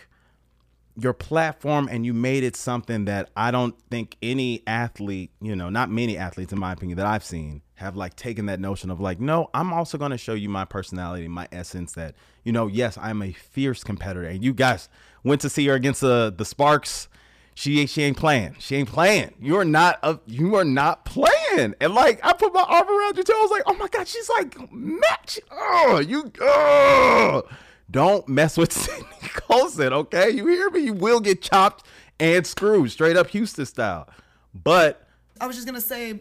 your 1.00 1.12
platform 1.12 1.88
and 1.90 2.04
you 2.04 2.12
made 2.12 2.42
it 2.42 2.56
something 2.56 3.04
that 3.04 3.30
I 3.36 3.52
don't 3.52 3.74
think 3.88 4.16
any 4.20 4.64
athlete, 4.66 5.30
you 5.40 5.54
know, 5.54 5.70
not 5.70 5.90
many 5.90 6.16
athletes 6.18 6.52
in 6.52 6.58
my 6.58 6.72
opinion 6.72 6.96
that 6.96 7.06
I've 7.06 7.24
seen 7.24 7.62
have 7.76 7.94
like 7.94 8.16
taken 8.16 8.46
that 8.46 8.58
notion 8.58 8.90
of 8.90 9.00
like, 9.00 9.20
no, 9.20 9.48
I'm 9.54 9.72
also 9.72 9.96
going 9.96 10.10
to 10.10 10.18
show 10.18 10.34
you 10.34 10.48
my 10.48 10.64
personality, 10.64 11.28
my 11.28 11.46
essence 11.52 11.92
that, 11.92 12.16
you 12.42 12.50
know, 12.50 12.66
yes, 12.66 12.98
I'm 13.00 13.22
a 13.22 13.32
fierce 13.32 13.84
competitor. 13.84 14.26
And 14.26 14.42
you 14.42 14.52
guys 14.52 14.88
went 15.22 15.40
to 15.42 15.48
see 15.48 15.66
her 15.68 15.74
against 15.74 16.00
the 16.00 16.34
the 16.36 16.44
Sparks. 16.44 17.08
she 17.54 17.86
she 17.86 18.02
ain't 18.02 18.16
playing. 18.16 18.56
She 18.58 18.74
ain't 18.74 18.88
playing. 18.88 19.34
You're 19.40 19.64
not 19.64 20.00
a, 20.02 20.18
you 20.26 20.56
are 20.56 20.64
not 20.64 21.04
playing. 21.04 21.74
And 21.80 21.94
like 21.94 22.18
I 22.24 22.32
put 22.32 22.52
my 22.52 22.62
arm 22.62 22.88
around 22.88 23.14
your 23.14 23.24
toe. 23.24 23.34
I 23.34 23.42
was 23.42 23.50
like, 23.52 23.62
oh 23.66 23.74
my 23.74 23.86
god, 23.88 24.08
she's 24.08 24.28
like 24.28 24.56
match. 24.72 25.38
Oh, 25.52 26.00
you 26.04 26.32
oh. 26.40 27.42
Don't 27.90 28.28
mess 28.28 28.56
with 28.56 28.72
Sydney 28.74 29.06
Colson, 29.22 29.92
okay? 29.92 30.30
You 30.30 30.46
hear 30.46 30.70
me? 30.70 30.80
You 30.80 30.92
will 30.92 31.20
get 31.20 31.42
chopped 31.42 31.86
and 32.20 32.46
screwed, 32.46 32.90
straight 32.90 33.16
up 33.16 33.28
Houston 33.28 33.66
style. 33.66 34.08
But 34.54 35.06
I 35.40 35.46
was 35.46 35.56
just 35.56 35.66
gonna 35.66 35.80
say, 35.80 36.20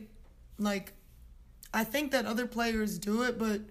like, 0.59 0.93
I 1.73 1.83
think 1.83 2.11
that 2.11 2.25
other 2.25 2.47
players 2.47 2.97
do 2.97 3.23
it, 3.23 3.37
but 3.37 3.61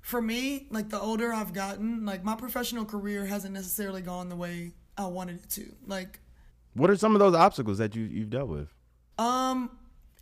for 0.00 0.22
me, 0.22 0.66
like 0.70 0.88
the 0.90 1.00
older 1.00 1.32
I've 1.32 1.52
gotten, 1.52 2.04
like 2.04 2.22
my 2.24 2.36
professional 2.36 2.84
career 2.84 3.24
hasn't 3.24 3.54
necessarily 3.54 4.02
gone 4.02 4.28
the 4.28 4.36
way 4.36 4.72
I 4.96 5.06
wanted 5.06 5.36
it 5.42 5.50
to. 5.50 5.72
Like, 5.86 6.20
what 6.74 6.90
are 6.90 6.96
some 6.96 7.14
of 7.14 7.18
those 7.18 7.34
obstacles 7.34 7.78
that 7.78 7.96
you 7.96 8.04
you've 8.04 8.30
dealt 8.30 8.48
with? 8.48 8.68
Um, 9.18 9.70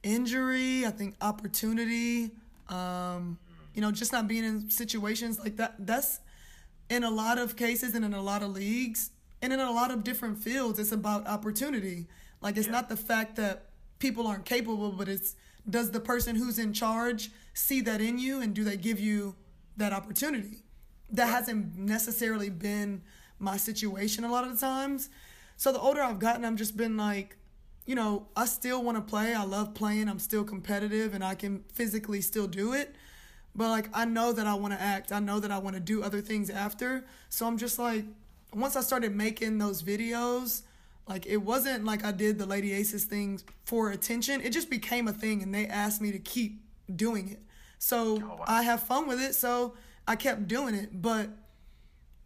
injury, 0.02 0.86
I 0.86 0.90
think 0.90 1.16
opportunity, 1.20 2.30
um, 2.68 3.38
you 3.74 3.80
know, 3.80 3.90
just 3.90 4.12
not 4.12 4.28
being 4.28 4.44
in 4.44 4.70
situations 4.70 5.38
like 5.38 5.56
that. 5.56 5.74
That's 5.78 6.20
in 6.88 7.04
a 7.04 7.10
lot 7.10 7.38
of 7.38 7.56
cases 7.56 7.94
and 7.94 8.04
in 8.04 8.14
a 8.14 8.22
lot 8.22 8.42
of 8.42 8.50
leagues 8.50 9.10
and 9.42 9.52
in 9.52 9.60
a 9.60 9.70
lot 9.70 9.90
of 9.90 10.04
different 10.04 10.38
fields, 10.38 10.78
it's 10.78 10.92
about 10.92 11.26
opportunity. 11.26 12.06
Like 12.40 12.56
it's 12.56 12.66
yeah. 12.66 12.72
not 12.72 12.88
the 12.88 12.96
fact 12.96 13.36
that 13.36 13.66
people 13.98 14.26
aren't 14.26 14.44
capable, 14.44 14.92
but 14.92 15.08
it's 15.08 15.34
does 15.68 15.90
the 15.90 16.00
person 16.00 16.36
who's 16.36 16.58
in 16.58 16.72
charge 16.72 17.30
see 17.54 17.80
that 17.80 18.00
in 18.00 18.18
you 18.18 18.40
and 18.40 18.54
do 18.54 18.64
they 18.64 18.76
give 18.76 19.00
you 19.00 19.34
that 19.76 19.92
opportunity? 19.92 20.62
That 21.10 21.28
hasn't 21.28 21.76
necessarily 21.78 22.50
been 22.50 23.02
my 23.38 23.56
situation 23.56 24.24
a 24.24 24.30
lot 24.30 24.44
of 24.44 24.52
the 24.52 24.66
times. 24.66 25.08
So 25.56 25.72
the 25.72 25.80
older 25.80 26.02
I've 26.02 26.18
gotten, 26.18 26.44
I've 26.44 26.56
just 26.56 26.76
been 26.76 26.96
like, 26.96 27.36
you 27.86 27.94
know, 27.94 28.26
I 28.36 28.46
still 28.46 28.82
want 28.82 28.96
to 28.96 29.02
play. 29.02 29.34
I 29.34 29.44
love 29.44 29.74
playing. 29.74 30.08
I'm 30.08 30.18
still 30.18 30.44
competitive 30.44 31.14
and 31.14 31.22
I 31.22 31.34
can 31.34 31.64
physically 31.72 32.20
still 32.20 32.46
do 32.46 32.72
it. 32.72 32.94
But 33.54 33.68
like 33.68 33.88
I 33.94 34.04
know 34.04 34.32
that 34.32 34.46
I 34.46 34.54
want 34.54 34.74
to 34.74 34.80
act. 34.80 35.12
I 35.12 35.20
know 35.20 35.40
that 35.40 35.50
I 35.50 35.58
want 35.58 35.74
to 35.74 35.80
do 35.80 36.02
other 36.02 36.20
things 36.20 36.50
after. 36.50 37.04
So 37.28 37.46
I'm 37.46 37.58
just 37.58 37.78
like 37.78 38.04
once 38.52 38.76
I 38.76 38.80
started 38.80 39.14
making 39.14 39.58
those 39.58 39.82
videos, 39.82 40.62
like 41.08 41.26
it 41.26 41.38
wasn't 41.38 41.84
like 41.84 42.04
I 42.04 42.12
did 42.12 42.38
the 42.38 42.46
Lady 42.46 42.72
Aces 42.72 43.04
things 43.04 43.44
for 43.64 43.90
attention. 43.90 44.40
It 44.40 44.50
just 44.50 44.70
became 44.70 45.08
a 45.08 45.12
thing 45.12 45.42
and 45.42 45.54
they 45.54 45.66
asked 45.66 46.00
me 46.00 46.12
to 46.12 46.18
keep 46.18 46.62
doing 46.94 47.28
it. 47.30 47.40
So 47.78 48.18
oh, 48.22 48.36
wow. 48.38 48.44
I 48.46 48.62
have 48.62 48.82
fun 48.82 49.06
with 49.06 49.20
it. 49.20 49.34
So 49.34 49.74
I 50.06 50.16
kept 50.16 50.48
doing 50.48 50.74
it. 50.74 51.02
But 51.02 51.28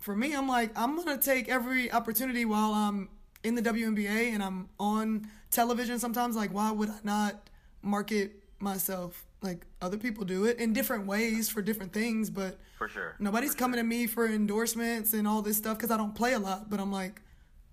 for 0.00 0.14
me, 0.14 0.34
I'm 0.34 0.48
like, 0.48 0.70
I'm 0.76 0.96
going 0.96 1.08
to 1.08 1.22
take 1.22 1.48
every 1.48 1.90
opportunity 1.90 2.44
while 2.44 2.72
I'm 2.72 3.08
in 3.42 3.54
the 3.54 3.62
WNBA 3.62 4.32
and 4.32 4.42
I'm 4.42 4.68
on 4.78 5.28
television 5.50 5.98
sometimes. 5.98 6.36
Like, 6.36 6.52
why 6.52 6.70
would 6.70 6.90
I 6.90 6.98
not 7.02 7.48
market 7.82 8.42
myself? 8.60 9.24
Like, 9.40 9.66
other 9.80 9.98
people 9.98 10.24
do 10.24 10.44
it 10.46 10.58
in 10.58 10.72
different 10.72 11.06
ways 11.06 11.48
for 11.48 11.62
different 11.62 11.92
things. 11.92 12.30
But 12.30 12.58
for 12.76 12.88
sure. 12.88 13.14
Nobody's 13.18 13.52
for 13.52 13.58
coming 13.58 13.76
sure. 13.76 13.84
to 13.84 13.88
me 13.88 14.06
for 14.06 14.26
endorsements 14.26 15.12
and 15.12 15.28
all 15.28 15.42
this 15.42 15.56
stuff 15.56 15.76
because 15.76 15.90
I 15.90 15.96
don't 15.96 16.14
play 16.14 16.32
a 16.32 16.38
lot. 16.38 16.70
But 16.70 16.80
I'm 16.80 16.92
like, 16.92 17.22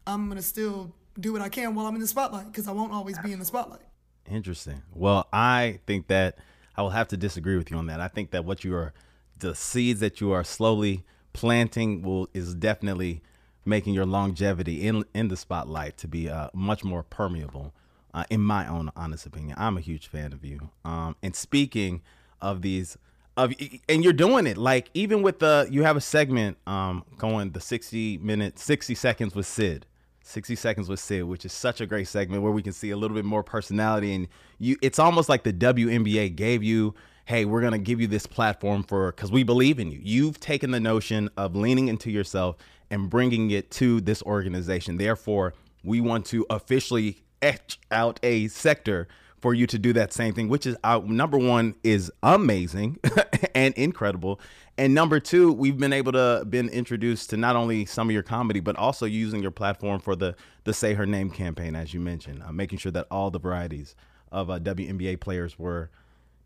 I'm 0.05 0.26
going 0.26 0.38
to 0.38 0.43
still 0.43 0.93
do 1.20 1.34
what 1.34 1.41
I 1.41 1.49
can 1.49 1.76
while 1.76 1.86
I'm 1.86 1.95
in 1.95 2.01
the 2.01 2.07
spotlight 2.07 2.47
because 2.47 2.68
I 2.68 2.72
won't 2.72 2.91
always 2.91 3.16
Absolutely. 3.16 3.30
be 3.30 3.34
in 3.34 3.39
the 3.39 3.45
spotlight. 3.45 3.82
Interesting. 4.30 4.82
Well, 4.93 5.28
I 5.32 5.80
think 5.86 6.07
that 6.07 6.38
I 6.76 6.82
will 6.82 6.89
have 6.89 7.07
to 7.09 7.18
disagree 7.18 7.57
with 7.57 7.72
you 7.72 7.78
on 7.78 7.88
that. 7.88 7.99
I 8.01 8.07
think 8.07 8.32
that 8.32 8.45
what 8.45 8.63
you 8.63 8.76
are, 8.76 8.93
the 9.39 9.55
seeds 9.55 9.99
that 9.99 10.20
you 10.20 10.32
are 10.32 10.43
slowly 10.43 11.03
planting, 11.34 12.01
will 12.01 12.28
is 12.34 12.53
definitely 12.55 13.22
making 13.66 13.93
your 13.93 14.05
longevity 14.05 14.88
in 14.88 15.05
in 15.13 15.28
the 15.28 15.38
spotlight 15.38 15.97
to 15.97 16.07
be 16.07 16.30
uh, 16.30 16.49
much 16.53 16.84
more 16.84 17.03
permeable. 17.03 17.74
Uh, 18.16 18.24
in 18.30 18.41
my 18.41 18.66
own 18.68 18.89
honest 18.95 19.26
opinion, 19.26 19.55
I'm 19.59 19.78
a 19.78 19.82
huge 19.82 20.07
fan 20.07 20.32
of 20.32 20.45
you. 20.45 20.70
Um, 20.86 21.18
and 21.22 21.36
speaking 21.36 22.01
of 22.41 22.61
these, 22.61 22.97
of 23.36 23.53
and 23.89 24.03
you're 24.03 24.13
doing 24.13 24.47
it 24.47 24.57
like 24.57 24.89
even 24.93 25.22
with 25.22 25.39
the 25.39 25.68
you 25.70 25.84
have 25.84 25.97
a 25.97 26.01
segment 26.01 26.57
um, 26.66 27.03
going 27.18 27.51
the 27.51 27.59
60 27.59 28.20
minutes, 28.20 28.63
60 28.63 28.95
seconds 28.95 29.36
with 29.36 29.45
Sid 29.45 29.86
60 30.26 30.55
seconds 30.55 30.89
with 30.89 30.99
Sid, 30.99 31.24
which 31.26 31.45
is 31.45 31.53
such 31.53 31.82
a 31.82 31.86
great 31.86 32.07
segment 32.07 32.41
where 32.41 32.51
we 32.51 32.63
can 32.63 32.74
see 32.74 32.89
a 32.89 32.97
little 32.97 33.13
bit 33.16 33.26
more 33.26 33.43
personality 33.43 34.13
and 34.13 34.28
you 34.57 34.76
it's 34.82 34.97
almost 34.97 35.30
like 35.30 35.43
the 35.43 35.53
WNBA 35.53 36.36
gave 36.36 36.63
you, 36.63 36.95
hey, 37.26 37.45
we're 37.45 37.61
going 37.61 37.74
to 37.74 37.78
give 37.78 38.01
you 38.01 38.07
this 38.07 38.26
platform 38.26 38.84
for 38.84 39.11
cuz 39.11 39.32
we 39.32 39.43
believe 39.43 39.80
in 39.80 39.91
you. 39.91 39.99
You've 40.01 40.39
taken 40.39 40.72
the 40.72 40.80
notion 40.80 41.30
of 41.38 41.55
leaning 41.55 41.89
into 41.89 42.09
yourself 42.09 42.57
and 42.89 43.09
bringing 43.09 43.51
it 43.51 43.70
to 43.72 44.01
this 44.01 44.24
organization. 44.24 44.97
Therefore, 44.97 45.53
we 45.84 46.01
want 46.01 46.26
to 46.28 46.45
officially 46.49 47.24
etch 47.41 47.79
out 47.91 48.19
a 48.23 48.47
sector 48.47 49.07
for 49.39 49.53
you 49.53 49.67
to 49.67 49.77
do 49.77 49.93
that 49.93 50.11
same 50.11 50.33
thing, 50.33 50.49
which 50.49 50.65
is 50.65 50.75
uh, 50.83 50.99
number 51.05 51.38
one 51.38 51.75
is 51.83 52.11
amazing 52.23 52.97
and 53.55 53.73
incredible, 53.75 54.39
and 54.77 54.93
number 54.93 55.19
two, 55.19 55.53
we've 55.53 55.77
been 55.77 55.93
able 55.93 56.11
to 56.11 56.43
been 56.49 56.67
introduced 56.69 57.29
to 57.29 57.38
not 57.38 57.55
only 57.55 57.86
some 57.86 58.09
of 58.09 58.13
your 58.13 58.23
comedy, 58.23 58.59
but 58.59 58.75
also 58.75 59.05
using 59.05 59.41
your 59.41 59.51
platform 59.51 60.01
for 60.01 60.15
the 60.15 60.36
the 60.65 60.73
Say 60.73 60.93
Her 60.93 61.05
Name 61.05 61.29
campaign, 61.31 61.75
as 61.75 61.93
you 61.93 61.99
mentioned, 62.01 62.43
uh, 62.43 62.51
making 62.51 62.79
sure 62.79 62.91
that 62.91 63.07
all 63.09 63.31
the 63.31 63.39
varieties 63.39 63.95
of 64.31 64.49
uh, 64.49 64.59
WNBA 64.59 65.21
players 65.21 65.57
were, 65.57 65.89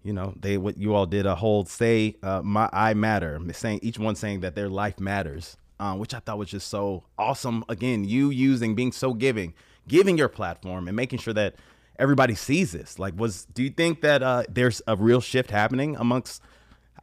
you 0.03 0.13
know, 0.13 0.35
they 0.39 0.59
what 0.59 0.77
you 0.77 0.93
all 0.93 1.07
did 1.07 1.25
a 1.25 1.35
whole 1.35 1.65
say 1.65 2.15
uh, 2.21 2.41
my 2.43 2.69
I 2.71 2.93
matter, 2.93 3.39
saying 3.53 3.79
each 3.81 3.97
one 3.97 4.15
saying 4.15 4.41
that 4.41 4.53
their 4.53 4.69
life 4.69 4.99
matters, 4.99 5.57
uh, 5.79 5.95
which 5.95 6.13
I 6.13 6.19
thought 6.19 6.37
was 6.37 6.49
just 6.49 6.67
so 6.67 7.05
awesome. 7.17 7.63
Again, 7.67 8.03
you 8.03 8.29
using 8.29 8.75
being 8.75 8.91
so 8.91 9.15
giving, 9.15 9.55
giving 9.89 10.17
your 10.17 10.29
platform 10.29 10.87
and 10.87 10.95
making 10.95 11.19
sure 11.19 11.33
that 11.33 11.55
everybody 11.97 12.35
sees 12.35 12.71
this? 12.71 12.97
Like, 12.97 13.13
was 13.19 13.45
do 13.53 13.61
you 13.61 13.69
think 13.69 14.01
that 14.01 14.23
uh, 14.23 14.43
there's 14.47 14.81
a 14.87 14.95
real 14.95 15.19
shift 15.19 15.51
happening 15.51 15.97
amongst, 15.97 16.41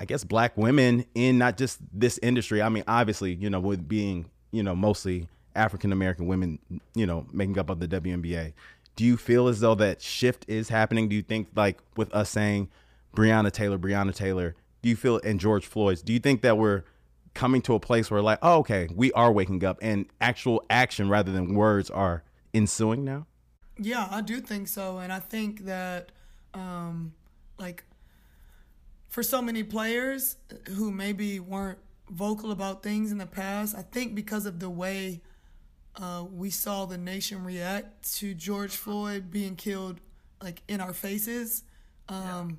I 0.00 0.06
guess, 0.06 0.24
black 0.24 0.56
women 0.56 1.04
in 1.14 1.36
not 1.36 1.58
just 1.58 1.80
this 1.92 2.18
industry? 2.22 2.62
I 2.62 2.70
mean, 2.70 2.84
obviously, 2.88 3.34
you 3.34 3.50
know, 3.50 3.60
with 3.60 3.86
being 3.86 4.30
you 4.50 4.62
know 4.62 4.74
mostly 4.74 5.28
African 5.54 5.92
American 5.92 6.26
women, 6.26 6.58
you 6.94 7.06
know, 7.06 7.26
making 7.30 7.58
up 7.58 7.68
of 7.68 7.80
the 7.80 7.88
WNBA. 7.88 8.54
Do 8.94 9.04
you 9.04 9.18
feel 9.18 9.48
as 9.48 9.60
though 9.60 9.74
that 9.74 10.00
shift 10.00 10.46
is 10.48 10.70
happening? 10.70 11.08
Do 11.08 11.16
you 11.16 11.22
think 11.22 11.48
like 11.54 11.78
with 11.96 12.14
us 12.14 12.30
saying 12.30 12.70
Breonna 13.14 13.52
Taylor, 13.52 13.78
Breonna 13.78 14.14
Taylor? 14.14 14.54
Do 14.80 14.88
you 14.88 14.96
feel 14.96 15.20
and 15.22 15.38
George 15.38 15.66
Floyd's? 15.66 16.00
Do 16.00 16.14
you 16.14 16.18
think 16.18 16.40
that 16.42 16.56
we're 16.56 16.84
coming 17.34 17.60
to 17.62 17.74
a 17.74 17.80
place 17.80 18.10
where 18.10 18.22
like, 18.22 18.38
oh, 18.42 18.58
okay, 18.58 18.88
we 18.94 19.12
are 19.12 19.30
waking 19.30 19.62
up 19.64 19.78
and 19.82 20.06
actual 20.20 20.64
action 20.70 21.08
rather 21.08 21.30
than 21.30 21.54
words 21.54 21.90
are 21.90 22.24
ensuing 22.56 23.04
now? 23.04 23.26
Yeah, 23.78 24.08
I 24.10 24.22
do 24.22 24.40
think 24.40 24.68
so, 24.68 24.98
and 24.98 25.12
I 25.12 25.20
think 25.20 25.66
that, 25.66 26.12
um, 26.54 27.12
like, 27.58 27.84
for 29.08 29.22
so 29.22 29.42
many 29.42 29.62
players 29.62 30.36
who 30.70 30.90
maybe 30.90 31.40
weren't 31.40 31.78
vocal 32.10 32.52
about 32.52 32.82
things 32.82 33.12
in 33.12 33.18
the 33.18 33.26
past, 33.26 33.74
I 33.76 33.82
think 33.82 34.14
because 34.14 34.46
of 34.46 34.60
the 34.60 34.70
way 34.70 35.20
uh, 35.96 36.24
we 36.30 36.50
saw 36.50 36.86
the 36.86 36.98
nation 36.98 37.44
react 37.44 38.14
to 38.16 38.34
George 38.34 38.76
Floyd 38.76 39.30
being 39.30 39.56
killed, 39.56 40.00
like 40.42 40.62
in 40.68 40.80
our 40.80 40.92
faces, 40.92 41.64
um, 42.08 42.50
yeah. 42.50 42.56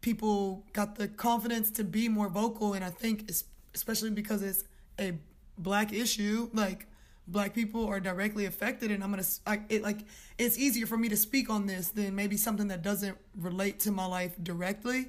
people 0.00 0.64
got 0.72 0.96
the 0.96 1.08
confidence 1.08 1.70
to 1.72 1.84
be 1.84 2.08
more 2.08 2.28
vocal, 2.28 2.74
and 2.74 2.84
I 2.84 2.90
think 2.90 3.30
especially 3.74 4.10
because 4.10 4.42
it's 4.42 4.64
a 4.98 5.14
black 5.56 5.92
issue, 5.92 6.50
like 6.52 6.86
black 7.28 7.54
people 7.54 7.86
are 7.86 8.00
directly 8.00 8.46
affected 8.46 8.90
and 8.90 9.04
i'm 9.04 9.10
gonna 9.10 9.22
I, 9.46 9.60
it 9.68 9.82
like 9.82 9.98
it's 10.38 10.58
easier 10.58 10.86
for 10.86 10.96
me 10.96 11.08
to 11.10 11.16
speak 11.16 11.50
on 11.50 11.66
this 11.66 11.90
than 11.90 12.14
maybe 12.14 12.36
something 12.36 12.68
that 12.68 12.82
doesn't 12.82 13.18
relate 13.36 13.80
to 13.80 13.90
my 13.90 14.06
life 14.06 14.34
directly. 14.42 15.08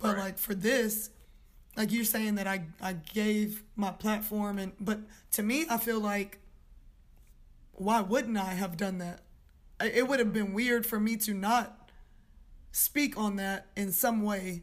But 0.00 0.16
right. 0.16 0.24
like 0.24 0.38
for 0.38 0.54
this 0.54 1.10
like 1.76 1.92
you're 1.92 2.04
saying 2.04 2.36
that 2.36 2.46
i 2.46 2.62
i 2.80 2.94
gave 2.94 3.62
my 3.76 3.90
platform 3.90 4.58
and 4.58 4.72
but 4.80 5.00
to 5.32 5.42
me 5.42 5.66
i 5.68 5.76
feel 5.76 6.00
like 6.00 6.38
why 7.72 8.00
wouldn't 8.00 8.36
i 8.36 8.54
have 8.54 8.76
done 8.76 8.98
that? 8.98 9.20
It 9.82 10.06
would 10.06 10.18
have 10.18 10.32
been 10.32 10.52
weird 10.52 10.84
for 10.84 11.00
me 11.00 11.16
to 11.16 11.32
not 11.32 11.90
speak 12.72 13.16
on 13.16 13.36
that 13.36 13.66
in 13.76 13.92
some 13.92 14.22
way 14.22 14.62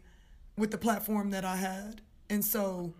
with 0.56 0.72
the 0.72 0.78
platform 0.78 1.32
that 1.32 1.46
i 1.46 1.56
had. 1.56 2.02
And 2.30 2.44
so 2.44 2.94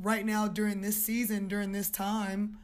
right 0.00 0.24
now 0.24 0.48
during 0.48 0.80
this 0.80 1.04
season 1.04 1.48
during 1.48 1.72
this 1.72 1.90
time 1.90 2.58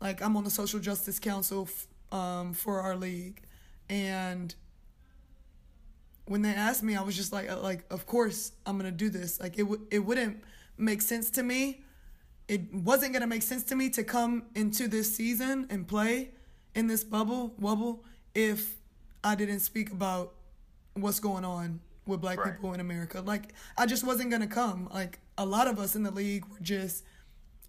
like 0.00 0.22
I'm 0.22 0.36
on 0.36 0.44
the 0.44 0.50
social 0.50 0.80
justice 0.80 1.18
council 1.18 1.68
um, 2.12 2.52
for 2.52 2.80
our 2.80 2.96
league, 2.96 3.42
and 3.88 4.54
when 6.28 6.42
they 6.42 6.50
asked 6.50 6.82
me, 6.82 6.94
I 6.94 7.02
was 7.02 7.16
just 7.16 7.32
like, 7.32 7.50
uh, 7.50 7.60
like 7.60 7.84
of 7.90 8.06
course 8.06 8.52
I'm 8.66 8.76
gonna 8.76 8.90
do 8.90 9.08
this. 9.08 9.40
Like 9.40 9.54
it 9.54 9.62
w- 9.62 9.86
it 9.90 10.00
wouldn't 10.00 10.42
make 10.76 11.02
sense 11.02 11.30
to 11.30 11.42
me. 11.42 11.82
It 12.46 12.72
wasn't 12.72 13.12
gonna 13.12 13.26
make 13.26 13.42
sense 13.42 13.64
to 13.64 13.76
me 13.76 13.90
to 13.90 14.04
come 14.04 14.44
into 14.54 14.88
this 14.88 15.14
season 15.14 15.66
and 15.70 15.86
play 15.86 16.30
in 16.74 16.86
this 16.86 17.02
bubble 17.02 17.54
Wubble 17.60 18.00
if 18.34 18.76
I 19.24 19.34
didn't 19.34 19.60
speak 19.60 19.90
about 19.90 20.34
what's 20.94 21.20
going 21.20 21.44
on 21.44 21.80
with 22.06 22.20
black 22.20 22.38
right. 22.38 22.52
people 22.52 22.72
in 22.74 22.80
America. 22.80 23.20
Like 23.20 23.54
I 23.76 23.86
just 23.86 24.04
wasn't 24.04 24.30
gonna 24.30 24.46
come. 24.46 24.88
Like 24.92 25.18
a 25.36 25.46
lot 25.46 25.66
of 25.66 25.78
us 25.78 25.96
in 25.96 26.02
the 26.02 26.10
league 26.10 26.44
were 26.46 26.60
just 26.60 27.04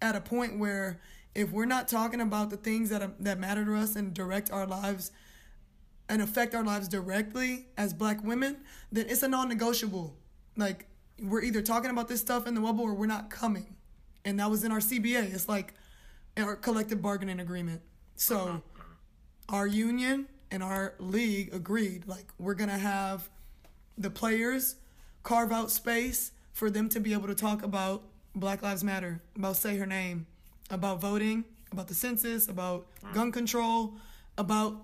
at 0.02 0.16
a 0.16 0.20
point 0.20 0.58
where 0.58 1.00
if 1.34 1.50
we're 1.50 1.66
not 1.66 1.88
talking 1.88 2.20
about 2.20 2.50
the 2.50 2.56
things 2.56 2.90
that 2.90 3.02
um, 3.02 3.14
that 3.20 3.38
matter 3.38 3.64
to 3.64 3.76
us 3.76 3.96
and 3.96 4.12
direct 4.12 4.50
our 4.50 4.66
lives 4.66 5.12
and 6.08 6.20
affect 6.20 6.54
our 6.54 6.64
lives 6.64 6.88
directly 6.88 7.66
as 7.76 7.94
black 7.94 8.22
women, 8.24 8.56
then 8.90 9.06
it's 9.08 9.22
a 9.22 9.28
non-negotiable. 9.28 10.16
Like 10.56 10.86
we're 11.22 11.42
either 11.42 11.62
talking 11.62 11.90
about 11.90 12.08
this 12.08 12.20
stuff 12.20 12.46
in 12.46 12.54
the 12.54 12.60
bubble 12.60 12.84
or 12.84 12.94
we're 12.94 13.06
not 13.06 13.30
coming. 13.30 13.76
And 14.24 14.38
that 14.40 14.50
was 14.50 14.64
in 14.64 14.72
our 14.72 14.80
CBA. 14.80 15.32
It's 15.32 15.48
like 15.48 15.74
our 16.36 16.56
collective 16.56 17.00
bargaining 17.00 17.40
agreement. 17.40 17.80
So 18.16 18.38
uh-huh. 18.38 18.58
our 19.48 19.66
union 19.66 20.26
and 20.50 20.62
our 20.62 20.94
league 20.98 21.54
agreed 21.54 22.06
like 22.06 22.26
we're 22.38 22.54
going 22.54 22.70
to 22.70 22.78
have 22.78 23.28
the 23.96 24.10
players 24.10 24.76
carve 25.22 25.52
out 25.52 25.70
space 25.70 26.32
for 26.52 26.70
them 26.70 26.88
to 26.88 27.00
be 27.00 27.12
able 27.12 27.28
to 27.28 27.34
talk 27.34 27.62
about 27.62 28.02
Black 28.34 28.62
Lives 28.62 28.82
Matter, 28.82 29.20
about 29.36 29.56
say 29.56 29.76
her 29.76 29.86
name, 29.86 30.26
about 30.70 31.00
voting, 31.00 31.44
about 31.72 31.88
the 31.88 31.94
census, 31.94 32.48
about 32.48 32.86
gun 33.12 33.32
control, 33.32 33.94
about 34.38 34.76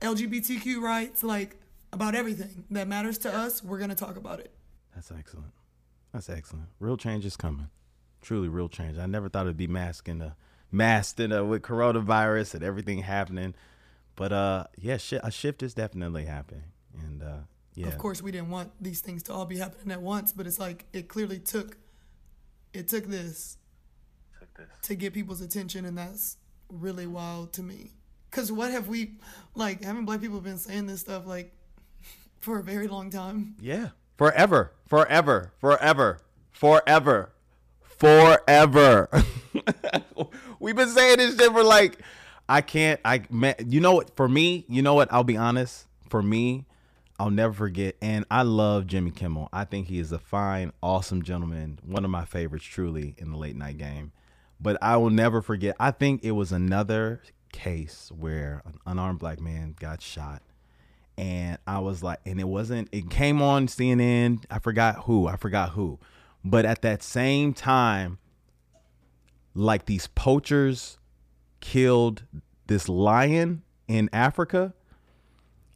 LGBTQ 0.00 0.80
rights, 0.80 1.22
like 1.22 1.56
about 1.92 2.14
everything 2.14 2.64
that 2.70 2.88
matters 2.88 3.18
to 3.18 3.34
us, 3.34 3.62
we're 3.62 3.78
going 3.78 3.90
to 3.90 3.96
talk 3.96 4.16
about 4.16 4.40
it. 4.40 4.52
That's 4.94 5.10
excellent. 5.10 5.52
That's 6.12 6.28
excellent. 6.28 6.66
Real 6.80 6.96
change 6.96 7.24
is 7.24 7.36
coming. 7.36 7.68
Truly, 8.22 8.48
real 8.48 8.68
change. 8.68 8.98
I 8.98 9.06
never 9.06 9.28
thought 9.28 9.46
it'd 9.46 9.56
be 9.56 9.66
masked 9.66 10.08
in 10.08 10.20
a 10.20 10.36
masked 10.70 11.20
in 11.20 11.32
a, 11.32 11.44
with 11.44 11.62
coronavirus 11.62 12.54
and 12.54 12.64
everything 12.64 12.98
happening, 12.98 13.54
but 14.16 14.32
uh, 14.32 14.64
yeah, 14.76 14.96
shi 14.96 15.16
a 15.22 15.30
shift 15.30 15.62
is 15.62 15.72
definitely 15.72 16.24
happening, 16.24 16.64
and 16.98 17.22
uh, 17.22 17.36
yeah, 17.74 17.86
Of 17.86 17.98
course, 17.98 18.20
we 18.20 18.32
didn't 18.32 18.50
want 18.50 18.72
these 18.80 19.00
things 19.00 19.22
to 19.24 19.32
all 19.32 19.46
be 19.46 19.56
happening 19.56 19.92
at 19.92 20.02
once, 20.02 20.32
but 20.32 20.46
it's 20.46 20.58
like 20.58 20.86
it 20.92 21.06
clearly 21.08 21.38
took 21.38 21.76
it 22.74 22.88
took 22.88 23.06
this 23.06 23.56
to 24.82 24.94
get 24.94 25.12
people's 25.12 25.40
attention, 25.40 25.84
and 25.84 25.96
that's 25.96 26.36
really 26.68 27.06
wild 27.06 27.52
to 27.54 27.62
me. 27.62 27.92
Cause 28.30 28.52
what 28.52 28.70
have 28.70 28.88
we 28.88 29.12
like? 29.54 29.82
Haven't 29.82 30.04
black 30.04 30.20
people 30.20 30.40
been 30.40 30.58
saying 30.58 30.86
this 30.86 31.00
stuff 31.00 31.26
like 31.26 31.52
for 32.40 32.58
a 32.58 32.62
very 32.62 32.86
long 32.86 33.10
time? 33.10 33.56
Yeah. 33.60 33.88
Forever. 34.18 34.72
Forever. 34.86 35.52
Forever. 35.60 36.18
Forever. 36.50 37.32
Forever. 37.80 39.08
We've 40.60 40.76
been 40.76 40.88
saying 40.88 41.18
this 41.18 41.38
shit 41.38 41.52
for 41.52 41.64
like 41.64 42.00
I 42.48 42.60
can't 42.60 43.00
I 43.04 43.22
man, 43.30 43.54
you 43.66 43.80
know 43.80 43.94
what 43.94 44.14
for 44.14 44.28
me, 44.28 44.64
you 44.68 44.82
know 44.82 44.94
what? 44.94 45.12
I'll 45.12 45.24
be 45.24 45.36
honest. 45.36 45.86
For 46.10 46.22
me, 46.22 46.64
I'll 47.18 47.30
never 47.30 47.52
forget 47.52 47.96
and 48.02 48.24
I 48.30 48.42
love 48.42 48.86
Jimmy 48.86 49.10
Kimmel. 49.10 49.48
I 49.52 49.64
think 49.64 49.86
he 49.88 49.98
is 49.98 50.12
a 50.12 50.18
fine, 50.18 50.72
awesome 50.82 51.22
gentleman, 51.22 51.78
one 51.82 52.04
of 52.04 52.10
my 52.10 52.24
favorites 52.24 52.64
truly 52.64 53.14
in 53.18 53.30
the 53.30 53.38
late 53.38 53.56
night 53.56 53.78
game. 53.78 54.12
But 54.60 54.78
I 54.82 54.96
will 54.96 55.10
never 55.10 55.40
forget. 55.40 55.76
I 55.78 55.90
think 55.90 56.24
it 56.24 56.32
was 56.32 56.52
another 56.52 57.22
case 57.52 58.10
where 58.16 58.62
an 58.66 58.78
unarmed 58.86 59.20
black 59.20 59.40
man 59.40 59.74
got 59.78 60.02
shot 60.02 60.42
and 61.18 61.58
I 61.66 61.80
was 61.80 62.00
like, 62.00 62.20
and 62.24 62.38
it 62.38 62.46
wasn't, 62.46 62.88
it 62.92 63.10
came 63.10 63.42
on 63.42 63.66
CNN. 63.66 64.44
I 64.48 64.60
forgot 64.60 65.00
who, 65.04 65.26
I 65.26 65.34
forgot 65.34 65.70
who. 65.70 65.98
But 66.44 66.64
at 66.64 66.82
that 66.82 67.02
same 67.02 67.52
time, 67.52 68.18
like 69.52 69.86
these 69.86 70.06
poachers 70.06 70.96
killed 71.58 72.22
this 72.68 72.88
lion 72.88 73.62
in 73.88 74.08
Africa. 74.12 74.74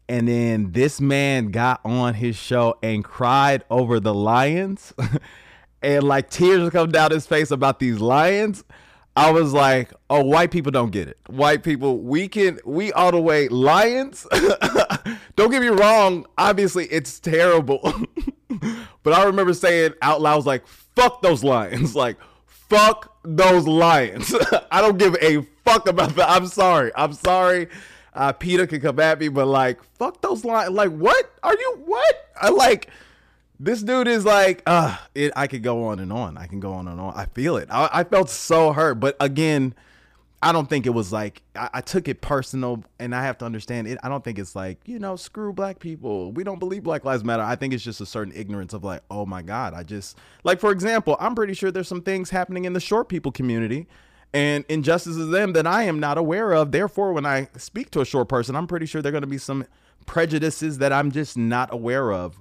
And 0.09 0.29
then 0.29 0.71
this 0.73 1.01
man 1.01 1.51
got 1.51 1.81
on 1.85 2.15
his 2.15 2.37
show 2.37 2.79
and 2.81 3.03
cried 3.03 3.65
over 3.69 3.99
the 3.99 4.15
lions. 4.15 4.95
and 5.83 6.05
like 6.05 6.31
tears 6.31 6.71
come 6.71 6.91
down 6.91 7.11
his 7.11 7.27
face 7.27 7.51
about 7.51 7.79
these 7.79 8.01
lions. 8.01 8.65
I 9.15 9.31
was 9.31 9.53
like, 9.53 9.93
oh, 10.09 10.25
white 10.25 10.51
people 10.51 10.73
don't 10.73 10.91
get 10.91 11.07
it. 11.07 11.19
White 11.27 11.63
people, 11.63 11.99
we 11.99 12.29
can, 12.29 12.59
we 12.65 12.93
all 12.93 13.11
the 13.11 13.21
way 13.21 13.49
lions. 13.49 14.27
don't 15.37 15.51
get 15.51 15.61
me 15.61 15.69
wrong. 15.69 16.25
Obviously, 16.39 16.87
it's 16.87 17.21
terrible. 17.21 17.81
but 19.03 19.13
I 19.13 19.25
remember 19.25 19.53
saying 19.53 19.93
out 20.01 20.23
loud, 20.23 20.33
I 20.33 20.37
was 20.37 20.47
like, 20.47 20.67
fuck 20.67 21.21
those 21.23 21.45
lions. 21.45 21.95
Like, 22.03 22.17
fuck 22.47 23.15
those 23.23 23.67
lions. 23.67 24.35
I 24.71 24.81
don't 24.81 24.97
give 24.97 25.15
a 25.21 25.43
fuck 25.63 25.87
about 25.87 26.17
that. 26.17 26.31
I'm 26.31 26.47
sorry. 26.47 26.91
I'm 26.97 27.13
sorry. 27.13 27.69
Uh, 28.15 28.33
Peter 28.33 28.67
can 28.67 28.81
come 28.81 28.99
at 28.99 29.21
me, 29.21 29.29
but 29.29 29.47
like, 29.47 29.83
fuck 29.99 30.23
those 30.23 30.43
lions. 30.43 30.73
Like, 30.73 30.91
what 30.91 31.31
are 31.43 31.53
you? 31.53 31.83
What? 31.85 32.31
I 32.41 32.49
like 32.49 32.89
this 33.63 33.81
dude 33.81 34.09
is 34.09 34.25
like, 34.25 34.61
uh, 34.67 34.97
it, 35.15 35.33
I 35.37 35.47
could 35.47 35.63
go 35.63 35.85
on 35.85 36.01
and 36.01 36.13
on. 36.13 36.37
I 36.37 36.49
can 36.49 36.59
go 36.59 36.73
on 36.73 36.89
and 36.89 37.01
on. 37.01 37.15
I 37.15 37.27
feel 37.27 37.57
it. 37.57 37.69
I, 37.71 37.89
I 37.93 38.05
felt 38.05 38.29
so 38.29 38.73
hurt. 38.73 38.97
But 38.97 39.17
again, 39.21 39.73
I 40.43 40.51
don't 40.51 40.69
think 40.69 40.85
it 40.85 40.91
was 40.91 41.13
like, 41.13 41.43
I, 41.55 41.71
I, 41.75 41.81
took 41.81 42.09
it 42.09 42.21
personal 42.21 42.83
and 42.99 43.15
I 43.15 43.23
have 43.23 43.39
to 43.39 43.45
understand 43.45 43.87
it. 43.87 43.99
I 44.03 44.09
don't 44.09 44.25
think 44.25 44.41
it's 44.41 44.57
like, 44.57 44.79
you 44.85 44.99
know, 44.99 45.15
screw 45.15 45.53
black 45.53 45.79
people. 45.79 46.33
We 46.33 46.43
don't 46.43 46.59
believe 46.59 46.83
Black 46.83 47.05
Lives 47.05 47.23
Matter. 47.23 47.45
I 47.45 47.55
think 47.55 47.73
it's 47.73 47.85
just 47.85 48.01
a 48.01 48.07
certain 48.07 48.33
ignorance 48.35 48.73
of 48.73 48.83
like, 48.83 49.03
oh 49.13 49.27
my 49.27 49.43
God, 49.43 49.75
I 49.75 49.85
just, 49.85 50.19
like, 50.43 50.59
for 50.59 50.73
example, 50.73 51.17
I'm 51.21 51.37
pretty 51.37 51.55
sure 51.55 51.71
there's 51.71 51.87
some 51.87 52.03
things 52.03 52.31
happening 52.31 52.65
in 52.65 52.73
the 52.73 52.81
short 52.81 53.09
people 53.09 53.31
community 53.31 53.87
and 54.35 54.65
injustices 54.69 55.23
of 55.23 55.31
them 55.31 55.53
that 55.53 55.69
I 55.69 55.85
am 55.85 56.01
not 56.01 56.19
aware 56.19 56.51
of. 56.51 56.73
Therefore, 56.73 57.13
when 57.13 57.27
I 57.27 57.47
speak 57.57 57.93
to 57.93 58.01
a 58.01 58.05
short 58.05 58.29
person, 58.29 58.57
I'm 58.57 58.67
pretty 58.67 58.87
sure 58.87 59.03
there 59.03 59.11
are 59.11 59.13
going 59.13 59.23
to 59.23 59.29
be 59.29 59.39
some 59.39 59.67
prejudices 60.05 60.79
that 60.79 60.93
I'm 60.93 61.13
just 61.13 61.37
not 61.37 61.73
aware 61.73 62.13
of 62.13 62.41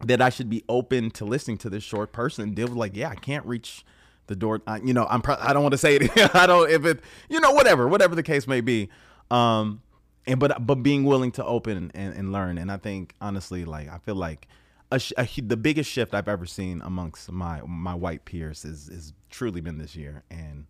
that 0.00 0.20
I 0.20 0.28
should 0.28 0.50
be 0.50 0.64
open 0.68 1.10
to 1.12 1.24
listening 1.24 1.58
to 1.58 1.70
this 1.70 1.82
short 1.82 2.12
person. 2.12 2.54
They 2.54 2.64
were 2.64 2.74
like, 2.74 2.96
yeah, 2.96 3.08
I 3.08 3.14
can't 3.14 3.44
reach 3.46 3.84
the 4.26 4.36
door. 4.36 4.60
I, 4.66 4.78
you 4.78 4.94
know, 4.94 5.06
I'm. 5.08 5.22
Pro- 5.22 5.36
I 5.38 5.52
don't 5.52 5.62
want 5.62 5.72
to 5.72 5.78
say 5.78 5.96
it. 5.96 6.34
I 6.34 6.46
don't. 6.46 6.70
If 6.70 6.84
it, 6.84 7.00
you 7.28 7.40
know, 7.40 7.52
whatever, 7.52 7.88
whatever 7.88 8.14
the 8.14 8.22
case 8.22 8.46
may 8.46 8.60
be. 8.60 8.88
Um, 9.30 9.82
and 10.26 10.40
but 10.40 10.66
but 10.66 10.76
being 10.76 11.04
willing 11.04 11.32
to 11.32 11.44
open 11.44 11.90
and, 11.94 12.14
and 12.14 12.32
learn. 12.32 12.58
And 12.58 12.70
I 12.70 12.76
think 12.76 13.14
honestly, 13.20 13.64
like 13.64 13.88
I 13.88 13.98
feel 13.98 14.14
like 14.14 14.48
a, 14.90 15.00
a, 15.18 15.28
the 15.40 15.56
biggest 15.56 15.90
shift 15.90 16.14
I've 16.14 16.28
ever 16.28 16.46
seen 16.46 16.80
amongst 16.82 17.30
my 17.30 17.60
my 17.66 17.94
white 17.94 18.24
peers 18.24 18.64
is 18.64 18.88
is 18.88 19.12
truly 19.30 19.60
been 19.60 19.78
this 19.78 19.94
year. 19.94 20.22
And 20.30 20.66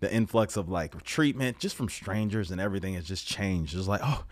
the 0.00 0.12
influx 0.12 0.56
of 0.56 0.68
like 0.68 1.02
treatment 1.02 1.58
just 1.58 1.76
from 1.76 1.88
strangers 1.88 2.50
and 2.50 2.60
everything 2.60 2.94
has 2.94 3.04
just 3.04 3.26
changed. 3.26 3.76
It's 3.76 3.88
like, 3.88 4.00
oh, 4.02 4.24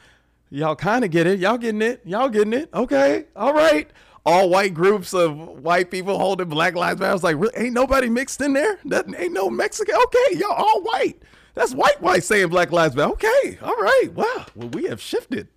y'all 0.51 0.77
kind 0.77 1.05
of 1.05 1.11
get 1.11 1.27
it. 1.27 1.39
Y'all 1.39 1.59
getting 1.59 1.83
it. 1.83 2.03
Y'all 2.05 2.29
getting 2.29 2.53
it. 2.53 2.69
Okay. 2.75 3.27
All 3.37 3.55
right 3.55 3.91
all 4.29 4.51
white 4.51 4.75
groups 4.75 5.15
of 5.15 5.39
white 5.39 5.91
people 5.91 6.19
holding 6.19 6.49
Black 6.51 6.75
Lives 6.75 7.01
Matter. 7.01 7.11
I 7.11 7.15
was 7.15 7.25
like, 7.25 7.37
really? 7.37 7.57
ain't 7.57 7.73
nobody 7.73 8.11
mixed 8.11 8.43
in 8.43 8.53
there? 8.53 8.79
That 8.85 9.07
ain't 9.17 9.33
no 9.33 9.49
Mexican. 9.49 9.95
Okay, 9.95 10.39
y'all 10.39 10.53
all 10.53 10.83
white. 10.83 11.23
That's 11.55 11.73
white 11.73 12.01
white 12.03 12.23
saying 12.23 12.49
Black 12.49 12.71
Lives 12.71 12.95
Matter. 12.95 13.13
Okay, 13.13 13.59
all 13.63 13.75
right. 13.75 14.11
Wow. 14.13 14.45
Well, 14.55 14.69
we 14.69 14.85
have 14.85 15.01
shifted. 15.01 15.49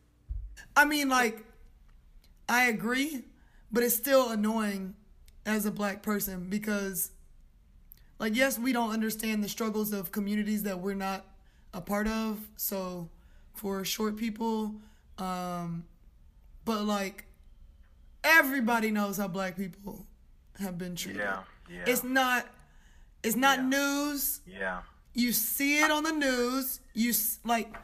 I 0.73 0.85
mean, 0.85 1.09
like, 1.09 1.43
I 2.47 2.69
agree, 2.69 3.25
but 3.73 3.83
it's 3.83 3.95
still 3.95 4.29
annoying 4.29 4.95
as 5.45 5.65
a 5.65 5.71
black 5.71 6.01
person 6.01 6.47
because, 6.49 7.11
like, 8.19 8.37
yes, 8.37 8.57
we 8.57 8.71
don't 8.71 8.91
understand 8.91 9.43
the 9.43 9.49
struggles 9.49 9.91
of 9.91 10.13
communities 10.13 10.63
that 10.63 10.79
we're 10.79 10.93
not 10.93 11.25
a 11.73 11.81
part 11.81 12.07
of. 12.07 12.39
So, 12.55 13.09
for 13.53 13.83
short 13.83 14.15
people, 14.15 14.75
um, 15.17 15.83
but 16.63 16.85
like 16.85 17.25
everybody 18.23 18.91
knows 18.91 19.17
how 19.17 19.27
black 19.27 19.55
people 19.57 20.05
have 20.59 20.77
been 20.77 20.95
treated. 20.95 21.19
Yeah, 21.21 21.39
yeah. 21.69 21.83
It's 21.87 22.03
not 22.03 22.47
it's 23.23 23.35
not 23.35 23.59
Yeah. 23.59 23.65
news. 23.65 24.41
Yeah. 24.47 24.81
You 25.13 25.31
see 25.33 25.79
it 25.81 25.91
on 25.91 26.03
the 26.03 26.11
news. 26.11 26.79
You 26.93 27.09
s- 27.11 27.39
like 27.43 27.75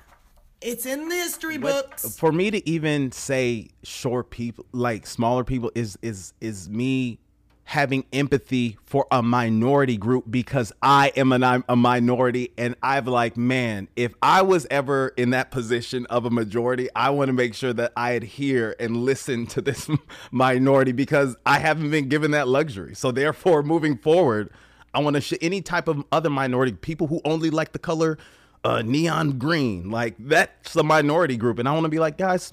it's 0.62 0.86
in 0.86 1.08
the 1.10 1.16
history 1.16 1.58
But 1.58 1.90
books. 1.90 2.18
for 2.18 2.32
me 2.32 2.50
to 2.52 2.68
even 2.70 3.12
say 3.12 3.70
short 3.84 4.32
people, 4.32 4.66
like 4.72 5.06
smaller 5.06 5.44
people, 5.44 5.72
is 5.76 5.98
is 6.02 6.34
is 6.42 6.68
me 6.70 7.20
having 7.68 8.06
empathy 8.14 8.78
for 8.86 9.06
a 9.12 9.22
minority 9.22 9.98
group 9.98 10.24
because 10.30 10.72
I 10.82 11.12
am 11.18 11.34
an, 11.34 11.66
a 11.68 11.76
minority 11.76 12.54
and 12.58 12.78
I've 12.82 13.10
like, 13.10 13.36
man, 13.36 13.90
if 13.98 14.14
I 14.22 14.42
was 14.42 14.66
ever 14.72 15.10
in 15.18 15.32
that 15.32 15.52
position 15.52 16.06
of 16.06 16.24
a 16.24 16.30
majority, 16.30 16.88
I 16.96 17.10
want 17.10 17.28
to 17.28 17.34
make 17.34 17.54
sure 17.54 17.74
that 17.74 17.92
I 17.98 18.12
adhere 18.12 18.74
and 18.80 18.96
listen 18.96 19.48
to 19.48 19.60
this 19.60 19.90
minority 20.32 20.94
because 20.94 21.36
I 21.46 21.60
haven't 21.60 21.92
been 21.92 22.08
given 22.08 22.32
that 22.32 22.48
luxury. 22.48 22.96
So 22.96 23.12
therefore, 23.12 23.64
moving 23.64 23.98
forward, 23.98 24.50
I 24.94 25.00
want 25.02 25.16
to 25.16 25.22
sh- 25.22 25.34
any 25.42 25.62
type 25.62 25.90
of 25.90 26.06
other 26.10 26.30
minority 26.30 26.72
people 26.72 27.08
who 27.08 27.20
only 27.26 27.50
like 27.50 27.74
the 27.74 27.80
color 27.80 28.18
uh, 28.64 28.82
neon 28.82 29.38
green, 29.38 29.92
like 29.92 30.16
that's 30.18 30.72
the 30.72 30.86
minority 30.86 31.36
group, 31.36 31.60
and 31.60 31.68
I 31.68 31.74
want 31.74 31.84
to 31.84 31.90
be 31.90 32.00
like, 32.00 32.18
guys, 32.18 32.50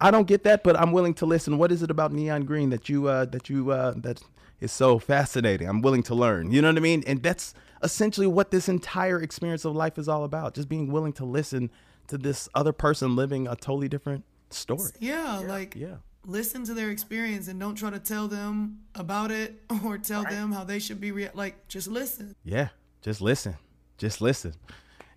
I 0.00 0.10
don't 0.10 0.26
get 0.26 0.44
that, 0.44 0.64
but 0.64 0.80
I'm 0.80 0.92
willing 0.92 1.12
to 1.14 1.26
listen. 1.26 1.58
What 1.58 1.72
is 1.72 1.82
it 1.82 1.90
about 1.90 2.10
neon 2.10 2.44
green 2.46 2.70
that 2.70 2.88
you 2.88 3.06
uh, 3.08 3.26
that 3.26 3.50
you 3.50 3.70
uh, 3.70 3.92
that 3.98 4.22
is 4.60 4.72
so 4.72 4.98
fascinating? 4.98 5.68
I'm 5.68 5.82
willing 5.82 6.02
to 6.04 6.14
learn. 6.14 6.50
You 6.52 6.62
know 6.62 6.68
what 6.68 6.76
I 6.76 6.80
mean? 6.80 7.04
And 7.06 7.22
that's 7.22 7.54
essentially 7.82 8.26
what 8.26 8.50
this 8.50 8.68
entire 8.68 9.20
experience 9.20 9.64
of 9.64 9.74
life 9.76 9.98
is 9.98 10.08
all 10.08 10.24
about. 10.24 10.54
Just 10.54 10.68
being 10.68 10.90
willing 10.90 11.12
to 11.14 11.24
listen 11.24 11.70
to 12.08 12.16
this 12.18 12.48
other 12.54 12.72
person 12.72 13.16
living 13.16 13.46
a 13.48 13.56
totally 13.56 13.88
different 13.88 14.24
story. 14.50 14.90
yeah, 15.00 15.38
like 15.46 15.74
Yeah. 15.74 15.96
listen 16.24 16.64
to 16.64 16.74
their 16.74 16.90
experience 16.90 17.48
and 17.48 17.58
don't 17.60 17.74
try 17.74 17.90
to 17.90 17.98
tell 17.98 18.28
them 18.28 18.78
about 18.94 19.30
it 19.30 19.60
or 19.84 19.98
tell 19.98 20.22
them 20.22 20.52
how 20.52 20.64
they 20.64 20.78
should 20.78 21.00
be 21.00 21.10
rea- 21.12 21.30
like 21.34 21.66
just 21.68 21.88
listen. 21.88 22.34
Yeah, 22.44 22.68
just 23.02 23.20
listen. 23.20 23.56
Just 23.98 24.20
listen. 24.20 24.54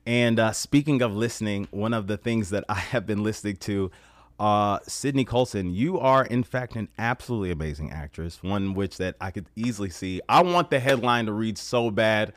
And 0.05 0.39
uh, 0.39 0.51
speaking 0.53 1.01
of 1.01 1.15
listening, 1.15 1.67
one 1.71 1.93
of 1.93 2.07
the 2.07 2.17
things 2.17 2.49
that 2.49 2.63
I 2.67 2.75
have 2.75 3.05
been 3.05 3.21
listening 3.23 3.57
to 3.57 3.91
Uh, 4.39 4.79
Sydney 4.87 5.25
Colson, 5.25 5.73
you 5.73 5.99
are 5.99 6.25
in 6.25 6.43
fact 6.43 6.75
an 6.77 6.87
absolutely 6.97 7.51
amazing 7.51 7.91
actress. 7.91 8.41
One 8.41 8.73
which 8.73 8.97
that 8.97 9.15
I 9.19 9.31
could 9.31 9.47
easily 9.55 9.89
see. 9.89 10.21
I 10.29 10.41
want 10.41 10.69
the 10.69 10.79
headline 10.79 11.25
to 11.25 11.33
read 11.33 11.57
so 11.57 11.91
bad. 11.91 12.33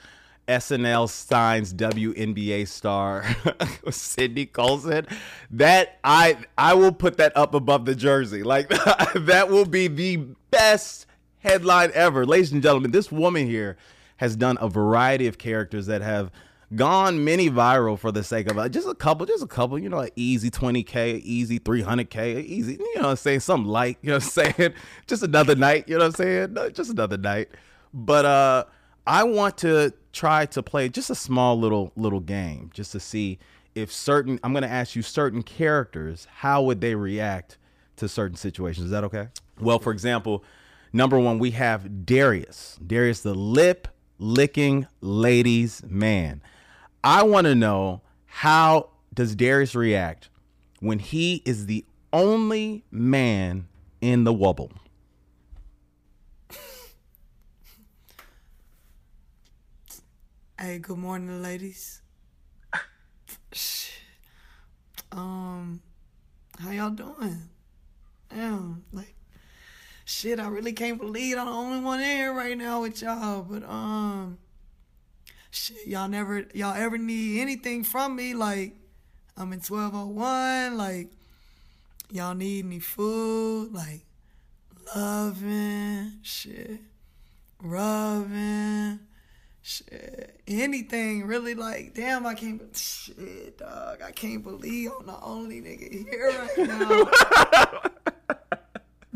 SNL 0.48 1.09
signs 1.09 1.72
WNBA 1.72 2.66
star 2.66 3.24
Sydney 3.90 4.46
Colson. 4.46 5.07
That 5.53 6.00
I 6.03 6.38
I 6.59 6.74
will 6.74 6.90
put 6.90 7.18
that 7.18 7.36
up 7.36 7.55
above 7.55 7.84
the 7.84 7.94
jersey. 7.94 8.42
Like 8.42 8.68
that 9.14 9.48
will 9.48 9.64
be 9.64 9.86
the 9.86 10.16
best 10.50 11.07
headline 11.38 11.92
ever. 11.94 12.26
Ladies 12.26 12.50
and 12.50 12.62
gentlemen, 12.62 12.90
this 12.90 13.12
woman 13.12 13.46
here 13.46 13.76
has 14.16 14.34
done 14.34 14.59
a 14.61 14.68
variety 14.68 15.28
of 15.28 15.38
characters 15.38 15.86
that 15.86 16.03
have 16.03 16.32
gone 16.74 17.24
many 17.24 17.50
viral 17.50 17.98
for 17.98 18.12
the 18.12 18.22
sake 18.22 18.50
of 18.50 18.70
just 18.70 18.88
a 18.88 18.94
couple, 18.94 19.26
just 19.26 19.42
a 19.42 19.46
couple, 19.46 19.78
you 19.78 19.88
know, 19.88 20.06
easy 20.16 20.50
20K, 20.50 21.20
easy 21.22 21.58
300K, 21.58 22.44
easy, 22.44 22.72
you 22.72 22.94
know 22.96 23.02
what 23.02 23.10
I'm 23.10 23.16
saying? 23.16 23.40
Something 23.40 23.70
light, 23.70 23.98
you 24.02 24.10
know 24.10 24.16
what 24.16 24.24
I'm 24.24 24.54
saying? 24.54 24.74
Just 25.06 25.22
another 25.22 25.54
night, 25.54 25.88
you 25.88 25.98
know 25.98 26.04
what 26.04 26.20
I'm 26.20 26.24
saying? 26.24 26.52
No, 26.54 26.70
just 26.70 26.90
another 26.90 27.18
night. 27.18 27.48
But 27.92 28.24
uh 28.24 28.64
I 29.06 29.24
want 29.24 29.58
to 29.58 29.92
try 30.12 30.46
to 30.46 30.62
play 30.62 30.88
just 30.88 31.10
a 31.10 31.14
small 31.14 31.58
little 31.58 31.92
little 31.96 32.20
game 32.20 32.70
just 32.72 32.92
to 32.92 33.00
see 33.00 33.38
if 33.74 33.92
certain 33.92 34.38
I'm 34.44 34.52
going 34.52 34.62
to 34.62 34.70
ask 34.70 34.94
you 34.94 35.02
certain 35.02 35.42
characters 35.42 36.26
how 36.30 36.62
would 36.62 36.80
they 36.80 36.94
react 36.94 37.58
to 37.96 38.08
certain 38.08 38.36
situations. 38.36 38.86
Is 38.86 38.90
that 38.90 39.04
okay? 39.04 39.28
Well, 39.60 39.78
for 39.78 39.92
example, 39.92 40.44
number 40.92 41.18
1 41.18 41.38
we 41.38 41.52
have 41.52 42.06
Darius. 42.06 42.78
Darius 42.86 43.22
the 43.22 43.34
lip 43.34 43.88
licking 44.18 44.86
ladies 45.00 45.82
man. 45.88 46.42
I 47.05 47.24
want 47.24 47.46
to 47.46 47.55
know 47.55 48.03
how 48.26 48.90
does 49.12 49.34
Darius 49.34 49.74
react 49.74 50.28
when 50.80 51.00
he 51.00 51.42
is 51.44 51.66
the 51.66 51.84
only 52.12 52.84
man 52.90 53.66
in 54.00 54.24
the 54.24 54.32
Wubble? 54.32 54.70
Hey, 60.59 60.78
good 60.78 60.98
morning, 60.98 61.42
ladies. 61.42 62.03
Um, 65.11 65.82
how 66.61 66.70
y'all 66.70 66.90
doing? 66.90 67.48
Damn, 68.30 68.84
like, 68.92 69.16
shit, 70.05 70.38
I 70.38 70.46
really 70.46 70.72
can't 70.72 71.00
believe 71.00 71.36
I'm 71.36 71.46
the 71.46 71.53
only 71.53 71.80
one 71.80 71.98
in 72.00 72.16
here 72.16 72.32
right 72.32 72.57
now 72.57 72.80
with 72.82 73.03
y'all. 73.03 73.42
But 73.42 73.64
um, 73.68 74.38
shit, 75.53 75.86
y'all 75.86 76.09
never, 76.09 76.46
y'all 76.53 76.74
ever 76.74 76.98
need 76.98 77.40
anything 77.40 77.84
from 77.84 78.16
me? 78.16 78.34
Like, 78.34 78.74
I'm 79.36 79.53
in 79.53 79.61
1201. 79.61 80.76
Like, 80.76 81.09
y'all 82.11 82.34
need 82.34 82.64
any 82.64 82.80
food? 82.80 83.72
Like, 83.72 84.00
loving, 84.96 86.18
shit, 86.22 86.80
rubbing 87.62 88.98
shit, 89.62 90.40
anything 90.46 91.26
really 91.26 91.55
like, 91.55 91.94
damn, 91.94 92.26
I 92.26 92.34
can't, 92.34 92.76
shit, 92.76 93.59
dog, 93.59 94.03
I 94.05 94.11
can't 94.11 94.42
believe 94.42 94.90
I'm 94.98 95.07
the 95.07 95.20
only 95.22 95.61
nigga 95.61 96.09
here 96.09 96.48
right 96.59 96.68
now. 98.28 98.36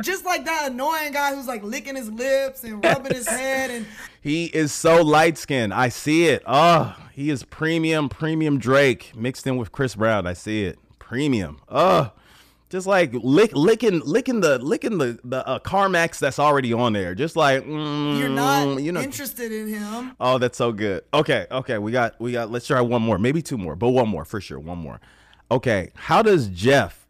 Just 0.02 0.24
like 0.24 0.44
that 0.44 0.70
annoying 0.70 1.12
guy 1.12 1.34
who's 1.34 1.46
like 1.46 1.62
licking 1.62 1.96
his 1.96 2.10
lips 2.10 2.64
and 2.64 2.84
rubbing 2.84 3.14
his 3.14 3.26
head 3.26 3.70
and 3.70 3.86
he 4.20 4.46
is 4.46 4.72
so 4.72 5.02
light 5.02 5.38
skinned. 5.38 5.72
I 5.72 5.88
see 5.88 6.26
it. 6.26 6.42
Oh, 6.46 6.96
he 7.12 7.30
is 7.30 7.44
premium, 7.44 8.08
premium 8.08 8.58
Drake 8.58 9.12
mixed 9.16 9.46
in 9.46 9.56
with 9.56 9.72
Chris 9.72 9.94
Brown. 9.94 10.26
I 10.26 10.34
see 10.34 10.64
it. 10.64 10.78
Premium. 10.98 11.60
Oh, 11.68 12.12
just 12.68 12.86
like 12.86 13.12
lick, 13.14 13.52
licking, 13.54 14.00
licking 14.00 14.40
the, 14.40 14.58
licking 14.58 14.98
the 14.98 15.18
the 15.22 15.46
uh, 15.46 15.58
Carmex 15.60 16.18
that's 16.18 16.38
already 16.38 16.72
on 16.72 16.92
there. 16.92 17.14
Just 17.14 17.36
like 17.36 17.64
mm, 17.64 18.18
you're 18.18 18.28
not 18.28 18.82
you 18.82 18.92
know, 18.92 19.00
interested 19.00 19.52
in 19.52 19.68
him. 19.68 20.16
Oh, 20.20 20.38
that's 20.38 20.58
so 20.58 20.72
good. 20.72 21.04
Okay, 21.14 21.46
okay, 21.50 21.78
we 21.78 21.92
got, 21.92 22.20
we 22.20 22.32
got. 22.32 22.50
Let's 22.50 22.66
try 22.66 22.80
one 22.80 23.02
more, 23.02 23.18
maybe 23.18 23.40
two 23.40 23.56
more, 23.56 23.76
but 23.76 23.90
one 23.90 24.08
more 24.08 24.24
for 24.24 24.40
sure. 24.40 24.58
One 24.58 24.78
more. 24.78 25.00
Okay, 25.50 25.92
how 25.94 26.22
does 26.22 26.48
Jeff, 26.48 27.05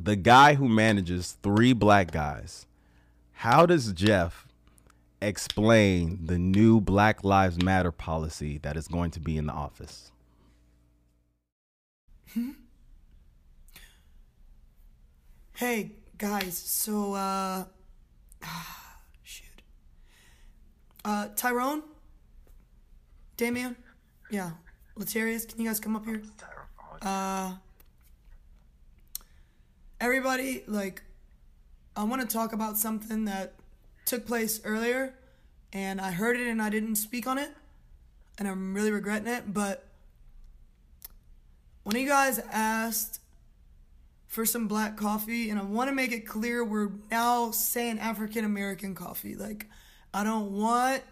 the 0.00 0.16
guy 0.16 0.54
who 0.54 0.68
manages 0.68 1.36
three 1.42 1.72
black 1.72 2.10
guys, 2.10 2.66
how 3.32 3.66
does 3.66 3.92
Jeff 3.92 4.46
explain 5.20 6.18
the 6.24 6.38
new 6.38 6.80
Black 6.80 7.22
Lives 7.24 7.62
Matter 7.62 7.92
policy 7.92 8.58
that 8.58 8.76
is 8.76 8.88
going 8.88 9.10
to 9.12 9.20
be 9.20 9.36
in 9.36 9.46
the 9.46 9.52
office? 9.52 10.10
Hey 15.54 15.92
guys, 16.18 16.56
so 16.56 17.12
uh 17.14 17.64
shoot. 19.22 19.62
Uh 21.04 21.28
Tyrone? 21.36 21.82
Damien? 23.36 23.76
Yeah. 24.30 24.52
Latarius, 24.98 25.48
can 25.48 25.60
you 25.60 25.68
guys 25.68 25.78
come 25.80 25.94
up 25.96 26.04
here? 26.04 26.22
Uh 27.02 27.54
everybody, 30.02 30.64
like 30.66 31.00
I 31.96 32.02
want 32.02 32.22
to 32.22 32.28
talk 32.28 32.52
about 32.52 32.76
something 32.76 33.24
that 33.26 33.54
took 34.04 34.26
place 34.26 34.60
earlier 34.64 35.14
and 35.72 36.00
I 36.00 36.10
heard 36.10 36.36
it 36.36 36.48
and 36.48 36.60
I 36.60 36.70
didn't 36.70 36.96
speak 36.96 37.26
on 37.26 37.38
it. 37.38 37.50
And 38.36 38.48
I'm 38.48 38.74
really 38.74 38.90
regretting 38.90 39.28
it, 39.28 39.54
but 39.54 39.86
when 41.84 41.96
you 41.96 42.08
guys 42.08 42.40
asked 42.50 43.20
for 44.26 44.44
some 44.44 44.66
black 44.66 44.96
coffee 44.96 45.50
and 45.50 45.60
I 45.60 45.62
want 45.62 45.88
to 45.88 45.94
make 45.94 46.10
it 46.10 46.26
clear 46.26 46.64
we're 46.64 46.90
now 47.10 47.50
saying 47.50 47.98
African 47.98 48.44
American 48.44 48.94
coffee. 48.94 49.36
Like 49.36 49.66
I 50.12 50.24
don't 50.24 50.52
want 50.52 51.02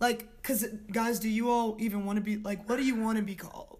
like 0.00 0.42
cuz 0.42 0.66
guys 0.90 1.20
do 1.20 1.28
you 1.28 1.50
all 1.50 1.76
even 1.78 2.04
want 2.06 2.16
to 2.16 2.22
be 2.22 2.38
like 2.38 2.68
what 2.68 2.76
do 2.76 2.84
you 2.84 2.96
want 2.96 3.18
to 3.18 3.22
be 3.22 3.34
called? 3.34 3.78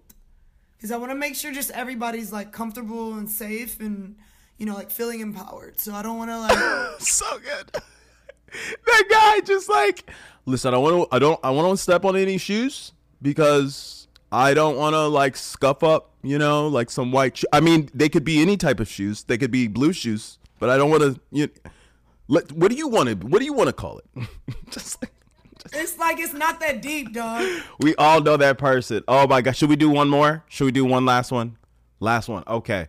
Cuz 0.80 0.92
I 0.92 0.98
want 0.98 1.10
to 1.10 1.16
make 1.16 1.34
sure 1.34 1.50
just 1.50 1.70
everybody's 1.70 2.30
like 2.30 2.52
comfortable 2.52 3.14
and 3.14 3.28
safe 3.28 3.80
and 3.80 4.16
you 4.60 4.66
know 4.66 4.74
like 4.74 4.90
feeling 4.90 5.20
empowered. 5.20 5.80
So 5.80 5.92
I 5.92 6.02
don't 6.02 6.18
want 6.18 6.30
to 6.30 6.38
like 6.38 7.00
so 7.00 7.26
good. 7.38 7.72
that 8.86 9.04
guy 9.10 9.40
just 9.44 9.68
like 9.68 10.08
listen, 10.46 10.74
I 10.74 10.78
want 10.78 11.10
to 11.10 11.16
I 11.16 11.18
don't 11.18 11.40
I 11.42 11.50
want 11.50 11.76
to 11.76 11.82
step 11.82 12.04
on 12.04 12.14
any 12.14 12.38
shoes 12.38 12.92
because 13.20 14.06
I 14.30 14.54
don't 14.54 14.76
want 14.76 14.94
to 14.94 15.06
like 15.08 15.36
scuff 15.36 15.82
up, 15.82 16.10
you 16.22 16.38
know, 16.38 16.68
like 16.68 16.90
some 16.90 17.10
white. 17.10 17.38
Sh- 17.38 17.44
I 17.52 17.60
mean, 17.60 17.88
they 17.94 18.08
could 18.08 18.22
be 18.22 18.40
any 18.40 18.56
type 18.56 18.78
of 18.78 18.86
shoes. 18.86 19.24
They 19.24 19.38
could 19.38 19.50
be 19.50 19.66
blue 19.66 19.92
shoes, 19.92 20.38
but 20.60 20.68
I 20.68 20.76
don't 20.76 20.90
want 20.90 21.02
to. 21.02 21.20
You, 21.32 21.48
let, 22.28 22.52
what 22.52 22.70
do 22.70 22.76
you 22.76 22.86
want 22.86 23.08
to? 23.08 23.26
What 23.26 23.40
do 23.40 23.44
you 23.44 23.52
want 23.52 23.68
to 23.68 23.72
call 23.72 23.98
it? 23.98 24.28
just 24.70 25.02
like. 25.02 25.10
It's 25.72 25.98
like 25.98 26.18
it's 26.18 26.32
not 26.32 26.58
that 26.60 26.80
deep, 26.80 27.12
dog. 27.12 27.46
We 27.80 27.94
all 27.96 28.20
know 28.20 28.36
that 28.38 28.56
person. 28.56 29.04
Oh 29.06 29.26
my 29.26 29.42
god, 29.42 29.56
should 29.56 29.68
we 29.68 29.76
do 29.76 29.90
one 29.90 30.08
more? 30.08 30.42
Should 30.48 30.64
we 30.64 30.72
do 30.72 30.84
one 30.84 31.04
last 31.04 31.30
one? 31.30 31.58
Last 31.98 32.28
one. 32.28 32.44
Okay. 32.46 32.88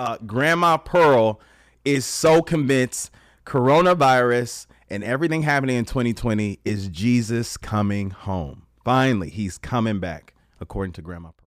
Uh, 0.00 0.16
Grandma 0.24 0.78
Pearl 0.78 1.38
is 1.84 2.06
so 2.06 2.40
convinced 2.40 3.10
coronavirus 3.44 4.66
and 4.88 5.04
everything 5.04 5.42
happening 5.42 5.76
in 5.76 5.84
2020 5.84 6.58
is 6.64 6.88
Jesus 6.88 7.58
coming 7.58 8.08
home. 8.08 8.62
Finally, 8.82 9.28
he's 9.28 9.58
coming 9.58 10.00
back 10.00 10.32
according 10.58 10.94
to 10.94 11.02
Grandma 11.02 11.32
Pearl. 11.32 11.46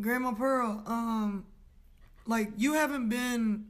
Grandma 0.00 0.32
Pearl, 0.32 0.82
um, 0.86 1.44
like 2.26 2.48
you 2.56 2.72
haven't 2.72 3.10
been, 3.10 3.66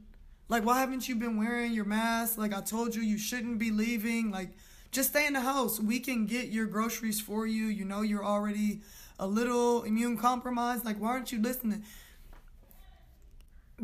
like, 0.47 0.63
why 0.63 0.79
haven't 0.79 1.09
you 1.09 1.15
been 1.15 1.35
wearing 1.35 1.73
your 1.73 1.83
mask? 1.83 2.37
Like 2.37 2.53
I 2.53 2.61
told 2.61 2.95
you, 2.95 3.01
you 3.01 3.17
shouldn't 3.17 3.59
be 3.59 3.69
leaving. 3.69 4.31
Like, 4.31 4.51
just 4.93 5.09
stay 5.09 5.27
in 5.27 5.33
the 5.33 5.41
house. 5.41 5.77
We 5.77 5.99
can 5.99 6.25
get 6.25 6.47
your 6.47 6.67
groceries 6.67 7.19
for 7.19 7.45
you. 7.45 7.65
You 7.65 7.83
know, 7.83 8.01
you're 8.01 8.23
already 8.23 8.79
a 9.19 9.27
little 9.27 9.83
immune 9.83 10.17
compromised. 10.17 10.85
Like, 10.85 10.97
why 10.97 11.09
aren't 11.09 11.31
you 11.31 11.41
listening? 11.41 11.83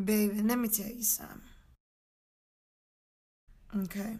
Baby, 0.02 0.40
let 0.42 0.58
me 0.58 0.68
tell 0.68 0.86
you 0.86 1.02
something. 1.02 1.40
Okay. 3.84 4.16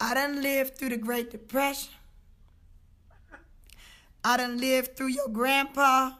I 0.00 0.14
done 0.14 0.42
lived 0.42 0.76
through 0.76 0.90
the 0.90 0.96
Great 0.96 1.30
Depression. 1.30 1.92
I 4.24 4.36
done 4.36 4.58
lived 4.58 4.96
through 4.96 5.08
your 5.08 5.28
grandpa 5.28 6.12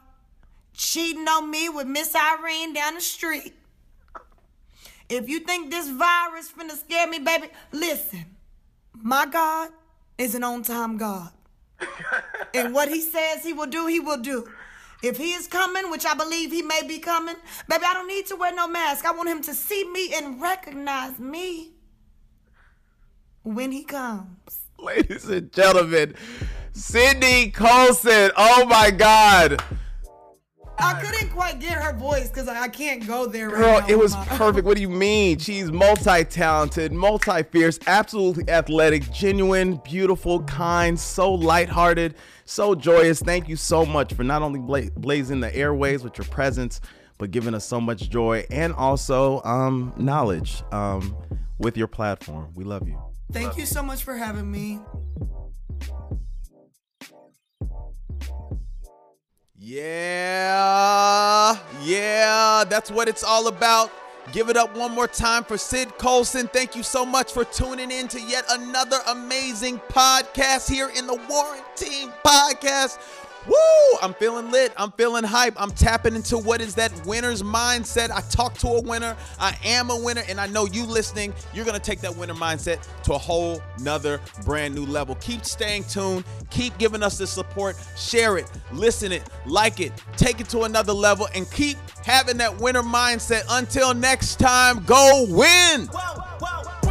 cheating 0.74 1.28
on 1.28 1.50
me 1.50 1.68
with 1.68 1.86
Miss 1.86 2.14
Irene 2.14 2.72
down 2.72 2.94
the 2.94 3.00
street. 3.00 3.54
If 5.08 5.28
you 5.28 5.40
think 5.40 5.70
this 5.70 5.88
virus 5.90 6.50
finna 6.50 6.78
scare 6.78 7.06
me, 7.06 7.18
baby, 7.18 7.48
listen. 7.70 8.24
My 8.94 9.26
God 9.26 9.70
is 10.16 10.34
an 10.34 10.44
on-time 10.44 10.96
God. 10.96 11.30
And 12.54 12.74
what 12.74 12.88
he 12.88 13.00
says 13.00 13.42
he 13.42 13.52
will 13.52 13.66
do, 13.66 13.86
he 13.86 14.00
will 14.00 14.18
do. 14.18 14.48
If 15.02 15.16
he 15.16 15.32
is 15.32 15.48
coming, 15.48 15.90
which 15.90 16.06
I 16.06 16.14
believe 16.14 16.52
he 16.52 16.62
may 16.62 16.82
be 16.86 16.98
coming, 16.98 17.34
baby, 17.68 17.84
I 17.84 17.92
don't 17.92 18.06
need 18.06 18.26
to 18.26 18.36
wear 18.36 18.54
no 18.54 18.68
mask. 18.68 19.04
I 19.04 19.10
want 19.10 19.28
him 19.28 19.42
to 19.42 19.54
see 19.54 19.84
me 19.90 20.14
and 20.14 20.40
recognize 20.40 21.18
me 21.18 21.72
when 23.42 23.72
he 23.72 23.82
comes. 23.82 24.60
Ladies 24.78 25.28
and 25.28 25.52
gentlemen, 25.52 26.14
Sydney 26.72 27.50
Colson. 27.50 28.30
Oh 28.36 28.64
my 28.66 28.90
God. 28.90 29.62
I 30.78 31.00
couldn't 31.00 31.30
quite 31.30 31.60
get 31.60 31.72
her 31.72 31.92
voice 31.92 32.28
because 32.28 32.48
I, 32.48 32.62
I 32.62 32.68
can't 32.68 33.06
go 33.06 33.26
there 33.26 33.48
right 33.50 33.58
Girl, 33.58 33.80
now 33.80 33.86
it 33.86 33.98
was 33.98 34.16
perfect. 34.26 34.66
What 34.66 34.76
do 34.76 34.82
you 34.82 34.88
mean? 34.88 35.38
She's 35.38 35.70
multi-talented, 35.70 36.92
multi-fierce, 36.92 37.78
absolutely 37.86 38.48
athletic, 38.48 39.10
genuine, 39.12 39.80
beautiful, 39.84 40.42
kind, 40.44 40.98
so 40.98 41.32
lighthearted, 41.32 42.14
so 42.44 42.74
joyous. 42.74 43.20
Thank 43.20 43.48
you 43.48 43.56
so 43.56 43.84
much 43.84 44.14
for 44.14 44.24
not 44.24 44.42
only 44.42 44.60
bla- 44.60 44.90
blazing 44.96 45.40
the 45.40 45.54
airways 45.54 46.02
with 46.02 46.18
your 46.18 46.26
presence, 46.26 46.80
but 47.18 47.30
giving 47.30 47.54
us 47.54 47.64
so 47.64 47.80
much 47.80 48.10
joy 48.10 48.44
and 48.50 48.72
also 48.72 49.42
um, 49.44 49.92
knowledge 49.96 50.62
um, 50.72 51.16
with 51.58 51.76
your 51.76 51.86
platform. 51.86 52.50
We 52.54 52.64
love 52.64 52.88
you. 52.88 53.00
Thank 53.30 53.56
you 53.56 53.64
so 53.64 53.82
much 53.82 54.02
for 54.02 54.16
having 54.16 54.50
me. 54.50 54.80
Yeah, 59.64 61.56
yeah, 61.84 62.64
that's 62.68 62.90
what 62.90 63.06
it's 63.06 63.22
all 63.22 63.46
about. 63.46 63.92
Give 64.32 64.48
it 64.48 64.56
up 64.56 64.76
one 64.76 64.90
more 64.92 65.06
time 65.06 65.44
for 65.44 65.56
Sid 65.56 65.98
Colson. 65.98 66.48
Thank 66.48 66.74
you 66.74 66.82
so 66.82 67.06
much 67.06 67.32
for 67.32 67.44
tuning 67.44 67.92
in 67.92 68.08
to 68.08 68.20
yet 68.20 68.44
another 68.50 68.96
amazing 69.06 69.78
podcast 69.88 70.68
here 70.68 70.90
in 70.96 71.06
the 71.06 71.14
Warren 71.14 71.62
Team 71.76 72.12
Podcast. 72.24 72.98
Woo! 73.46 73.54
I'm 74.00 74.14
feeling 74.14 74.50
lit. 74.50 74.72
I'm 74.76 74.92
feeling 74.92 75.24
hype. 75.24 75.60
I'm 75.60 75.70
tapping 75.70 76.14
into 76.14 76.38
what 76.38 76.60
is 76.60 76.74
that 76.76 76.92
winner's 77.06 77.42
mindset. 77.42 78.10
I 78.10 78.20
talked 78.22 78.60
to 78.60 78.68
a 78.68 78.80
winner. 78.80 79.16
I 79.38 79.56
am 79.64 79.90
a 79.90 79.96
winner. 79.96 80.22
And 80.28 80.40
I 80.40 80.46
know 80.46 80.66
you 80.66 80.84
listening, 80.84 81.32
you're 81.54 81.64
going 81.64 81.78
to 81.78 81.82
take 81.82 82.00
that 82.00 82.16
winner 82.16 82.34
mindset 82.34 82.86
to 83.04 83.14
a 83.14 83.18
whole 83.18 83.62
nother 83.80 84.20
brand 84.44 84.74
new 84.74 84.86
level. 84.86 85.14
Keep 85.16 85.44
staying 85.44 85.84
tuned. 85.84 86.24
Keep 86.50 86.78
giving 86.78 87.02
us 87.02 87.18
the 87.18 87.26
support. 87.26 87.76
Share 87.96 88.38
it, 88.38 88.50
listen 88.72 89.12
it, 89.12 89.22
like 89.46 89.80
it, 89.80 89.92
take 90.16 90.40
it 90.40 90.48
to 90.50 90.62
another 90.62 90.92
level, 90.92 91.28
and 91.34 91.50
keep 91.50 91.76
having 92.04 92.36
that 92.38 92.60
winner 92.60 92.82
mindset. 92.82 93.44
Until 93.50 93.94
next 93.94 94.38
time, 94.38 94.84
go 94.84 95.26
win! 95.28 95.86
Whoa, 95.86 96.22
whoa, 96.40 96.62
win, 96.64 96.81